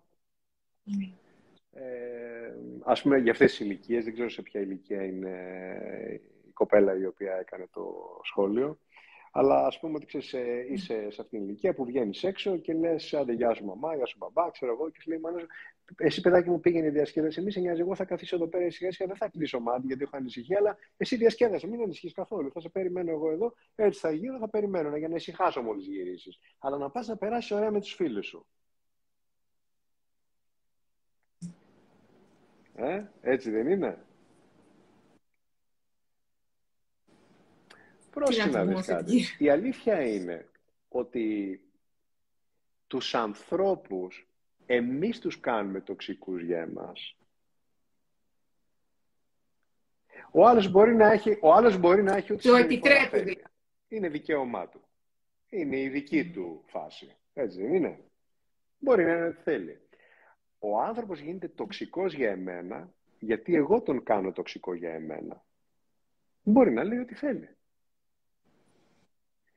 ε, 1.72 2.54
ας 2.84 3.02
πούμε 3.02 3.18
για 3.18 3.32
αυτές 3.32 3.50
τις 3.50 3.60
ηλικίες, 3.60 4.04
δεν 4.04 4.14
ξέρω 4.14 4.30
σε 4.30 4.42
ποια 4.42 4.62
ηλικία 4.62 5.04
είναι 5.04 5.36
κοπέλα 6.54 6.98
η 6.98 7.06
οποία 7.06 7.36
έκανε 7.36 7.68
το 7.72 7.86
σχόλιο. 8.24 8.80
Αλλά 9.32 9.66
ας 9.66 9.80
πούμε 9.80 9.96
ότι 9.96 10.06
ξέρεις, 10.06 10.34
ε, 10.34 10.68
είσαι 10.70 10.94
σε 11.10 11.22
αυτήν 11.22 11.40
την 11.40 11.42
ηλικία 11.42 11.74
που 11.74 11.86
βγαίνεις 11.86 12.24
έξω 12.24 12.58
και 12.58 12.74
λες: 12.74 13.14
Άντε, 13.14 13.34
γεια 13.34 13.54
σου 13.54 13.66
μαμά, 13.66 13.96
γεια 13.96 14.06
σου 14.06 14.18
μπαμπά, 14.18 14.52
ξέρω 14.52 14.72
εγώ. 14.72 14.90
Και 14.90 15.02
σου 15.02 15.10
λέει: 15.10 15.20
Μάνα, 15.20 15.46
εσύ 15.98 16.22
παιδάκι 16.22 16.50
μου 16.50 16.60
πήγαινε 16.60 16.90
διασκέδαση. 16.90 17.42
Μη 17.42 17.52
σε 17.52 17.60
νοιάζει, 17.60 17.82
εγώ 17.82 17.96
θα 17.96 18.06
καθίσω 18.06 18.36
εδώ 18.36 18.48
πέρα 18.48 18.72
σιγά 18.72 18.92
σιγά, 18.92 19.08
δεν 19.08 19.18
θα 19.18 19.30
κλείσω 19.30 19.60
μάτι 19.60 19.88
γιατί 19.88 20.04
έχω 20.04 20.18
ανησυχία, 20.18 20.58
αλλά 20.60 20.78
εσύ 20.98 21.16
διασκέδασε, 21.16 21.68
μην 21.68 21.82
ανησυχείς 21.82 22.14
καθόλου. 22.14 22.52
Θα 22.52 22.60
σε 22.60 22.70
περιμένω 22.70 23.12
εγώ 23.12 23.32
εδώ, 23.32 23.54
έτσι 23.76 24.00
θα 24.00 24.12
γύρω, 24.12 24.38
θα 24.38 24.50
περιμένω 24.50 24.98
για 24.98 25.08
να 25.08 25.16
ησυχάσω 25.16 25.62
μόλις 25.62 25.86
γυρίσεις. 25.86 26.40
Αλλά 26.60 26.78
να 26.78 26.90
πας 26.90 27.08
να 27.08 27.18
περάσεις 27.18 27.52
ωραία 27.52 27.72
με 27.72 27.80
τους 27.80 27.94
φίλους 27.94 28.28
σου. 28.28 28.46
Ε, 32.76 33.04
έτσι 33.22 33.52
δεν 33.52 33.68
είναι; 33.68 34.06
Πρόσεχε 38.16 38.50
να 38.50 38.66
δεις 38.66 38.86
κάτι. 38.86 39.24
Η 39.38 39.50
αλήθεια 39.50 40.02
είναι 40.02 40.50
ότι 40.88 41.60
τους 42.88 43.16
ανθρώπους 43.16 44.28
εμείς 44.66 45.20
τους 45.20 45.40
κάνουμε 45.40 45.82
τοξικούς 45.82 46.42
για 46.42 46.60
εμάς. 46.62 47.18
Ο 50.32 50.48
άλλος 50.48 50.72
μπορεί 50.72 50.96
να 50.96 51.12
έχει, 51.12 51.38
ο 51.42 51.54
άλλος 51.54 51.78
μπορεί 51.78 52.04
να 52.04 52.16
έχει 52.16 52.34
ό,τι 52.34 52.48
Το 52.48 52.56
επιτρέπει. 52.56 53.44
Είναι 53.88 54.10
δικαίωμά 54.10 54.70
του. 54.70 54.82
Είναι 55.50 55.80
η 55.80 55.90
δική 55.90 56.32
του 56.32 56.64
φάση. 56.68 57.16
Έτσι 57.34 57.62
δεν 57.62 57.74
είναι. 57.74 58.00
Μπορεί 58.78 59.04
να 59.04 59.12
είναι 59.12 59.26
ό,τι 59.26 59.42
θέλει. 59.42 59.80
Ο 60.60 60.82
άνθρωπος 60.82 61.20
γίνεται 61.20 61.48
τοξικός 61.48 62.14
για 62.14 62.30
εμένα 62.30 62.94
γιατί 63.20 63.56
εγώ 63.56 63.82
τον 63.82 64.04
κάνω 64.04 64.32
τοξικό 64.32 64.74
για 64.74 64.94
εμένα. 64.94 65.46
Μπορεί 66.44 66.72
να 66.72 66.84
λέει 66.84 67.00
ό,τι 67.00 67.16
θέλει. 67.16 67.50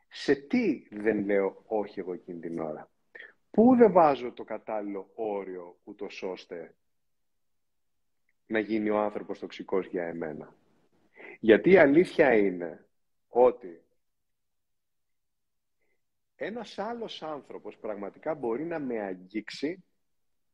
Σε 0.09 0.35
τι 0.35 0.89
δεν 0.91 1.25
λέω 1.25 1.63
όχι 1.67 2.01
εγώ 2.01 2.13
εκείνη 2.13 2.41
την 2.41 2.59
ώρα. 2.59 2.91
Πού 3.51 3.77
δεν 3.77 3.93
βάζω 3.93 4.33
το 4.33 4.45
κατάλληλο 4.45 5.11
όριο 5.15 5.79
ούτως 5.85 6.23
ώστε 6.23 6.75
να 8.47 8.59
γίνει 8.59 8.91
ο 8.91 8.99
άνθρωπος 8.99 9.39
τοξικός 9.39 9.87
για 9.87 10.05
εμένα; 10.05 10.55
Γιατί 11.41 11.71
η 11.71 11.79
αλήθεια 11.79 12.35
είναι 12.35 12.87
ότι 13.29 13.83
ένας 16.37 16.79
άλλος 16.79 17.23
άνθρωπος 17.23 17.77
πραγματικά 17.77 18.35
μπορεί 18.35 18.65
να 18.65 18.79
με 18.79 19.01
αγγίξει 19.01 19.85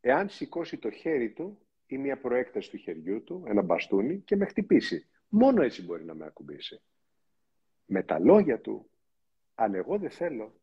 εάν 0.01 0.29
σηκώσει 0.29 0.79
το 0.79 0.91
χέρι 0.91 1.33
του 1.33 1.59
ή 1.87 1.99
μια 1.99 2.19
προέκταση 2.19 2.71
του 2.71 2.77
χεριού 2.77 3.23
του, 3.25 3.45
ένα 3.47 3.63
μπαστούνι 3.63 4.21
και 4.21 4.37
με 4.37 4.47
χτυπήσει. 4.47 5.09
Μόνο 5.29 5.63
έτσι 5.63 5.85
μπορεί 5.85 6.05
να 6.05 6.15
με 6.15 6.25
ακουμπήσει. 6.25 6.83
Με 7.85 8.03
τα 8.03 8.19
λόγια 8.19 8.61
του, 8.61 8.91
αν 9.55 9.75
εγώ 9.75 9.99
δεν 9.99 10.11
θέλω, 10.11 10.61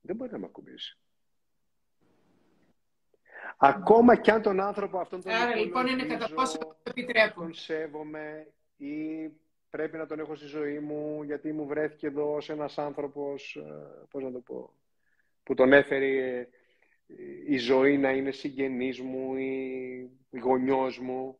δεν 0.00 0.16
μπορεί 0.16 0.32
να 0.32 0.38
με 0.38 0.46
ακουμπήσει. 0.46 1.01
Ακόμα 3.64 4.16
κι 4.16 4.30
αν 4.30 4.42
τον 4.42 4.60
άνθρωπο 4.60 4.98
αυτόν 4.98 5.22
τον 5.22 5.32
Άρα 5.32 5.56
λοιπόν 5.56 5.86
είναι 5.86 6.04
κατά 6.04 6.34
πόσο 6.34 6.58
το 6.58 6.76
επιτρέπω. 6.82 7.40
Τον 7.40 7.54
σέβομαι 7.54 8.46
ή 8.76 9.28
πρέπει 9.70 9.96
να 9.96 10.06
τον 10.06 10.18
έχω 10.18 10.34
στη 10.34 10.46
ζωή 10.46 10.78
μου 10.78 11.22
γιατί 11.22 11.52
μου 11.52 11.66
βρέθηκε 11.66 12.06
εδώ 12.06 12.34
ως 12.34 12.48
ένας 12.48 12.78
άνθρωπος, 12.78 13.56
ε, 13.56 14.06
πώς 14.10 14.22
να 14.22 14.32
το 14.32 14.40
πω, 14.40 14.72
που 15.42 15.54
τον 15.54 15.72
έφερε 15.72 16.38
ε, 16.38 16.48
η 17.46 17.56
ζωή 17.56 17.98
να 17.98 18.10
είναι 18.10 18.30
συγγενής 18.30 19.00
μου 19.00 19.36
ή 19.36 20.10
γονιός 20.30 20.98
μου. 20.98 21.38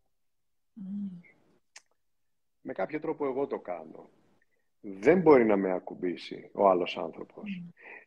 Με 2.60 2.72
κάποιο 2.72 3.00
τρόπο 3.00 3.26
εγώ 3.26 3.46
το 3.46 3.58
κάνω 3.58 4.10
δεν 4.82 5.20
μπορεί 5.20 5.44
να 5.44 5.56
με 5.56 5.72
ακουμπήσει 5.72 6.50
ο 6.52 6.68
άλλος 6.68 6.98
άνθρωπος. 6.98 7.62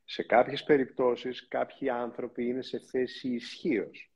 Σε 0.06 0.24
κάποιες 0.24 0.64
περιπτώσεις 0.64 1.48
κάποιοι 1.48 1.90
άνθρωποι 1.90 2.48
είναι 2.48 2.62
σε 2.62 2.80
θέση 2.80 3.30
ισχύως. 3.30 4.12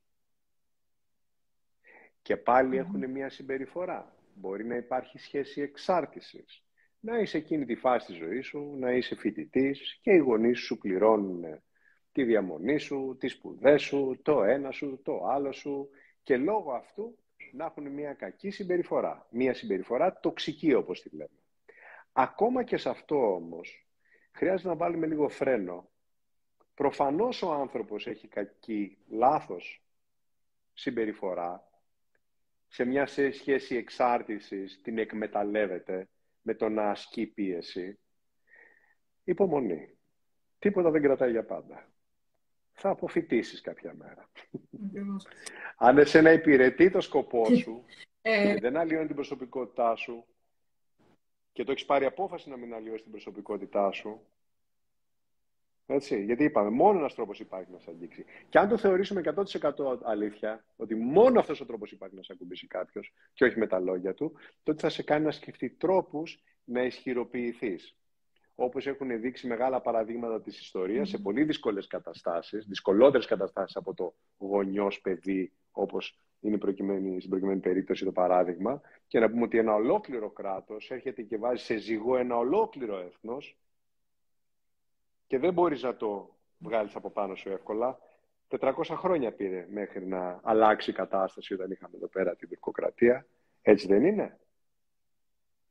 Και 2.22 2.36
πάλι 2.36 2.76
έχουν 2.76 3.10
μια 3.10 3.28
συμπεριφορά. 3.30 4.16
Μπορεί 4.34 4.64
να 4.64 4.76
υπάρχει 4.76 5.18
σχέση 5.18 5.60
εξάρτησης. 5.60 6.64
Να 7.00 7.18
είσαι 7.18 7.36
εκείνη 7.36 7.64
τη 7.64 7.74
φάση 7.74 8.06
της 8.06 8.16
ζωής 8.16 8.46
σου, 8.46 8.76
να 8.78 8.92
είσαι 8.92 9.14
φοιτητής 9.14 9.98
και 10.02 10.12
οι 10.12 10.18
γονείς 10.18 10.58
σου 10.58 10.78
πληρώνουν 10.78 11.62
τη 12.12 12.24
διαμονή 12.24 12.78
σου, 12.78 13.16
τις 13.20 13.32
σπουδές 13.32 13.82
σου, 13.82 14.20
το 14.22 14.42
ένα 14.42 14.70
σου, 14.70 15.00
το 15.04 15.24
άλλο 15.24 15.52
σου 15.52 15.88
και 16.22 16.36
λόγω 16.36 16.72
αυτού 16.72 17.18
να 17.52 17.64
έχουν 17.64 17.88
μια 17.88 18.14
κακή 18.14 18.50
συμπεριφορά. 18.50 19.26
Μια 19.30 19.54
συμπεριφορά 19.54 20.20
τοξική 20.20 20.74
όπως 20.74 21.02
τη 21.02 21.16
λέμε. 21.16 21.38
Ακόμα 22.12 22.62
και 22.62 22.76
σε 22.76 22.88
αυτό 22.88 23.34
όμως, 23.34 23.89
χρειάζεται 24.32 24.68
να 24.68 24.76
βάλουμε 24.76 25.06
λίγο 25.06 25.28
φρένο. 25.28 25.90
Προφανώς 26.74 27.42
ο 27.42 27.52
άνθρωπος 27.52 28.06
έχει 28.06 28.28
κακή, 28.28 28.98
λάθος 29.08 29.84
συμπεριφορά, 30.72 31.70
σε 32.68 32.84
μια 32.84 33.06
σχέση 33.06 33.76
εξάρτησης 33.76 34.80
την 34.82 34.98
εκμεταλλεύεται 34.98 36.08
με 36.42 36.54
το 36.54 36.68
να 36.68 36.90
ασκεί 36.90 37.26
πίεση, 37.26 37.98
υπομονή. 39.24 39.98
Τίποτα 40.58 40.90
δεν 40.90 41.02
κρατάει 41.02 41.30
για 41.30 41.44
πάντα. 41.44 41.88
Θα 42.72 42.88
αποφυτίσεις 42.88 43.60
κάποια 43.60 43.94
μέρα. 43.94 44.30
Αν 45.76 45.98
εσένα 45.98 46.32
υπηρετεί 46.32 46.90
το 46.90 47.00
σκοπό 47.00 47.44
σου 47.54 47.84
ε... 48.22 48.52
και 48.52 48.60
δεν 48.60 48.76
αλλοιώνει 48.76 49.06
την 49.06 49.14
προσωπικότητά 49.14 49.96
σου 49.96 50.26
και 51.60 51.66
το 51.66 51.72
έχεις 51.72 51.84
πάρει 51.84 52.04
απόφαση 52.04 52.48
να 52.48 52.56
μην 52.56 52.74
αλλοιώσεις 52.74 53.02
την 53.02 53.10
προσωπικότητά 53.10 53.90
σου, 53.90 54.20
έτσι, 55.86 56.24
γιατί 56.24 56.44
είπαμε, 56.44 56.70
μόνο 56.70 56.98
ένας 56.98 57.14
τρόπος 57.14 57.40
υπάρχει 57.40 57.70
να 57.72 57.78
σε 57.78 57.90
αγγίξει. 57.90 58.24
Και 58.48 58.58
αν 58.58 58.68
το 58.68 58.76
θεωρήσουμε 58.76 59.20
100% 59.20 59.98
αλήθεια, 60.02 60.64
ότι 60.76 60.94
μόνο 60.94 61.40
αυτός 61.40 61.60
ο 61.60 61.66
τρόπος 61.66 61.92
υπάρχει 61.92 62.16
να 62.16 62.22
σε 62.22 62.32
ακουμπήσει 62.32 62.66
κάποιος 62.66 63.12
και 63.32 63.44
όχι 63.44 63.58
με 63.58 63.66
τα 63.66 63.78
λόγια 63.80 64.14
του, 64.14 64.32
τότε 64.62 64.80
θα 64.80 64.88
σε 64.88 65.02
κάνει 65.02 65.24
να 65.24 65.30
σκεφτεί 65.30 65.70
τρόπους 65.70 66.42
να 66.64 66.82
ισχυροποιηθείς. 66.82 67.96
Όπως 68.54 68.86
έχουν 68.86 69.20
δείξει 69.20 69.46
μεγάλα 69.46 69.80
παραδείγματα 69.80 70.42
της 70.42 70.60
ιστορίας, 70.60 71.08
σε 71.08 71.18
πολύ 71.18 71.44
δύσκολες 71.44 71.86
καταστάσεις, 71.86 72.66
δυσκολότερες 72.66 73.26
καταστάσεις 73.26 73.76
από 73.76 73.94
το 73.94 74.14
γονιός 74.38 75.00
παιδί, 75.00 75.52
όπως 75.70 76.18
είναι 76.40 76.58
προκειμένη, 76.58 77.18
στην 77.18 77.30
προκειμένη 77.30 77.60
περίπτωση 77.60 78.04
το 78.04 78.12
παράδειγμα, 78.12 78.80
και 79.06 79.18
να 79.18 79.30
πούμε 79.30 79.42
ότι 79.42 79.58
ένα 79.58 79.74
ολόκληρο 79.74 80.30
κράτος 80.30 80.90
έρχεται 80.90 81.22
και 81.22 81.36
βάζει 81.36 81.64
σε 81.64 81.76
ζυγό 81.76 82.16
ένα 82.16 82.36
ολόκληρο 82.36 82.98
έθνος 82.98 83.58
και 85.26 85.38
δεν 85.38 85.52
μπορείς 85.52 85.82
να 85.82 85.96
το 85.96 86.36
βγάλεις 86.58 86.96
από 86.96 87.10
πάνω 87.10 87.34
σου 87.34 87.48
εύκολα. 87.48 87.98
400 88.48 88.72
χρόνια 88.88 89.32
πήρε 89.32 89.66
μέχρι 89.70 90.06
να 90.06 90.40
αλλάξει 90.42 90.90
η 90.90 90.94
κατάσταση 90.94 91.54
όταν 91.54 91.70
είχαμε 91.70 91.96
εδώ 91.96 92.06
πέρα 92.06 92.36
την 92.36 92.48
τουρκοκρατία. 92.48 93.26
Έτσι 93.62 93.86
δεν 93.86 94.04
είναι; 94.04 94.38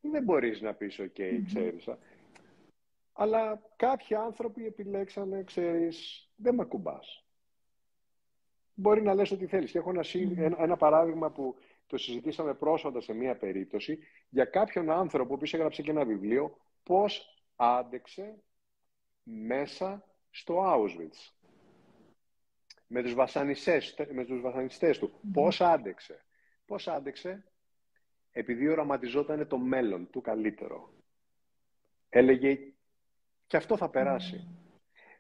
Δεν 0.02 0.24
μπορείς 0.24 0.62
να 0.62 0.74
πεις, 0.74 1.00
OK, 1.00 1.16
okay, 1.18 1.42
ξέρεις. 1.46 1.90
Αλλά 3.14 3.62
κάποιοι 3.76 4.16
άνθρωποι 4.16 4.66
επιλέξανε, 4.66 5.44
ξέρεις, 5.44 6.30
δεν 6.36 6.56
με 6.56 6.62
ακουμπάς. 6.62 7.24
Μπορεί 8.80 9.02
να 9.02 9.14
λες 9.14 9.32
ό,τι 9.32 9.46
θέλεις. 9.46 9.72
Και 9.72 9.78
έχω 9.78 9.90
ένα, 9.90 10.04
ένα, 10.58 10.78
παράδειγμα 10.78 11.32
που 11.32 11.56
το 11.88 11.98
συζητήσαμε 11.98 12.54
πρόσφατα 12.54 13.02
σε 13.02 13.14
μία 13.14 13.38
περίπτωση 13.38 14.00
για 14.30 14.46
κάποιον 14.46 14.90
άνθρωπο 14.90 15.38
που 15.38 15.46
έγραψε 15.52 15.82
και 15.82 15.92
ένα 15.92 16.06
βιβλίο 16.06 16.58
πώς 16.84 17.44
άντεξε 17.56 18.44
μέσα 19.24 20.06
στο 20.30 20.64
Auschwitz. 20.66 21.34
Με 22.88 23.04
τους 23.04 23.14
βασανιστές, 23.14 23.96
με 24.12 24.26
τους 24.26 24.42
βασανιστές 24.42 25.00
του. 25.00 25.12
Mm. 25.14 25.30
Πώς 25.34 25.62
άντεξε. 25.62 26.26
Πώς 26.66 26.88
άντεξε; 26.88 27.44
Επειδή 28.32 28.68
οραματιζόταν 28.68 29.48
το 29.48 29.58
μέλλον 29.58 30.10
του 30.10 30.22
καλύτερο. 30.22 30.94
Έλεγε 32.10 32.60
και 33.48 33.58
αυτό 33.58 33.78
θα 33.78 33.90
περάσει. 33.90 34.48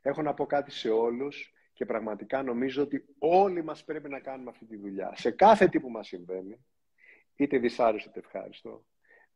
Έχω 0.01 0.21
να 0.21 0.33
πω 0.33 0.45
κάτι 0.45 0.71
σε 0.71 0.89
όλους 0.89 1.53
και 1.79 1.85
πραγματικά 1.85 2.43
νομίζω 2.43 2.83
ότι 2.83 3.05
όλοι 3.19 3.63
μας 3.63 3.83
πρέπει 3.83 4.09
να 4.09 4.19
κάνουμε 4.19 4.49
αυτή 4.49 4.65
τη 4.65 4.77
δουλειά. 4.77 5.11
Σε 5.15 5.31
κάθε 5.31 5.67
τι 5.67 5.79
που 5.79 5.89
μας 5.89 6.07
συμβαίνει, 6.07 6.65
είτε 7.35 7.57
δυσάρεστο 7.57 8.09
είτε 8.09 8.19
ευχάριστο, 8.19 8.85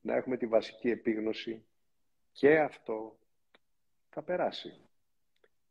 να 0.01 0.15
έχουμε 0.15 0.37
τη 0.37 0.47
βασική 0.47 0.89
επίγνωση 0.89 1.65
και 2.31 2.59
αυτό 2.59 3.19
θα 4.09 4.21
περάσει. 4.21 4.73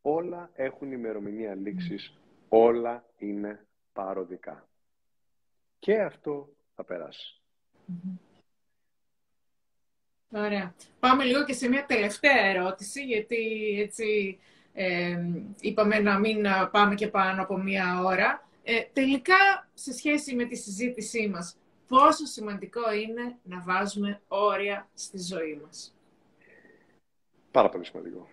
Όλα 0.03 0.51
έχουν 0.55 0.93
ημερομηνία 0.93 1.55
λήξης, 1.55 2.19
όλα 2.49 3.07
είναι 3.19 3.67
παροδικά. 3.93 4.69
Και 5.79 6.01
αυτό 6.01 6.55
θα 6.75 6.85
περάσει. 6.85 7.41
Ωραία. 10.31 10.75
Πάμε 11.01 11.25
λίγο 11.25 11.45
και 11.45 11.53
σε 11.53 11.69
μια 11.69 11.87
τελευταία 11.87 12.45
ερώτηση, 12.45 13.05
γιατί 13.05 13.75
έτσι 13.81 14.39
ε, 14.73 15.19
είπαμε 15.61 15.99
να 15.99 16.19
μην 16.19 16.47
πάμε 16.71 16.95
και 16.95 17.09
πάνω 17.09 17.43
από 17.43 17.59
μία 17.59 18.03
ώρα. 18.05 18.49
Ε, 18.63 18.83
τελικά, 18.93 19.69
σε 19.75 19.93
σχέση 19.93 20.35
με 20.35 20.45
τη 20.45 20.57
συζήτησή 20.57 21.29
μας, 21.29 21.57
πόσο 21.89 22.25
σημαντικό 22.25 22.93
είναι 22.93 23.39
να 23.43 23.61
βάζουμε 23.61 24.21
όρια 24.29 24.89
στη 24.95 25.19
ζωή 25.19 25.61
μας; 25.65 25.97
Πάρα 27.51 27.69
πολύ 27.69 27.85
σημαντικό. 27.85 28.29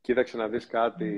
Κοίταξε 0.00 0.36
να 0.36 0.48
δεις 0.48 0.66
κάτι. 0.66 1.12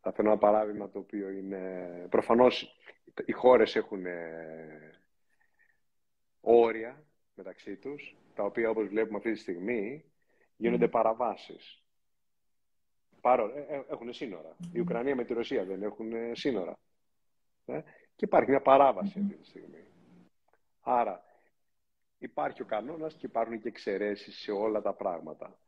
Θα 0.00 0.12
φέρω 0.12 0.28
ένα 0.30 0.38
παράδειγμα 0.38 0.90
το 0.90 0.98
οποίο 0.98 1.28
είναι... 1.30 2.06
Προφανώς 2.10 2.76
οι 3.24 3.32
χώρες 3.32 3.76
έχουν 3.76 4.06
ε, 4.06 5.00
όρια 6.40 7.04
μεταξύ 7.34 7.76
τους, 7.76 8.16
τα 8.34 8.44
οποία 8.44 8.70
όπως 8.70 8.88
βλέπουμε 8.88 9.16
αυτή 9.16 9.32
τη 9.32 9.38
στιγμή 9.38 10.04
γίνονται 10.56 10.88
παραβάσεις. 10.88 11.82
Παρό, 13.20 13.52
ε, 13.54 13.60
ε, 13.68 13.82
έχουν 13.90 14.12
σύνορα. 14.12 14.56
Η 14.72 14.80
Ουκρανία 14.80 15.14
με 15.14 15.24
τη 15.24 15.32
Ρωσία 15.32 15.64
δεν 15.64 15.82
έχουν 15.82 16.12
σύνορα. 16.32 16.78
Και 18.16 18.24
υπάρχει 18.24 18.50
μια 18.50 18.60
παράβαση 18.60 19.18
αυτή 19.18 19.34
τη 19.34 19.46
στιγμή. 19.46 19.84
Άρα 20.80 21.24
υπάρχει 22.18 22.62
ο 22.62 22.64
κανόνας 22.64 23.14
και 23.14 23.26
υπάρχουν 23.26 23.60
και 23.60 23.68
εξαιρέσεις 23.68 24.38
σε 24.38 24.52
όλα 24.52 24.82
τα 24.82 24.92
πράγματα. 24.92 25.58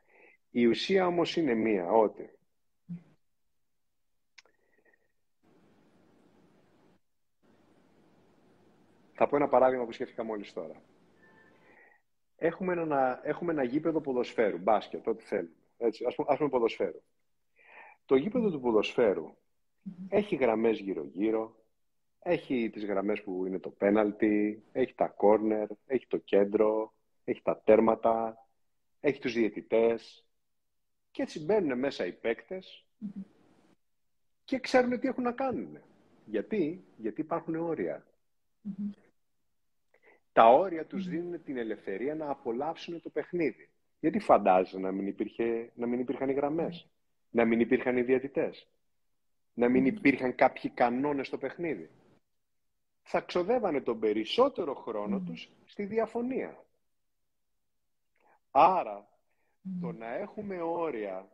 Η 0.51 0.67
ουσία 0.67 1.07
όμως 1.07 1.37
είναι 1.37 1.55
μία, 1.55 1.91
ότι 1.91 2.39
Θα 9.21 9.27
πω 9.27 9.37
ένα 9.37 9.49
παράδειγμα 9.49 9.85
που 9.85 9.93
σκέφτηκα 9.93 10.25
μόλις 10.25 10.53
τώρα. 10.53 10.83
Έχουμε 12.41 12.73
ένα, 12.73 13.21
έχουμε 13.23 13.53
ένα 13.53 13.63
γήπεδο 13.63 14.01
ποδοσφαίρου, 14.01 14.59
μπάσκετ, 14.59 15.07
ό,τι 15.07 15.25
θέλουμε. 15.25 15.53
Έτσι, 15.79 16.05
ας, 16.05 16.15
πούμε, 16.15 16.29
ας 16.31 16.37
πούμε 16.37 16.51
ποδοσφαίρου. 16.51 17.03
Το 18.05 18.17
γήπεδο 18.17 18.51
του 18.51 18.61
ποδοσφαίρου 18.61 19.37
έχει 20.09 20.37
γραμμές 20.37 20.79
γύρω-γύρω, 20.79 21.57
έχει 22.19 22.71
τις 22.71 22.85
γραμμές 22.85 23.23
που 23.23 23.47
είναι 23.47 23.59
το 23.59 23.71
πέναλτι, 23.71 24.63
έχει 24.73 24.95
τα 24.95 25.09
κόρνερ, 25.09 25.69
έχει 25.87 26.07
το 26.07 26.17
κέντρο, 26.17 26.95
έχει 27.25 27.43
τα 27.43 27.61
τέρματα, 27.65 28.47
έχει 29.01 29.21
τους 29.21 29.33
διαιτητές, 29.33 30.29
και 31.11 31.23
έτσι 31.23 31.45
μπαίνουν 31.45 31.79
μέσα 31.79 32.07
οι 32.07 32.13
παίκτες 32.13 32.87
και 34.45 34.59
ξέρουν 34.59 35.01
τι 35.01 35.09
έχουν 35.09 35.23
να 35.23 35.33
κάνουν. 35.33 35.79
Γιατί, 36.25 36.85
Γιατί 36.97 37.21
υπάρχουν 37.21 37.55
Τα 40.39 40.49
όρια 40.49 40.87
τους 40.87 41.09
δίνουν 41.09 41.43
την 41.43 41.57
ελευθερία 41.57 42.15
να 42.15 42.31
απολαύσουν 42.31 43.03
το 43.03 43.11
παιχνίδι. 43.11 43.69
Γιατί 44.01 44.19
φαντάζεσαι 44.19 44.79
να 44.79 44.93
μην, 44.93 45.07
υπήρχε, 45.07 45.73
να 45.75 45.87
μην 45.87 46.01
υπήρχαν 46.01 46.29
οι 46.29 46.33
γραμμές, 46.33 46.89
να 47.31 47.45
μην 47.45 47.61
υπήρχαν 47.61 47.97
οι 47.97 48.03
διαιτητές, 48.03 48.69
να 49.55 49.69
μην 49.69 49.87
υπήρχαν 49.87 50.35
κάποιοι 50.35 50.71
κανόνες 50.71 51.27
στο 51.27 51.39
παιχνίδι; 51.39 51.91
Θα 53.03 53.21
ξοδεύανε 53.21 53.81
τον 53.81 53.99
περισσότερο 53.99 54.75
χρόνο 54.75 55.21
τους 55.21 55.51
στη 55.65 55.85
διαφωνία. 55.85 56.65
Άρα 58.51 59.09
το 59.81 59.93
να 59.93 60.15
έχουμε 60.15 60.61
όρια 60.61 61.29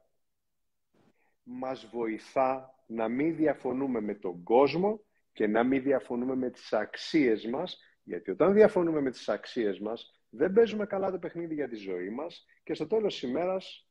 μας 1.42 1.86
βοηθά 1.86 2.74
να 2.86 3.08
μην 3.08 3.36
διαφωνούμε 3.36 4.00
με 4.00 4.14
τον 4.14 4.42
κόσμο 4.42 5.00
και 5.32 5.46
να 5.46 5.62
μην 5.62 5.82
διαφωνούμε 5.82 6.34
με 6.34 6.50
τις 6.50 6.72
αξίες 6.72 7.46
μας, 7.46 7.78
γιατί 8.04 8.30
όταν 8.30 8.52
διαφωνούμε 8.52 9.00
με 9.00 9.10
τις 9.10 9.28
αξίες 9.28 9.80
μας, 9.80 10.20
δεν 10.30 10.52
παίζουμε 10.52 10.86
καλά 10.86 11.10
το 11.10 11.18
παιχνίδι 11.18 11.54
για 11.54 11.68
τη 11.68 11.76
ζωή 11.76 12.10
μας 12.10 12.46
και 12.62 12.74
στο 12.74 12.86
τέλος 12.86 13.12
της 13.12 13.22
ημέρας 13.22 13.88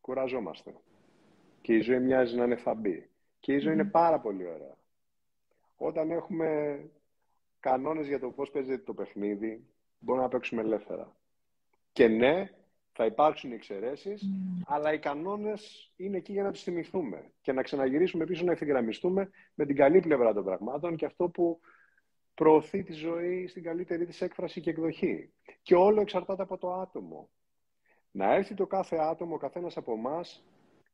κουραζόμαστε. 0.00 0.74
Και 1.60 1.74
η 1.74 1.80
ζωή 1.80 2.00
μοιάζει 2.00 2.36
να 2.36 2.44
είναι 2.44 2.56
θαμπή. 2.56 3.10
Και 3.40 3.52
η 3.52 3.58
ζωή 3.58 3.72
είναι 3.72 3.84
πάρα 3.84 4.20
πολύ 4.20 4.46
ωραία. 4.46 4.76
Όταν 5.76 6.10
έχουμε 6.10 6.80
κανόνες 7.60 8.06
για 8.06 8.18
το 8.18 8.30
πώς 8.30 8.50
παίζεται 8.50 8.82
το 8.82 8.94
παιχνίδι, 8.94 9.66
μπορούμε 9.98 10.24
να 10.24 10.30
παίξουμε 10.30 10.62
ελεύθερα. 10.62 11.16
Και 11.92 12.08
ναι, 12.08 12.50
θα 12.92 13.04
υπάρξουν 13.04 13.52
εξαιρέσεις, 13.52 14.22
mm. 14.22 14.62
αλλά 14.66 14.92
οι 14.92 14.98
κανόνες 14.98 15.92
είναι 15.96 16.16
εκεί 16.16 16.32
για 16.32 16.42
να 16.42 16.50
του 16.50 16.58
θυμηθούμε 16.58 17.32
και 17.40 17.52
να 17.52 17.62
ξαναγυρίσουμε 17.62 18.24
πίσω 18.24 18.44
να 18.44 18.52
ευθυγραμμιστούμε 18.52 19.30
με 19.54 19.66
την 19.66 19.76
καλή 19.76 20.00
πλευρά 20.00 20.32
των 20.32 20.44
πραγμάτων 20.44 20.96
και 20.96 21.06
αυτό 21.06 21.28
που 21.28 21.60
προωθεί 22.40 22.82
τη 22.82 22.92
ζωή 22.92 23.46
στην 23.46 23.62
καλύτερη 23.62 24.06
της 24.06 24.20
έκφραση 24.20 24.60
και 24.60 24.70
εκδοχή. 24.70 25.32
Και 25.62 25.74
όλο 25.74 26.00
εξαρτάται 26.00 26.42
από 26.42 26.58
το 26.58 26.72
άτομο. 26.72 27.30
Να 28.10 28.34
έρθει 28.34 28.54
το 28.54 28.66
κάθε 28.66 28.96
άτομο, 28.96 29.34
ο 29.34 29.38
καθένας 29.38 29.76
από 29.76 29.92
εμάς, 29.92 30.44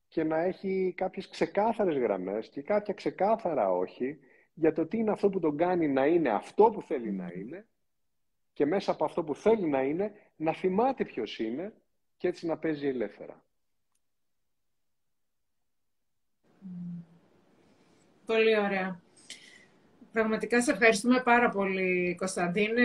και 0.09 0.25
να 0.25 0.41
έχει 0.41 0.95
κάποιες 0.97 1.29
ξεκάθαρες 1.29 1.97
γραμμές 1.97 2.49
και 2.49 2.63
κάποια 2.63 2.95
ξεκάθαρα 2.95 3.71
όχι 3.71 4.19
για 4.55 4.73
το 4.73 4.87
τι 4.87 4.99
είναι 4.99 5.11
αυτό 5.11 5.29
που 5.29 5.41
τον 5.41 5.57
κάνει 5.57 5.89
να 5.89 6.07
είναι 6.07 6.31
αυτό 6.31 6.71
που 6.71 6.83
θέλει 6.83 7.13
να 7.13 7.33
είναι 7.35 7.67
και 8.53 8.67
μέσα 8.67 8.93
από 8.93 9.05
αυτό 9.05 9.25
που 9.25 9.35
θέλει 9.35 9.69
να 9.69 9.83
είναι, 9.83 10.13
να 10.37 10.53
θυμάται 10.53 11.05
ποιος 11.05 11.39
είναι 11.39 11.75
και 12.17 12.29
έτσι 12.29 12.47
να 12.47 12.59
παίζει 12.59 12.87
ελεύθερα. 12.87 13.45
Πολύ 18.27 18.59
ωραία. 18.59 19.06
Πραγματικά 20.17 20.63
σε 20.63 20.71
ευχαριστούμε 20.71 21.21
πάρα 21.21 21.51
πολύ, 21.51 22.15
Κωνσταντίνε. 22.19 22.83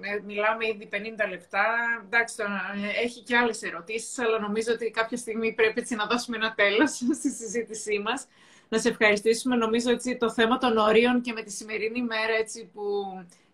Ε, 0.00 0.20
μιλάμε 0.26 0.66
ήδη 0.66 0.88
50 0.92 0.96
λεπτά. 1.30 1.64
Εντάξει, 2.04 2.34
ε, 2.42 3.04
έχει 3.04 3.20
και 3.20 3.36
άλλες 3.36 3.62
ερωτήσεις, 3.62 4.18
αλλά 4.18 4.38
νομίζω 4.38 4.72
ότι 4.72 4.90
κάποια 4.90 5.16
στιγμή 5.16 5.52
πρέπει 5.52 5.80
έτσι 5.80 5.94
να 5.94 6.06
δώσουμε 6.06 6.36
ένα 6.36 6.54
τέλος 6.54 6.90
στη 7.18 7.30
συζήτησή 7.30 7.98
μας. 7.98 8.26
Να 8.68 8.78
σε 8.78 8.88
ευχαριστήσουμε. 8.88 9.56
Νομίζω 9.56 9.90
ότι 9.90 10.16
το 10.16 10.30
θέμα 10.30 10.58
των 10.58 10.76
ορίων 10.76 11.20
και 11.20 11.32
με 11.32 11.42
τη 11.42 11.52
σημερινή 11.52 12.02
μέρα 12.02 12.34
έτσι, 12.40 12.70
που 12.74 12.82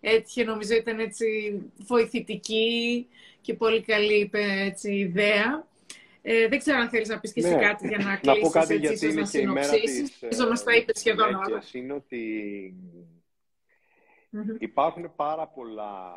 έτυχε, 0.01 0.43
νομίζω 0.43 0.73
ήταν 0.75 0.99
έτσι 0.99 1.25
βοηθητική 1.77 3.07
και 3.41 3.53
πολύ 3.53 3.81
καλή 3.81 4.29
έτσι, 4.33 4.93
ιδέα. 4.93 5.65
Ε, 6.25 6.47
δεν 6.47 6.59
ξέρω 6.59 6.79
αν 6.79 6.89
θέλεις 6.89 7.09
να 7.09 7.19
πεις 7.19 7.33
και 7.33 7.39
εσύ 7.39 7.55
ναι. 7.55 7.61
κάτι 7.61 7.87
για 7.87 7.97
να 7.97 8.17
κλείσεις, 8.17 8.41
να 8.41 8.47
πω 8.47 8.49
κάτι 8.49 8.73
έτσι, 8.73 8.87
γιατί 8.87 9.07
είναι 9.07 9.27
και 9.31 9.39
η 9.39 9.45
μέρα 9.47 9.73
της 9.73 10.21
Νομίζω 10.21 10.47
μας 10.47 10.63
τα 10.63 10.75
είπες 10.75 10.99
σχεδόν 10.99 11.35
όλα. 11.35 11.63
Είναι 11.71 11.93
ότι 11.93 12.73
υπάρχουν 14.59 15.15
πάρα 15.15 15.47
πολλά 15.47 16.13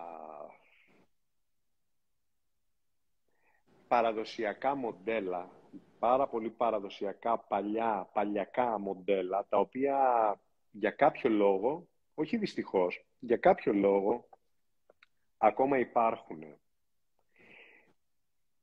παραδοσιακά 3.88 4.74
μοντέλα, 4.74 5.50
πάρα 5.98 6.28
πολύ 6.28 6.50
παραδοσιακά 6.50 7.38
παλιά, 7.38 8.10
παλιακά 8.12 8.78
μοντέλα, 8.78 9.46
τα 9.48 9.58
οποία 9.58 9.98
για 10.70 10.90
κάποιο 10.90 11.30
λόγο, 11.30 11.88
όχι 12.14 12.36
δυστυχώς, 12.36 13.06
για 13.18 13.36
κάποιο 13.36 13.72
λόγο 13.72 14.28
ακόμα 15.36 15.78
υπάρχουν. 15.78 16.44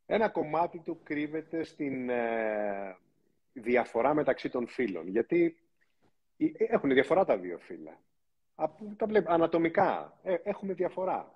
Ένα 0.06 0.30
κομμάτι 0.30 0.80
του 0.80 1.00
κρύβεται 1.04 1.64
στην 1.64 2.10
ε, 2.10 2.98
διαφορά 3.54 4.14
μεταξύ 4.14 4.50
των 4.50 4.68
φύλων. 4.68 5.08
Γιατί 5.08 5.58
ε, 6.38 6.46
έχουν 6.58 6.94
διαφορά 6.94 7.26
τα 7.26 7.38
δύο 7.38 7.58
φύλλα. 7.58 8.00
Τα 8.98 9.06
βλέπω, 9.08 9.32
ανατομικά 9.32 10.20
ε, 10.24 10.36
έχουμε 10.44 10.74
διαφορά. 10.74 11.34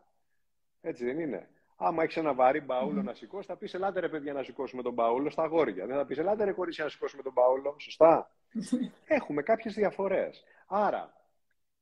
Έτσι 0.81 1.05
δεν 1.05 1.19
είναι. 1.19 1.49
Άμα 1.75 2.03
έχεις 2.03 2.17
ένα 2.17 2.33
βαρύ 2.33 2.61
μπαούλο 2.61 3.01
να 3.01 3.13
σηκώσεις, 3.13 3.45
θα 3.45 3.55
πεις 3.55 3.73
Ελάτε 3.73 3.99
ρε 3.99 4.09
παιδιά 4.09 4.33
να 4.33 4.43
σηκώσουμε 4.43 4.81
τον 4.81 4.93
μπαούλο 4.93 5.29
στα 5.29 5.43
αγόρια. 5.43 5.85
Δεν 5.85 5.95
θα 5.95 6.05
πεις 6.05 6.17
Ελάτε 6.17 6.43
ρε 6.43 6.51
κορίτσια 6.51 6.83
να 6.83 6.89
σηκώσουμε 6.89 7.23
τον 7.23 7.31
μπαούλο. 7.33 7.75
Σωστά. 7.79 8.31
έχουμε 9.17 9.41
κάποιες 9.41 9.73
διαφορές. 9.73 10.43
Άρα 10.67 11.17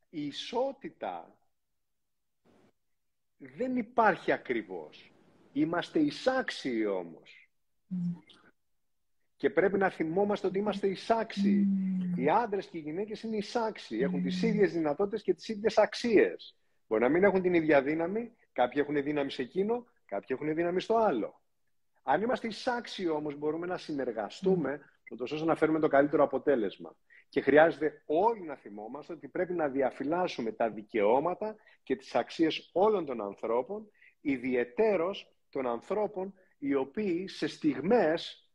η 0.10 0.26
ισότητα 0.26 1.36
δεν 3.38 3.78
υπάρχει 3.78 4.32
ακριβώς. 4.32 5.15
Είμαστε 5.56 6.00
εισάξιοι 6.00 6.86
όμως. 6.86 7.50
Και 9.36 9.50
πρέπει 9.50 9.78
να 9.78 9.90
θυμόμαστε 9.90 10.48
ότι 10.48 10.58
είμαστε 10.58 10.88
εισάξιοι. 10.88 11.68
Οι 12.16 12.30
άντρες 12.30 12.66
και 12.66 12.78
οι 12.78 12.82
γυναίκες 12.82 13.22
είναι 13.22 13.38
εισάξιοι. 13.38 14.00
Έχουν 14.02 14.24
τις 14.24 14.42
ίδιες 14.42 14.72
δυνατότητες 14.72 15.22
και 15.22 15.34
τις 15.34 15.48
ίδιες 15.48 15.78
αξίες. 15.78 16.58
Μπορεί 16.88 17.02
να 17.02 17.10
μην 17.10 17.24
έχουν 17.24 17.42
την 17.42 17.54
ίδια 17.54 17.82
δύναμη. 17.82 18.32
Κάποιοι 18.52 18.82
έχουν 18.86 19.04
δύναμη 19.04 19.32
σε 19.32 19.42
εκείνο, 19.42 19.86
κάποιοι 20.06 20.38
έχουν 20.40 20.56
δύναμη 20.56 20.82
στο 20.82 20.96
άλλο. 20.96 21.42
Αν 22.04 22.22
είμαστε 22.22 22.48
εισάξιοι 22.48 23.08
όμως 23.10 23.38
μπορούμε 23.38 23.68
να 23.68 23.78
συνεργαστούμε 23.78 24.80
ώστε 25.20 25.46
να 25.46 25.56
φέρουμε 25.56 25.80
το 25.80 25.88
καλύτερο 25.88 26.24
αποτέλεσμα. 26.24 26.96
Και 27.30 27.42
χρειάζεται 27.42 28.04
όλοι 28.06 28.42
να 28.42 28.56
θυμόμαστε 28.56 29.14
ότι 29.14 29.28
πρέπει 29.28 29.54
να 29.54 29.68
διαφυλάσσουμε 29.68 30.52
τα 30.52 30.70
δικαιώματα 30.70 31.56
και 31.84 31.96
τις 31.96 32.16
αξίες 32.16 32.70
όλων 32.74 33.06
των 33.06 33.22
ανθρώπων, 33.22 33.90
ιδιαιτέρως 34.22 35.35
των 35.56 35.68
ανθρώπων 35.68 36.34
οι 36.58 36.74
οποίοι 36.74 37.28
σε 37.28 37.48
στιγμές 37.48 38.50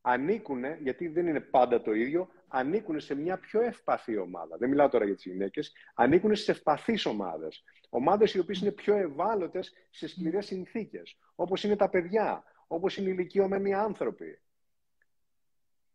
ανήκουν, 0.00 0.64
γιατί 0.80 1.08
δεν 1.08 1.26
είναι 1.26 1.40
πάντα 1.40 1.82
το 1.82 1.92
ίδιο, 1.92 2.28
ανήκουν 2.48 3.00
σε 3.00 3.14
μια 3.14 3.38
πιο 3.38 3.60
ευπαθή 3.60 4.16
ομάδα. 4.16 4.56
Δεν 4.56 4.68
μιλάω 4.68 4.88
τώρα 4.88 5.04
για 5.04 5.14
τις 5.14 5.24
γυναίκες, 5.24 5.72
ανήκουν 5.94 6.36
σε 6.36 6.50
ευπαθείς 6.50 7.06
ομάδες. 7.06 7.64
Ομάδες 7.88 8.34
οι 8.34 8.38
οποίες 8.38 8.60
είναι 8.60 8.70
πιο 8.70 8.96
ευάλωτες 8.96 9.72
σε 9.90 10.08
σκληρές 10.08 10.46
συνθήκες, 10.46 11.18
όπως 11.34 11.64
είναι 11.64 11.76
τα 11.76 11.88
παιδιά, 11.88 12.44
όπως 12.66 12.96
είναι 12.96 13.08
οι 13.08 13.12
ηλικιωμένοι 13.16 13.74
άνθρωποι. 13.74 14.40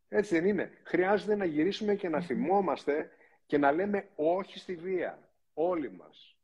Έτσι 0.08 0.36
δεν 0.36 0.46
είναι. 0.46 0.72
Χρειάζεται 0.84 1.36
να 1.36 1.46
γυρίσουμε 1.46 1.96
και 1.96 2.10
να 2.10 2.22
θυμόμαστε 2.22 3.10
και 3.46 3.58
να 3.58 3.72
λέμε 3.72 4.10
όχι 4.16 4.60
στη 4.60 4.76
βία. 4.76 5.30
Όλοι 5.54 5.92
μας. 5.92 6.36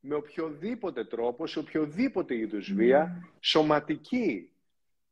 Με 0.00 0.14
οποιοδήποτε 0.14 1.04
τρόπο, 1.04 1.46
σε 1.46 1.58
οποιοδήποτε 1.58 2.34
είδους 2.36 2.72
βία, 2.72 3.28
σωματική 3.40 4.50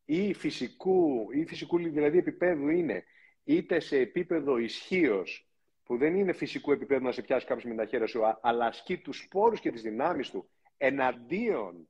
ή 0.04 0.34
φυσικού, 0.34 1.26
ή 1.32 1.46
φυσικού 1.46 1.78
δηλαδή 1.78 2.18
επίπεδου 2.18 2.68
είναι, 2.68 3.04
είτε 3.44 3.80
σε 3.80 3.98
επίπεδο 3.98 4.58
ισχύως, 4.58 5.48
που 5.84 5.96
δεν 5.96 6.16
είναι 6.16 6.32
φυσικού 6.32 6.72
επίπεδου 6.72 7.04
να 7.04 7.12
σε 7.12 7.22
πιάσει 7.22 7.46
κάποιος 7.46 7.64
με 7.64 7.74
τα 7.74 7.86
χέρια 7.86 8.06
σου, 8.06 8.20
αλλά 8.40 8.66
ασκεί 8.66 8.98
τους 8.98 9.18
σπόρους 9.18 9.60
και 9.60 9.70
τις 9.70 9.82
δυνάμεις 9.82 10.30
του 10.30 10.48
εναντίον 10.76 11.88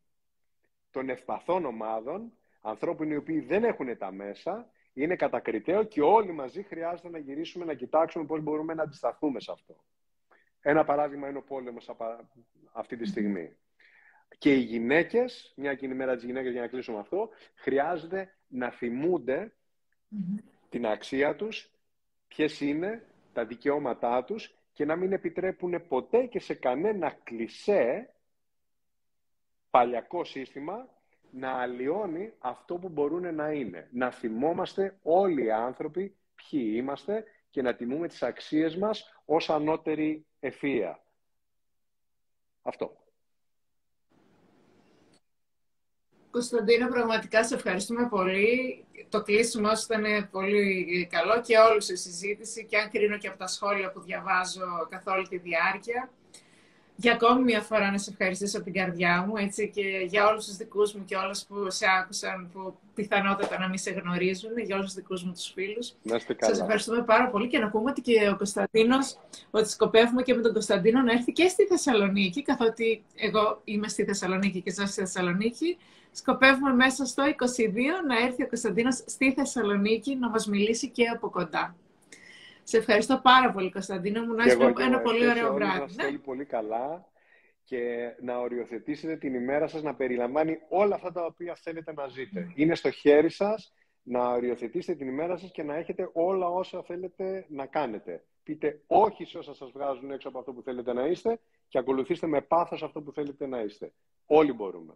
των 0.90 1.08
ευπαθών 1.08 1.64
ομάδων, 1.64 2.32
ανθρώπων 2.60 3.10
οι 3.10 3.16
οποίοι 3.16 3.40
δεν 3.40 3.64
έχουν 3.64 3.98
τα 3.98 4.12
μέσα 4.12 4.70
είναι 4.92 5.16
κατακριτέο 5.16 5.82
και 5.84 6.02
όλοι 6.02 6.32
μαζί 6.32 6.62
χρειάζεται 6.62 7.08
να 7.08 7.18
γυρίσουμε 7.18 7.64
να 7.64 7.74
κοιτάξουμε 7.74 8.24
πώς 8.24 8.40
μπορούμε 8.40 8.74
να 8.74 8.82
αντισταθούμε 8.82 9.40
σε 9.40 9.52
αυτό. 9.52 9.76
Ένα 10.68 10.84
παράδειγμα 10.84 11.28
είναι 11.28 11.38
ο 11.38 11.42
πόλεμος 11.42 11.90
αυτή 12.72 12.96
τη 12.96 13.06
στιγμή. 13.06 13.56
Και 14.38 14.54
οι 14.54 14.60
γυναίκες, 14.60 15.52
μια 15.56 15.74
και 15.74 15.84
είναι 15.84 15.94
η 15.94 15.96
μέρα 15.96 16.14
της 16.14 16.24
γυναίκας 16.24 16.52
για 16.52 16.60
να 16.60 16.66
κλείσουμε 16.66 16.98
αυτό, 16.98 17.28
χρειάζεται 17.54 18.34
να 18.48 18.70
θυμούνται 18.70 19.52
την 20.68 20.86
αξία 20.86 21.36
τους, 21.36 21.70
ποιες 22.28 22.60
είναι 22.60 23.06
τα 23.32 23.44
δικαιώματά 23.44 24.24
τους 24.24 24.54
και 24.72 24.84
να 24.84 24.96
μην 24.96 25.12
επιτρέπουν 25.12 25.86
ποτέ 25.88 26.26
και 26.26 26.40
σε 26.40 26.54
κανένα 26.54 27.10
κλισέ 27.22 28.14
παλιακό 29.70 30.24
σύστημα 30.24 30.88
να 31.30 31.50
αλλοιώνει 31.50 32.32
αυτό 32.38 32.74
που 32.74 32.88
μπορούν 32.88 33.34
να 33.34 33.52
είναι. 33.52 33.88
Να 33.92 34.10
θυμόμαστε 34.10 34.98
όλοι 35.02 35.44
οι 35.44 35.50
άνθρωποι 35.50 36.16
ποιοι 36.34 36.72
είμαστε 36.74 37.24
και 37.50 37.62
να 37.62 37.74
τιμούμε 37.74 38.08
τις 38.08 38.22
αξίες 38.22 38.76
μας 38.76 39.20
ως 39.24 39.50
ανώτερη 39.50 40.25
ευφυΐα. 40.40 40.94
Αυτό. 42.62 42.96
Κωνσταντίνο, 46.30 46.88
πραγματικά 46.88 47.44
σε 47.44 47.54
ευχαριστούμε 47.54 48.08
πολύ. 48.08 48.84
Το 49.08 49.22
κλείσιμο 49.22 49.74
σου 49.74 49.86
ήταν 49.90 50.30
πολύ 50.30 51.06
καλό 51.10 51.40
και 51.40 51.58
όλους 51.58 51.88
η 51.88 51.96
συζήτηση 51.96 52.64
και 52.64 52.78
αν 52.78 52.90
κρίνω 52.90 53.18
και 53.18 53.28
από 53.28 53.38
τα 53.38 53.46
σχόλια 53.46 53.90
που 53.90 54.00
διαβάζω 54.00 54.86
καθ' 54.90 55.06
όλη 55.06 55.28
τη 55.28 55.38
διάρκεια 55.38 56.10
για 56.96 57.12
ακόμη 57.12 57.42
μια 57.42 57.60
φορά 57.60 57.90
να 57.90 57.98
σε 57.98 58.10
ευχαριστήσω 58.10 58.56
από 58.56 58.64
την 58.64 58.74
καρδιά 58.74 59.24
μου 59.26 59.36
έτσι, 59.36 59.70
και 59.74 59.82
για 60.08 60.26
όλους 60.26 60.46
τους 60.46 60.56
δικούς 60.56 60.94
μου 60.94 61.04
και 61.04 61.16
όλους 61.16 61.44
που 61.44 61.70
σε 61.70 61.86
άκουσαν 62.00 62.50
που 62.52 62.74
πιθανότατα 62.94 63.58
να 63.58 63.68
μην 63.68 63.78
σε 63.78 63.90
γνωρίζουν, 63.90 64.58
για 64.58 64.76
όλους 64.76 64.86
τους 64.86 64.94
δικούς 64.94 65.24
μου 65.24 65.32
τους 65.32 65.50
φίλους. 65.54 65.94
Να 66.02 66.16
είστε 66.16 66.34
καλά. 66.34 66.52
Σας 66.52 66.62
ευχαριστούμε 66.62 67.02
πάρα 67.02 67.28
πολύ 67.28 67.48
και 67.48 67.58
να 67.58 67.68
πούμε 67.68 67.90
ότι 67.90 68.00
και 68.00 68.28
ο 68.32 68.36
Κωνσταντίνος, 68.36 69.16
ότι 69.50 69.68
σκοπεύουμε 69.68 70.22
και 70.22 70.34
με 70.34 70.42
τον 70.42 70.52
Κωνσταντίνο 70.52 71.02
να 71.02 71.12
έρθει 71.12 71.32
και 71.32 71.48
στη 71.48 71.64
Θεσσαλονίκη, 71.64 72.42
καθότι 72.42 73.04
εγώ 73.14 73.60
είμαι 73.64 73.88
στη 73.88 74.04
Θεσσαλονίκη 74.04 74.60
και 74.60 74.72
ζω 74.72 74.86
στη 74.86 75.00
Θεσσαλονίκη. 75.00 75.78
Σκοπεύουμε 76.12 76.72
μέσα 76.74 77.04
στο 77.04 77.22
22 77.24 78.02
να 78.06 78.26
έρθει 78.26 78.42
ο 78.42 78.48
Κωνσταντίνος 78.48 79.02
στη 79.06 79.32
Θεσσαλονίκη 79.32 80.16
να 80.16 80.28
μας 80.28 80.46
μιλήσει 80.46 80.88
και 80.90 81.06
από 81.06 81.30
κοντά. 81.30 81.74
Σε 82.68 82.76
ευχαριστώ 82.76 83.20
πάρα 83.22 83.52
πολύ, 83.52 83.70
Κωνσταντίνο 83.70 84.24
μου. 84.24 84.34
Να 84.34 84.44
είσαι 84.44 84.72
ένα 84.78 85.00
πολύ 85.00 85.28
ωραίο 85.28 85.52
βράδυ. 85.52 85.94
Να 85.96 86.10
ναι. 86.10 86.18
πολύ 86.18 86.44
καλά 86.44 87.08
και 87.64 88.12
να 88.20 88.38
οριοθετήσετε 88.38 89.16
την 89.16 89.34
ημέρα 89.34 89.66
σας 89.66 89.82
να 89.82 89.94
περιλαμβάνει 89.94 90.58
όλα 90.68 90.94
αυτά 90.94 91.12
τα 91.12 91.24
οποία 91.24 91.54
θέλετε 91.54 91.92
να 91.92 92.06
ζείτε. 92.06 92.52
Είναι 92.54 92.74
στο 92.74 92.90
χέρι 92.90 93.28
σας 93.30 93.74
να 94.02 94.28
οριοθετήσετε 94.28 94.98
την 94.98 95.08
ημέρα 95.08 95.36
σας 95.36 95.50
και 95.50 95.62
να 95.62 95.74
έχετε 95.74 96.10
όλα 96.12 96.48
όσα 96.48 96.82
θέλετε 96.82 97.46
να 97.48 97.66
κάνετε. 97.66 98.24
Πείτε 98.42 98.82
όχι 98.86 99.24
σε 99.24 99.38
όσα 99.38 99.54
σας 99.54 99.70
βγάζουν 99.70 100.10
έξω 100.10 100.28
από 100.28 100.38
αυτό 100.38 100.52
που 100.52 100.62
θέλετε 100.62 100.92
να 100.92 101.06
είστε 101.06 101.40
και 101.68 101.78
ακολουθήστε 101.78 102.26
με 102.26 102.40
πάθος 102.40 102.82
αυτό 102.82 103.02
που 103.02 103.12
θέλετε 103.12 103.46
να 103.46 103.60
είστε. 103.60 103.92
Όλοι 104.26 104.52
μπορούμε. 104.52 104.94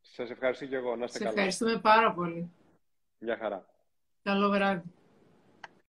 Σας 0.00 0.30
ευχαριστώ 0.30 0.66
και 0.66 0.76
εγώ. 0.76 0.96
Να 0.96 1.04
είστε 1.04 1.18
Σε 1.18 1.28
ευχαριστούμε 1.28 1.78
πάρα 1.78 2.12
πολύ. 2.12 2.50
Γεια 3.18 3.36
χαρά. 3.36 3.66
Καλό 4.22 4.48
βράδυ. 4.50 4.82